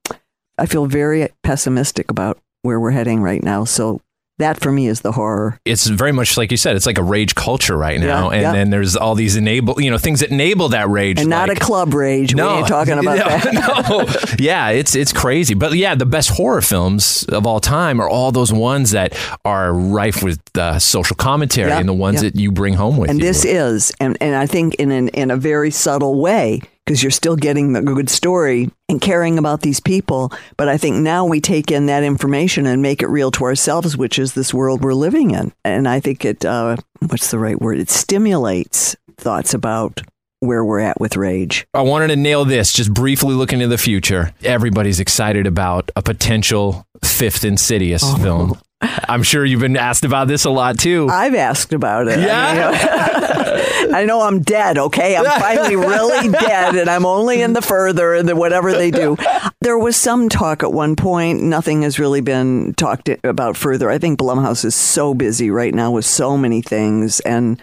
I 0.59 0.67
feel 0.67 0.87
very 0.87 1.29
pessimistic 1.43 2.11
about 2.11 2.39
where 2.63 2.81
we're 2.81 2.91
heading 2.91 3.23
right 3.23 3.43
now. 3.43 3.65
So 3.65 4.01
that 4.39 4.61
for 4.61 4.73
me 4.73 4.87
is 4.89 5.01
the 5.03 5.13
horror. 5.13 5.61
it's 5.65 5.87
very 5.87 6.13
much 6.13 6.37
like 6.37 6.51
you 6.51 6.57
said. 6.57 6.77
It's 6.77 6.87
like 6.87 6.99
a 6.99 7.03
rage 7.03 7.35
culture 7.35 7.77
right 7.77 7.99
now, 8.01 8.31
Yeah, 8.31 8.35
and 8.37 8.43
yeah. 8.43 8.53
then 8.53 8.71
there's 8.71 8.97
all 8.97 9.15
these 9.15 9.37
enable, 9.37 9.81
you 9.81 9.91
know, 9.91 9.99
things 9.99 10.21
that 10.21 10.31
enable 10.31 10.69
that 10.71 10.89
rage, 10.89 11.21
And 11.21 11.29
not 11.29 11.49
like- 11.49 11.59
a 11.59 11.61
club 11.61 11.93
rage. 11.95 12.35
we 12.35 12.41
ain't 12.43 12.67
talking 12.69 12.99
about 12.99 13.19
no, 13.19 13.25
that. 13.25 13.89
no. 14.29 14.37
Yeah, 14.39 14.71
it's 14.71 14.95
it's 14.95 15.13
crazy. 15.13 15.55
But 15.55 15.73
yeah, 15.75 15.95
the 15.95 16.07
best 16.07 16.31
horror 16.31 16.63
films 16.63 17.25
of 17.25 17.47
all 17.47 17.61
time 17.61 18.01
are 18.01 18.09
all 18.09 18.33
those 18.33 18.53
ones 18.53 18.93
that 18.93 19.15
are 19.45 19.73
rife 19.73 20.23
with 20.23 20.41
uh, 20.57 20.79
social 20.79 21.17
commentary 21.17 21.71
and 21.73 21.89
the 21.89 21.93
ones 21.93 22.21
that 22.21 22.37
you 22.37 22.53
bring 22.53 22.75
home 22.75 22.97
with 22.97 23.09
you. 23.09 23.13
and 23.13 23.21
you. 23.21 23.27
this 23.27 23.45
is 23.45 23.93
and, 24.01 24.17
and 24.21 24.35
i 24.35 24.47
think 24.47 24.75
in 24.77 24.91
an, 24.91 25.09
in 25.09 25.31
a 25.31 25.37
very 25.37 25.71
subtle 25.71 26.21
way 26.21 26.61
because 26.89 27.03
you're 27.03 27.11
still 27.11 27.37
getting 27.37 27.75
the 27.75 27.83
good 27.83 28.09
story 28.09 28.71
and 28.89 28.99
caring 28.99 29.37
about 29.39 29.61
these 29.61 29.79
people. 29.79 30.33
But 30.57 30.69
I 30.69 30.79
think 30.79 30.97
now 30.97 31.27
we 31.27 31.39
take 31.39 31.71
in 31.71 31.85
that 31.85 32.03
information 32.03 32.65
and 32.65 32.81
make 32.81 33.03
it 33.03 33.09
real 33.09 33.31
to 33.33 33.45
ourselves, 33.45 33.95
which 33.95 34.19
is 34.19 34.33
this 34.33 34.55
world 34.55 34.83
we're 34.83 34.95
living 34.95 35.33
in. 35.33 35.53
And 35.67 35.87
I 35.87 36.01
think 36.01 36.25
it, 36.25 36.47
uh, 36.47 36.77
what's 37.07 37.31
the 37.31 37.39
right 37.39 37.61
word? 37.61 37.79
It 37.79 37.91
stimulates 37.91 38.97
thoughts 39.19 39.53
about 39.53 40.01
where 40.41 40.65
we're 40.65 40.79
at 40.81 40.99
with 40.99 41.15
rage. 41.15 41.67
I 41.75 41.83
wanted 41.83 42.07
to 42.09 42.17
nail 42.17 42.47
this, 42.47 42.73
just 42.73 42.95
briefly 42.95 43.35
looking 43.35 43.61
into 43.61 43.69
the 43.69 43.77
future. 43.77 44.33
Everybody's 44.43 44.99
excited 44.99 45.47
about 45.47 45.91
a 45.95 46.01
potential 46.01 46.87
fifth 47.05 47.45
Insidious 47.45 48.03
Oh. 48.03 48.17
film. 48.17 48.59
I'm 48.81 49.25
sure 49.25 49.45
you've 49.45 49.61
been 49.61 49.77
asked 49.77 50.05
about 50.05 50.29
this 50.29 50.45
a 50.45 50.51
lot 50.51 50.79
too. 50.79 51.09
I've 51.11 51.35
asked 51.35 51.73
about 51.73 52.07
it. 52.07 52.21
Yeah? 52.21 52.71
I, 52.73 53.85
mean, 53.85 53.95
I 53.95 54.05
know 54.05 54.21
I'm 54.21 54.41
dead, 54.41 54.79
okay? 54.79 55.17
I'm 55.17 55.25
finally 55.41 55.75
really 55.75 56.29
dead 56.29 56.77
and 56.77 56.89
I'm 56.89 57.05
only 57.05 57.43
in 57.43 57.55
the 57.55 57.63
further 57.63 58.15
and 58.15 58.39
whatever 58.39 58.73
they 58.73 58.91
do. 58.91 59.17
There 59.61 59.79
was 59.79 59.97
some 59.97 60.29
talk 60.29 60.63
at 60.63 60.73
one 60.73 60.95
point. 60.95 61.43
Nothing 61.43 61.83
has 61.83 61.99
really 61.99 62.21
been 62.21 62.75
talked 62.75 63.09
about 63.25 63.57
further. 63.57 63.91
I 63.91 63.99
think 63.99 64.21
Blumhouse 64.21 64.65
is 64.65 64.77
so 64.77 65.13
busy 65.13 65.51
right 65.51 65.75
now 65.75 65.91
with 65.91 66.05
so 66.05 66.37
many 66.37 66.63
things 66.63 67.19
and 67.21 67.61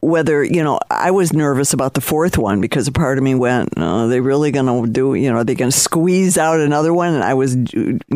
whether 0.00 0.42
you 0.42 0.62
know 0.62 0.78
i 0.90 1.10
was 1.10 1.32
nervous 1.32 1.72
about 1.72 1.94
the 1.94 2.00
fourth 2.00 2.36
one 2.36 2.60
because 2.60 2.88
a 2.88 2.92
part 2.92 3.16
of 3.16 3.22
me 3.24 3.34
went 3.34 3.68
oh, 3.76 4.04
are 4.04 4.08
they 4.08 4.20
really 4.20 4.50
going 4.50 4.66
to 4.66 4.90
do 4.90 5.14
you 5.14 5.30
know 5.30 5.36
are 5.38 5.44
they 5.44 5.54
going 5.54 5.70
to 5.70 5.76
squeeze 5.78 6.36
out 6.36 6.58
another 6.60 6.92
one 6.92 7.14
and 7.14 7.22
i 7.22 7.32
was 7.32 7.54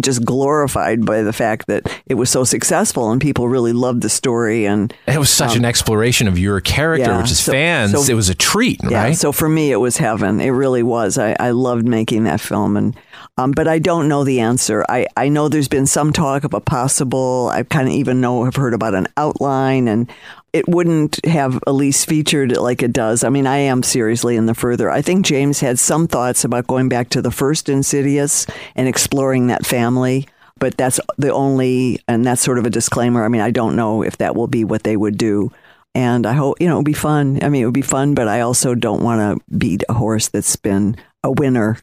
just 0.01 0.25
glorified 0.25 1.07
by 1.07 1.23
the 1.23 1.33
fact 1.33 1.69
that 1.69 1.89
it 2.07 2.15
was 2.15 2.29
so 2.29 2.43
successful 2.43 3.11
and 3.13 3.21
people 3.21 3.49
really 3.49 3.73
loved 3.73 4.03
the 4.03 4.09
story 4.09 4.67
and 4.67 4.93
it 5.07 5.19
was 5.19 5.31
such 5.31 5.57
an 5.57 5.65
exploration 5.65 6.27
of 6.29 6.39
your 6.39 6.61
character, 6.61 7.05
Um, 7.05 7.17
yeah, 7.17 7.23
which 7.23 7.31
is 7.31 7.39
so- 7.39 7.53
fans. 7.53 7.93
so- 7.93 8.13
it 8.13 8.15
was 8.17 8.29
a 8.29 8.35
treat, 8.35 8.81
yeah, 8.89 9.05
right? 9.05 9.17
so 9.17 9.31
for 9.33 9.49
me, 9.49 9.71
it 9.73 9.77
was 9.77 9.97
heaven. 9.97 10.41
It 10.41 10.51
really 10.51 10.83
was. 10.83 11.17
I, 11.19 11.37
I 11.39 11.51
loved 11.51 11.87
making 11.87 12.25
that 12.25 12.41
film, 12.41 12.77
and 12.77 12.97
um, 13.39 13.53
but 13.53 13.67
I 13.69 13.79
don't 13.79 14.09
know 14.09 14.25
the 14.25 14.41
answer. 14.41 14.85
I, 14.89 15.07
I 15.17 15.29
know 15.29 15.49
there's 15.49 15.69
been 15.69 15.87
some 15.87 16.13
talk 16.13 16.45
of 16.45 16.53
a 16.55 16.61
possible. 16.61 17.49
I 17.53 17.63
kind 17.63 17.89
of 17.89 17.95
even 17.95 18.21
know 18.21 18.45
have 18.45 18.57
heard 18.57 18.75
about 18.75 18.95
an 18.95 19.07
outline, 19.17 19.89
and 19.89 20.11
it 20.53 20.69
wouldn't 20.69 21.25
have 21.25 21.59
Elise 21.67 22.05
featured 22.05 22.57
like 22.57 22.83
it 22.83 22.93
does. 22.93 23.25
I 23.25 23.29
mean, 23.29 23.47
I 23.47 23.59
am 23.59 23.83
seriously 23.83 24.37
in 24.37 24.47
the 24.47 24.55
further. 24.55 24.91
I 24.91 25.03
think 25.03 25.25
James 25.25 25.61
had 25.61 25.79
some 25.79 26.07
thoughts 26.07 26.45
about 26.45 26.67
going 26.67 26.89
back 26.89 27.09
to 27.11 27.23
the 27.23 27.31
first 27.31 27.69
Insidious 27.69 28.47
and 28.77 28.87
exploring 28.89 29.47
that 29.47 29.67
family. 29.67 30.29
But 30.59 30.77
that's 30.77 31.01
the 31.19 31.33
only, 31.33 32.01
and 32.07 32.25
that's 32.25 32.43
sort 32.43 32.59
of 32.59 32.67
a 32.67 32.71
disclaimer. 32.71 33.25
I 33.25 33.29
mean, 33.29 33.41
I 33.41 33.51
don't 33.51 33.75
know 33.75 34.03
if 34.03 34.19
that 34.19 34.37
will 34.37 34.47
be 34.47 34.63
what 34.63 34.85
they 34.85 34.97
would 34.97 35.19
do 35.19 35.51
and 35.95 36.27
I 36.27 36.33
hope 36.33 36.61
you 36.61 36.69
know 36.69 36.75
it 36.75 36.79
would 36.79 36.85
be 36.87 36.93
fun. 36.93 37.39
I 37.43 37.49
mean, 37.49 37.63
it 37.63 37.67
would 37.67 37.75
be 37.75 37.83
fun, 37.83 38.15
but 38.15 38.29
I 38.29 38.41
also 38.41 38.75
don't 38.75 39.03
want 39.03 39.21
to 39.21 39.57
beat 39.57 39.83
a 39.89 39.95
horse 39.95 40.29
that's 40.29 40.57
been 40.57 40.97
a 41.23 41.31
winner. 41.31 41.79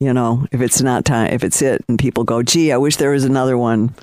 You 0.00 0.12
know, 0.12 0.46
if 0.50 0.60
it's 0.60 0.82
not 0.82 1.04
time, 1.04 1.32
if 1.32 1.44
it's 1.44 1.62
it, 1.62 1.84
and 1.88 1.98
people 1.98 2.24
go, 2.24 2.42
"Gee, 2.42 2.72
I 2.72 2.76
wish 2.76 2.96
there 2.96 3.10
was 3.10 3.24
another 3.24 3.56
one." 3.56 3.94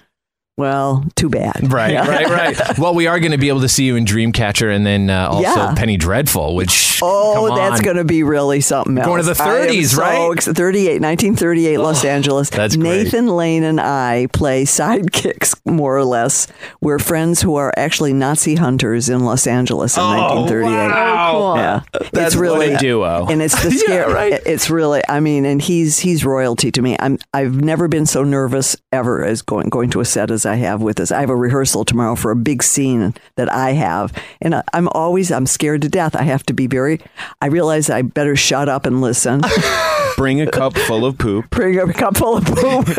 Well, 0.60 1.06
too 1.16 1.30
bad. 1.30 1.72
Right, 1.72 1.94
Yeah. 1.94 2.06
right, 2.08 2.28
right. 2.58 2.78
Well, 2.78 2.94
we 2.94 3.08
are 3.08 3.20
going 3.22 3.32
to 3.32 3.38
be 3.38 3.48
able 3.48 3.62
to 3.62 3.70
see 3.70 3.86
you 3.86 3.96
in 3.96 4.04
Dreamcatcher 4.04 4.74
and 4.76 4.86
then 4.86 5.10
uh, 5.10 5.30
also 5.30 5.42
Yeah. 5.48 5.74
Penny 5.76 5.96
Dreadful, 5.96 6.54
which 6.56 7.00
Oh, 7.02 7.48
come 7.48 7.58
that's 7.58 7.80
going 7.80 7.96
to 7.96 8.04
be 8.04 8.24
really 8.24 8.60
something 8.60 8.98
else. 8.98 9.06
Going 9.08 9.22
to 9.22 9.26
the 9.28 9.34
30s, 9.34 9.96
so 9.96 10.02
right? 10.02 10.32
ex- 10.34 10.48
38, 10.48 11.02
1938, 11.02 11.78
Los 11.78 12.04
Angeles. 12.04 12.50
that's 12.50 12.76
great. 12.76 13.04
Nathan 13.06 13.28
Lane 13.28 13.64
and 13.64 13.80
I 13.80 14.28
play 14.34 14.66
sidekicks, 14.66 15.56
more 15.66 15.96
or 15.96 16.04
less. 16.04 16.48
We're 16.82 17.00
friends 17.00 17.42
who 17.42 17.56
are 17.56 17.74
actually 17.78 18.12
Nazi 18.14 18.56
hunters 18.56 19.08
in 19.08 19.24
Los 19.24 19.48
Angeles 19.48 19.96
in 19.98 20.04
1938. 20.04 20.92
Oh, 20.92 21.32
cool. 21.32 21.56
Yeah, 21.56 21.82
That's 22.12 22.28
it's 22.28 22.36
really 22.36 22.72
what 22.72 22.82
a 22.82 22.84
duo. 22.84 23.28
and 23.30 23.42
it's 23.42 23.62
the 23.64 23.72
scare. 23.80 24.10
right. 24.10 24.42
It's 24.46 24.70
really, 24.70 25.02
I 25.08 25.22
mean, 25.22 25.46
and 25.46 25.62
he's 25.62 26.00
he's 26.00 26.26
royalty 26.26 26.70
to 26.72 26.82
me. 26.82 26.98
I'm 27.00 27.18
I've 27.34 27.62
never 27.62 27.88
been 27.88 28.06
so 28.06 28.24
nervous 28.24 28.76
ever 28.92 29.24
as 29.24 29.42
going 29.42 29.70
going 29.70 29.90
to 29.92 30.02
a 30.02 30.06
set 30.06 30.32
as 30.32 30.46
I 30.50 30.56
have 30.56 30.82
with 30.82 30.98
this. 30.98 31.12
I 31.12 31.22
have 31.22 31.30
a 31.30 31.36
rehearsal 31.36 31.86
tomorrow 31.86 32.16
for 32.16 32.32
a 32.32 32.36
big 32.36 32.64
scene 32.64 33.14
that 33.36 33.52
I 33.52 33.72
have, 33.72 34.12
and 34.42 34.62
I'm 34.74 34.90
always 34.90 35.32
I'm 35.32 35.46
scared 35.46 35.82
to 35.84 35.90
death. 35.90 36.16
I 36.16 36.24
have 36.24 36.44
to 36.48 36.54
be 36.54 36.68
very. 36.68 37.00
I 37.42 37.48
realize 37.48 37.90
I 37.90 38.02
better 38.02 38.36
shut 38.36 38.68
up 38.68 38.86
and 38.86 39.02
listen. 39.02 39.42
Bring 40.18 40.42
a 40.42 40.52
cup 40.52 40.78
full 40.78 41.06
of 41.06 41.18
poop. 41.18 41.50
Bring 41.50 41.80
a 41.80 41.94
cup 41.94 42.18
full 42.18 42.38
of 42.38 42.46
poop. 42.46 42.90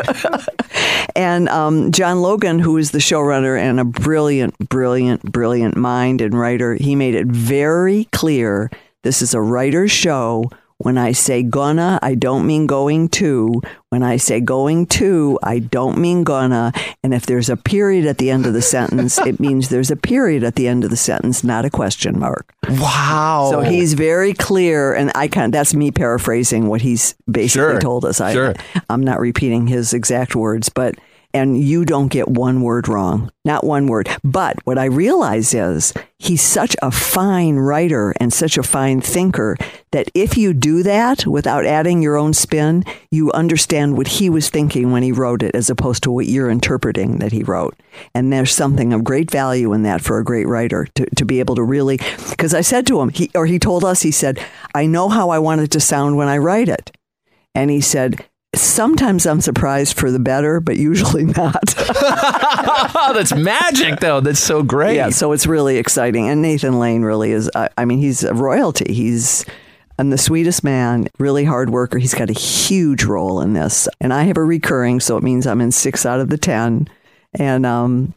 and 1.17 1.49
um, 1.51 1.93
John 1.93 2.23
Logan, 2.23 2.59
who 2.59 2.79
is 2.79 2.93
the 2.93 2.99
showrunner 2.99 3.61
and 3.61 3.79
a 3.79 3.85
brilliant, 3.85 4.57
brilliant, 4.71 5.23
brilliant 5.31 5.77
mind 5.77 6.23
and 6.23 6.33
writer, 6.33 6.75
he 6.75 6.95
made 6.95 7.15
it 7.15 7.27
very 7.27 8.05
clear 8.13 8.71
this 9.03 9.23
is 9.23 9.35
a 9.35 9.41
writer's 9.41 9.91
show. 9.91 10.51
When 10.83 10.97
I 10.97 11.13
say 11.13 11.43
gonna, 11.43 11.99
I 12.01 12.15
don't 12.15 12.47
mean 12.47 12.67
going 12.67 13.11
to. 13.11 13.61
When 13.91 14.03
I 14.03 14.17
say 14.17 14.41
going 14.41 14.87
to, 14.87 15.39
I 15.43 15.59
don't 15.59 15.99
mean 15.99 16.25
gonna. 16.25 16.73
And 17.03 17.13
if 17.13 17.27
there's 17.27 17.51
a 17.51 17.57
period 17.57 18.07
at 18.07 18.17
the 18.17 18.31
end 18.31 18.47
of 18.47 18.55
the 18.55 18.63
sentence, 18.63 19.19
it 19.19 19.39
means 19.39 19.69
there's 19.69 19.91
a 19.91 19.97
period 19.97 20.43
at 20.43 20.55
the 20.55 20.69
end 20.69 20.83
of 20.85 20.89
the 20.89 20.97
sentence, 20.97 21.45
not 21.45 21.67
a 21.67 21.71
question 21.71 22.19
mark. 22.19 22.55
Wow. 22.67 23.49
So 23.51 23.61
he's 23.61 23.93
very 23.93 24.33
clear, 24.33 24.95
and 24.95 25.13
I 25.15 25.29
kind 25.29 25.47
of, 25.47 25.53
that's 25.53 25.75
me 25.75 25.91
paraphrasing 25.91 26.67
what 26.67 26.81
he's 26.81 27.15
basically 27.31 27.73
Sure, 27.73 27.81
told 27.81 28.07
us. 28.07 28.19
I, 28.19 28.33
sure. 28.33 28.55
I'm 28.89 29.03
not 29.03 29.21
repeating 29.21 29.67
his 29.67 29.93
exact 29.93 30.35
words, 30.35 30.71
but 30.71 30.95
and 31.33 31.63
you 31.63 31.85
don't 31.85 32.09
get 32.09 32.29
one 32.29 32.63
word 32.63 32.89
wrong, 32.89 33.31
not 33.45 33.65
one 33.65 33.87
word. 33.87 34.09
But 34.25 34.57
what 34.65 34.79
I 34.79 34.87
realize 34.87 35.55
is 35.55 35.93
he's 36.19 36.43
such 36.43 36.75
a 36.83 36.91
fine 36.91 37.57
writer 37.57 38.13
and 38.19 38.33
such 38.33 38.59
a 38.59 38.63
fine 38.63 39.01
thinker 39.01 39.57
that 39.93 40.11
if 40.15 40.37
you 40.37 40.53
do 40.53 40.83
that 40.83 41.27
without 41.27 41.65
adding 41.65 42.03
your 42.03 42.17
own 42.17 42.33
spin, 42.33 42.85
you 43.11 43.31
understand 43.33 43.97
what 43.97 44.09
he 44.09 44.29
was 44.29 44.51
thinking 44.51 44.91
when 44.93 45.03
he 45.03 45.13
wrote 45.13 45.43
it 45.43 45.55
as 45.55 45.71
opposed 45.71 46.03
to 46.03 46.11
what 46.11 46.27
you're 46.27 46.51
interpreting 46.51 47.19
that 47.19 47.33
he 47.33 47.43
wrote. 47.43 47.77
And 48.15 48.33
there's 48.33 48.53
something 48.53 48.93
of 48.93 49.05
great 49.05 49.31
value 49.31 49.73
in 49.73 49.83
that 49.85 50.01
for 50.01 50.19
a 50.19 50.25
great 50.25 50.49
writer 50.49 50.87
to, 50.95 51.07
to 51.17 51.25
be 51.25 51.41
able 51.41 51.55
to 51.57 51.63
really, 51.63 51.99
because 52.31 52.55
I 52.55 52.61
said 52.61 52.87
to 52.89 53.01
him, 53.01 53.11
he, 53.11 53.31
or 53.35 53.47
he 53.47 53.59
told 53.59 53.85
us, 53.85 54.03
he 54.03 54.11
said, 54.11 54.45
I 54.75 54.87
know 54.87 55.09
how 55.09 55.31
I 55.31 55.39
want 55.39 55.61
it 55.61 55.71
to 55.73 55.81
sound 55.81 56.17
when 56.17 56.29
I 56.29 56.39
write 56.39 56.69
it. 56.69 56.91
And 57.55 57.71
he 57.71 57.81
said, 57.81 58.25
Sometimes 58.61 59.27
I'm 59.27 59.41
surprised 59.41 59.99
for 59.99 60.11
the 60.11 60.19
better, 60.19 60.61
but 60.61 60.77
usually 60.77 61.25
not. 61.37 61.65
that's 63.15 63.35
magic, 63.35 64.01
though. 64.01 64.21
That's 64.21 64.41
so 64.41 64.63
great. 64.63 64.97
Yeah, 64.97 65.11
so 65.11 65.33
it's 65.33 65.47
really 65.47 65.79
exciting. 65.79 66.29
And 66.29 66.43
Nathan 66.43 66.79
Lane 66.79 67.03
really 67.03 67.33
is, 67.33 67.51
I, 67.55 67.71
I 67.79 67.85
mean, 67.85 67.99
he's 67.99 68.23
a 68.23 68.35
royalty. 68.35 68.93
He's 68.93 69.45
and 70.01 70.11
the 70.11 70.19
sweetest 70.19 70.65
man, 70.65 71.09
really 71.19 71.45
hard 71.45 71.69
worker. 71.69 71.99
He's 71.99 72.15
got 72.15 72.31
a 72.31 72.33
huge 72.33 73.05
role 73.05 73.43
in 73.43 73.53
this. 73.53 73.87
And 74.01 74.15
I 74.15 74.23
have 74.23 74.39
a 74.39 74.45
recurring, 74.45 74.99
so 74.99 75.19
it 75.19 75.23
means 75.23 75.47
I'm 75.47 75.61
in 75.61 75.73
six 75.73 76.07
out 76.07 76.21
of 76.21 76.31
the 76.31 76.39
10. 76.39 76.89
And 77.35 77.67
um, 77.67 78.15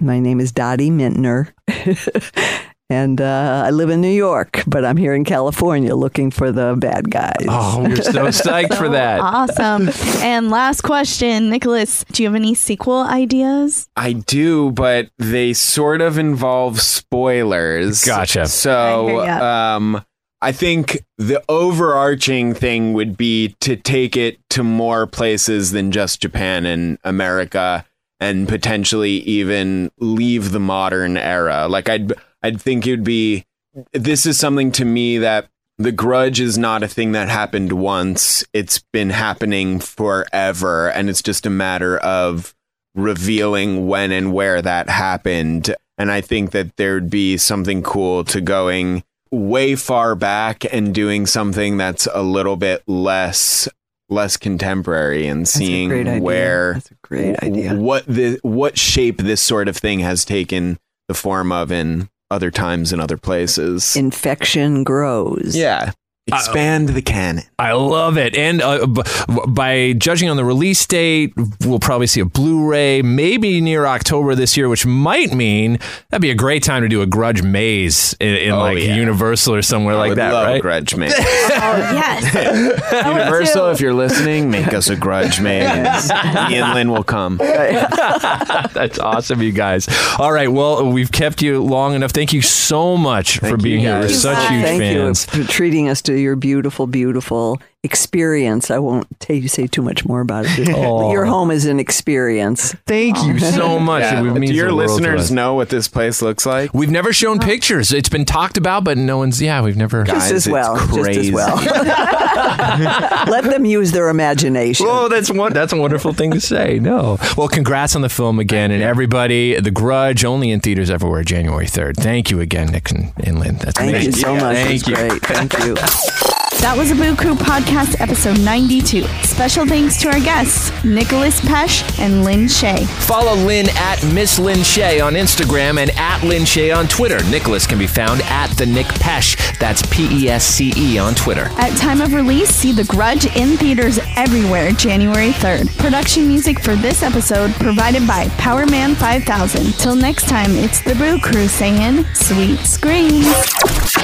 my 0.00 0.20
name 0.20 0.38
is 0.38 0.52
Dottie 0.52 0.90
Minter. 0.90 1.52
and 2.90 3.20
uh, 3.20 3.62
I 3.66 3.70
live 3.70 3.88
in 3.90 4.00
New 4.00 4.12
York, 4.12 4.62
but 4.66 4.84
I'm 4.84 4.96
here 4.96 5.14
in 5.14 5.24
California 5.24 5.94
looking 5.94 6.30
for 6.30 6.52
the 6.52 6.76
bad 6.78 7.10
guys. 7.10 7.46
Oh, 7.48 7.82
we're 7.82 7.96
so 7.96 8.26
psyched 8.26 8.76
for 8.76 8.88
that. 8.90 9.20
Awesome. 9.34 9.88
and 10.22 10.50
last 10.50 10.82
question, 10.82 11.50
Nicolas, 11.50 12.04
do 12.12 12.22
you 12.22 12.28
have 12.28 12.36
any 12.36 12.54
sequel 12.54 13.00
ideas? 13.02 13.88
I 13.96 14.12
do, 14.12 14.70
but 14.70 15.10
they 15.18 15.52
sort 15.54 16.00
of 16.00 16.18
involve 16.18 16.80
spoilers. 16.80 18.04
Gotcha. 18.04 18.46
So, 18.46 19.06
hear 19.08 19.24
ya. 19.24 19.76
um, 19.76 20.04
I 20.42 20.52
think 20.52 21.02
the 21.16 21.42
overarching 21.48 22.52
thing 22.54 22.92
would 22.92 23.16
be 23.16 23.56
to 23.60 23.76
take 23.76 24.16
it 24.16 24.38
to 24.50 24.62
more 24.62 25.06
places 25.06 25.70
than 25.72 25.90
just 25.90 26.20
Japan 26.20 26.66
and 26.66 26.98
America, 27.02 27.86
and 28.20 28.46
potentially 28.46 29.12
even 29.22 29.90
leave 29.98 30.52
the 30.52 30.60
modern 30.60 31.16
era. 31.16 31.66
Like 31.68 31.88
I'd, 31.88 32.12
I'd 32.44 32.60
think 32.60 32.86
it'd 32.86 33.04
be. 33.04 33.46
This 33.92 34.26
is 34.26 34.38
something 34.38 34.70
to 34.72 34.84
me 34.84 35.18
that 35.18 35.48
the 35.78 35.92
grudge 35.92 36.40
is 36.40 36.56
not 36.56 36.82
a 36.82 36.88
thing 36.88 37.12
that 37.12 37.28
happened 37.28 37.72
once. 37.72 38.44
It's 38.52 38.78
been 38.92 39.10
happening 39.10 39.80
forever, 39.80 40.90
and 40.90 41.10
it's 41.10 41.22
just 41.22 41.46
a 41.46 41.50
matter 41.50 41.98
of 41.98 42.54
revealing 42.94 43.88
when 43.88 44.12
and 44.12 44.32
where 44.32 44.62
that 44.62 44.88
happened. 44.88 45.74
And 45.98 46.12
I 46.12 46.20
think 46.20 46.52
that 46.52 46.76
there'd 46.76 47.10
be 47.10 47.36
something 47.36 47.82
cool 47.82 48.24
to 48.24 48.40
going 48.40 49.02
way 49.30 49.74
far 49.74 50.14
back 50.14 50.64
and 50.72 50.94
doing 50.94 51.26
something 51.26 51.76
that's 51.76 52.06
a 52.14 52.22
little 52.22 52.56
bit 52.56 52.82
less 52.86 53.68
less 54.10 54.36
contemporary 54.36 55.26
and 55.26 55.48
seeing 55.48 56.20
where 56.20 56.74
That's 56.74 56.90
a 56.90 56.96
great 57.02 57.42
idea. 57.42 57.74
what 57.74 58.04
the 58.06 58.38
what 58.42 58.78
shape 58.78 59.16
this 59.16 59.40
sort 59.40 59.66
of 59.66 59.76
thing 59.76 60.00
has 60.00 60.24
taken 60.24 60.78
the 61.08 61.14
form 61.14 61.50
of 61.50 61.72
in 61.72 62.08
other 62.34 62.50
times 62.50 62.92
in 62.92 63.00
other 63.00 63.16
places. 63.16 63.96
Infection 63.96 64.84
grows. 64.84 65.56
yeah. 65.56 65.92
Expand 66.26 66.88
the 66.88 67.02
canon. 67.02 67.42
I 67.58 67.72
love 67.72 68.16
it. 68.16 68.34
And 68.34 68.62
uh, 68.62 68.86
b- 68.86 69.02
by 69.46 69.92
judging 69.92 70.30
on 70.30 70.38
the 70.38 70.44
release 70.44 70.84
date, 70.86 71.34
we'll 71.66 71.78
probably 71.78 72.06
see 72.06 72.20
a 72.20 72.24
Blu 72.24 72.66
ray 72.66 73.02
maybe 73.02 73.60
near 73.60 73.84
October 73.84 74.34
this 74.34 74.56
year, 74.56 74.70
which 74.70 74.86
might 74.86 75.34
mean 75.34 75.78
that'd 76.08 76.22
be 76.22 76.30
a 76.30 76.34
great 76.34 76.62
time 76.62 76.82
to 76.82 76.88
do 76.88 77.02
a 77.02 77.06
Grudge 77.06 77.42
Maze 77.42 78.16
in, 78.20 78.36
in 78.36 78.52
Oh, 78.52 78.58
like 78.58 78.78
yeah. 78.78 78.94
Universal 78.94 79.54
or 79.56 79.60
somewhere 79.60 79.96
I 79.96 79.98
like 79.98 80.08
would 80.10 80.18
that, 80.18 80.32
love 80.32 80.46
right? 80.46 80.62
Grudge 80.62 80.96
Maze. 80.96 81.12
Oh, 81.66 81.76
yes. 81.76 83.04
Universal, 83.06 83.68
if 83.68 83.80
you're 83.80 83.92
listening, 83.94 84.50
make 84.50 84.72
us 84.72 84.88
a 84.88 84.96
Grudge 84.96 85.40
Maze. 85.40 86.10
Ian 86.50 86.74
Lin 86.74 86.90
will 86.90 87.04
come. 87.04 87.36
That's 87.38 88.98
awesome, 88.98 89.42
you 89.42 89.52
guys. 89.52 89.88
All 90.18 90.32
right. 90.32 90.50
Well, 90.50 90.90
we've 90.90 91.12
kept 91.12 91.42
you 91.42 91.62
long 91.62 91.94
enough. 91.94 92.12
Thank 92.12 92.32
you 92.32 92.42
so 92.42 92.96
much 92.96 93.38
for 93.38 93.56
being 93.56 93.80
here. 93.80 93.98
We're 94.00 94.08
such 94.08 94.38
huge 94.50 94.64
Thank 94.64 94.80
fans. 94.82 95.26
you 95.34 95.44
for 95.44 95.50
treating 95.52 95.88
us 95.88 96.00
to 96.02 96.13
your 96.18 96.36
beautiful, 96.36 96.86
beautiful 96.86 97.60
experience. 97.84 98.70
I 98.70 98.78
won't 98.78 99.06
t- 99.20 99.46
say 99.46 99.66
too 99.66 99.82
much 99.82 100.04
more 100.04 100.20
about 100.20 100.46
it. 100.48 100.68
Aw. 100.70 100.84
Oh. 100.94 101.12
Your 101.12 101.24
home 101.24 101.50
is 101.50 101.64
an 101.66 101.78
experience. 101.80 102.74
Thank 102.86 103.16
you 103.24 103.38
so 103.38 103.78
much. 103.90 104.02
Yeah, 104.02 104.20
do 104.22 104.42
your 104.52 104.68
the 104.68 104.74
world 104.76 104.88
to 104.88 104.94
listeners 104.94 105.30
know 105.30 105.54
what 105.54 105.68
this 105.68 105.88
place 105.88 106.20
looks 106.22 106.44
like? 106.46 106.72
We've 106.74 106.90
never 106.90 107.12
shown 107.12 107.38
pictures. 107.38 107.92
It's 107.92 108.08
been 108.08 108.24
talked 108.24 108.56
about, 108.56 108.84
but 108.84 108.98
no 108.98 109.18
one's. 109.18 109.40
Yeah, 109.40 109.62
we've 109.62 109.76
never. 109.76 110.04
Just 110.04 110.18
Guys, 110.18 110.32
as 110.32 110.46
it's 110.46 110.52
well. 110.52 110.76
Just 110.94 111.10
as 111.10 111.30
well. 111.32 111.56
Let 113.28 113.44
them 113.44 113.64
use 113.64 113.92
their 113.92 114.08
imagination. 114.08 114.86
Oh, 114.88 115.08
that's 115.08 115.30
one. 115.30 115.52
That's 115.52 115.72
a 115.72 115.76
wonderful 115.76 116.12
thing 116.12 116.30
to 116.32 116.40
say. 116.40 116.78
No. 116.78 117.18
Well, 117.36 117.48
congrats 117.48 117.94
on 117.96 118.02
the 118.02 118.08
film 118.08 118.38
again, 118.38 118.70
and 118.70 118.82
everybody. 118.82 119.58
The 119.60 119.70
Grudge 119.70 120.24
only 120.24 120.50
in 120.50 120.60
theaters 120.60 120.90
everywhere, 120.90 121.22
January 121.22 121.66
third. 121.66 121.96
Thank 121.96 122.30
you 122.30 122.40
again, 122.40 122.68
Nick 122.68 122.90
and 122.90 123.38
Lin. 123.38 123.56
That's 123.56 123.78
Thank 123.78 123.90
amazing. 123.90 124.12
you 124.12 124.18
so 124.18 124.34
much. 124.34 124.56
Thank 124.56 124.70
It's 124.80 124.88
you. 124.88 124.94
great. 124.96 125.22
Thank 125.22 125.58
you. 125.64 126.33
That 126.60 126.76
was 126.78 126.90
a 126.90 126.94
Boo 126.94 127.14
Crew 127.14 127.34
Podcast, 127.34 128.00
episode 128.00 128.40
92. 128.40 129.02
Special 129.22 129.66
thanks 129.66 130.00
to 130.00 130.08
our 130.08 130.18
guests, 130.20 130.72
Nicolas 130.82 131.38
Pesce 131.42 131.82
and 132.00 132.24
Lin 132.24 132.46
Shaye. 132.46 132.86
Follow 133.06 133.34
Lin 133.34 133.66
at 133.76 134.02
Miss 134.14 134.38
Lin 134.38 134.58
Shaye 134.60 135.04
on 135.04 135.12
Instagram 135.12 135.78
and 135.78 135.90
at 135.98 136.22
Lin 136.24 136.42
Shaye 136.42 136.74
on 136.74 136.88
Twitter. 136.88 137.22
Nicolas 137.28 137.66
can 137.66 137.78
be 137.78 137.86
found 137.86 138.22
at 138.22 138.46
the 138.56 138.64
Nick 138.64 138.86
Pesce. 138.86 139.36
That's 139.60 139.82
P 139.90 140.08
E 140.24 140.28
S 140.30 140.44
C 140.46 140.72
E 140.74 140.96
on 140.98 141.14
Twitter. 141.14 141.48
At 141.58 141.76
time 141.76 142.00
of 142.00 142.14
release, 142.14 142.48
see 142.48 142.72
The 142.72 142.84
Grudge 142.84 143.26
in 143.36 143.58
theaters 143.58 143.98
everywhere 144.16 144.72
January 144.72 145.30
3rd. 145.32 145.76
Production 145.76 146.26
music 146.26 146.60
for 146.60 146.76
this 146.76 147.02
episode 147.02 147.52
provided 147.56 148.06
by 148.06 148.26
Powerman 148.38 148.96
5000. 148.96 149.72
Till 149.74 149.94
next 149.96 150.28
time, 150.28 150.52
it's 150.52 150.80
the 150.80 150.94
Boo 150.94 151.18
Crew 151.20 151.46
saying, 151.46 152.04
sweet 152.14 152.58
screams. 152.60 153.26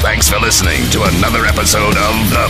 Thanks 0.03 0.29
for 0.29 0.39
listening 0.39 0.89
to 0.91 1.05
another 1.05 1.47
episode 1.47 1.97
of 1.97 2.31
the 2.31 2.50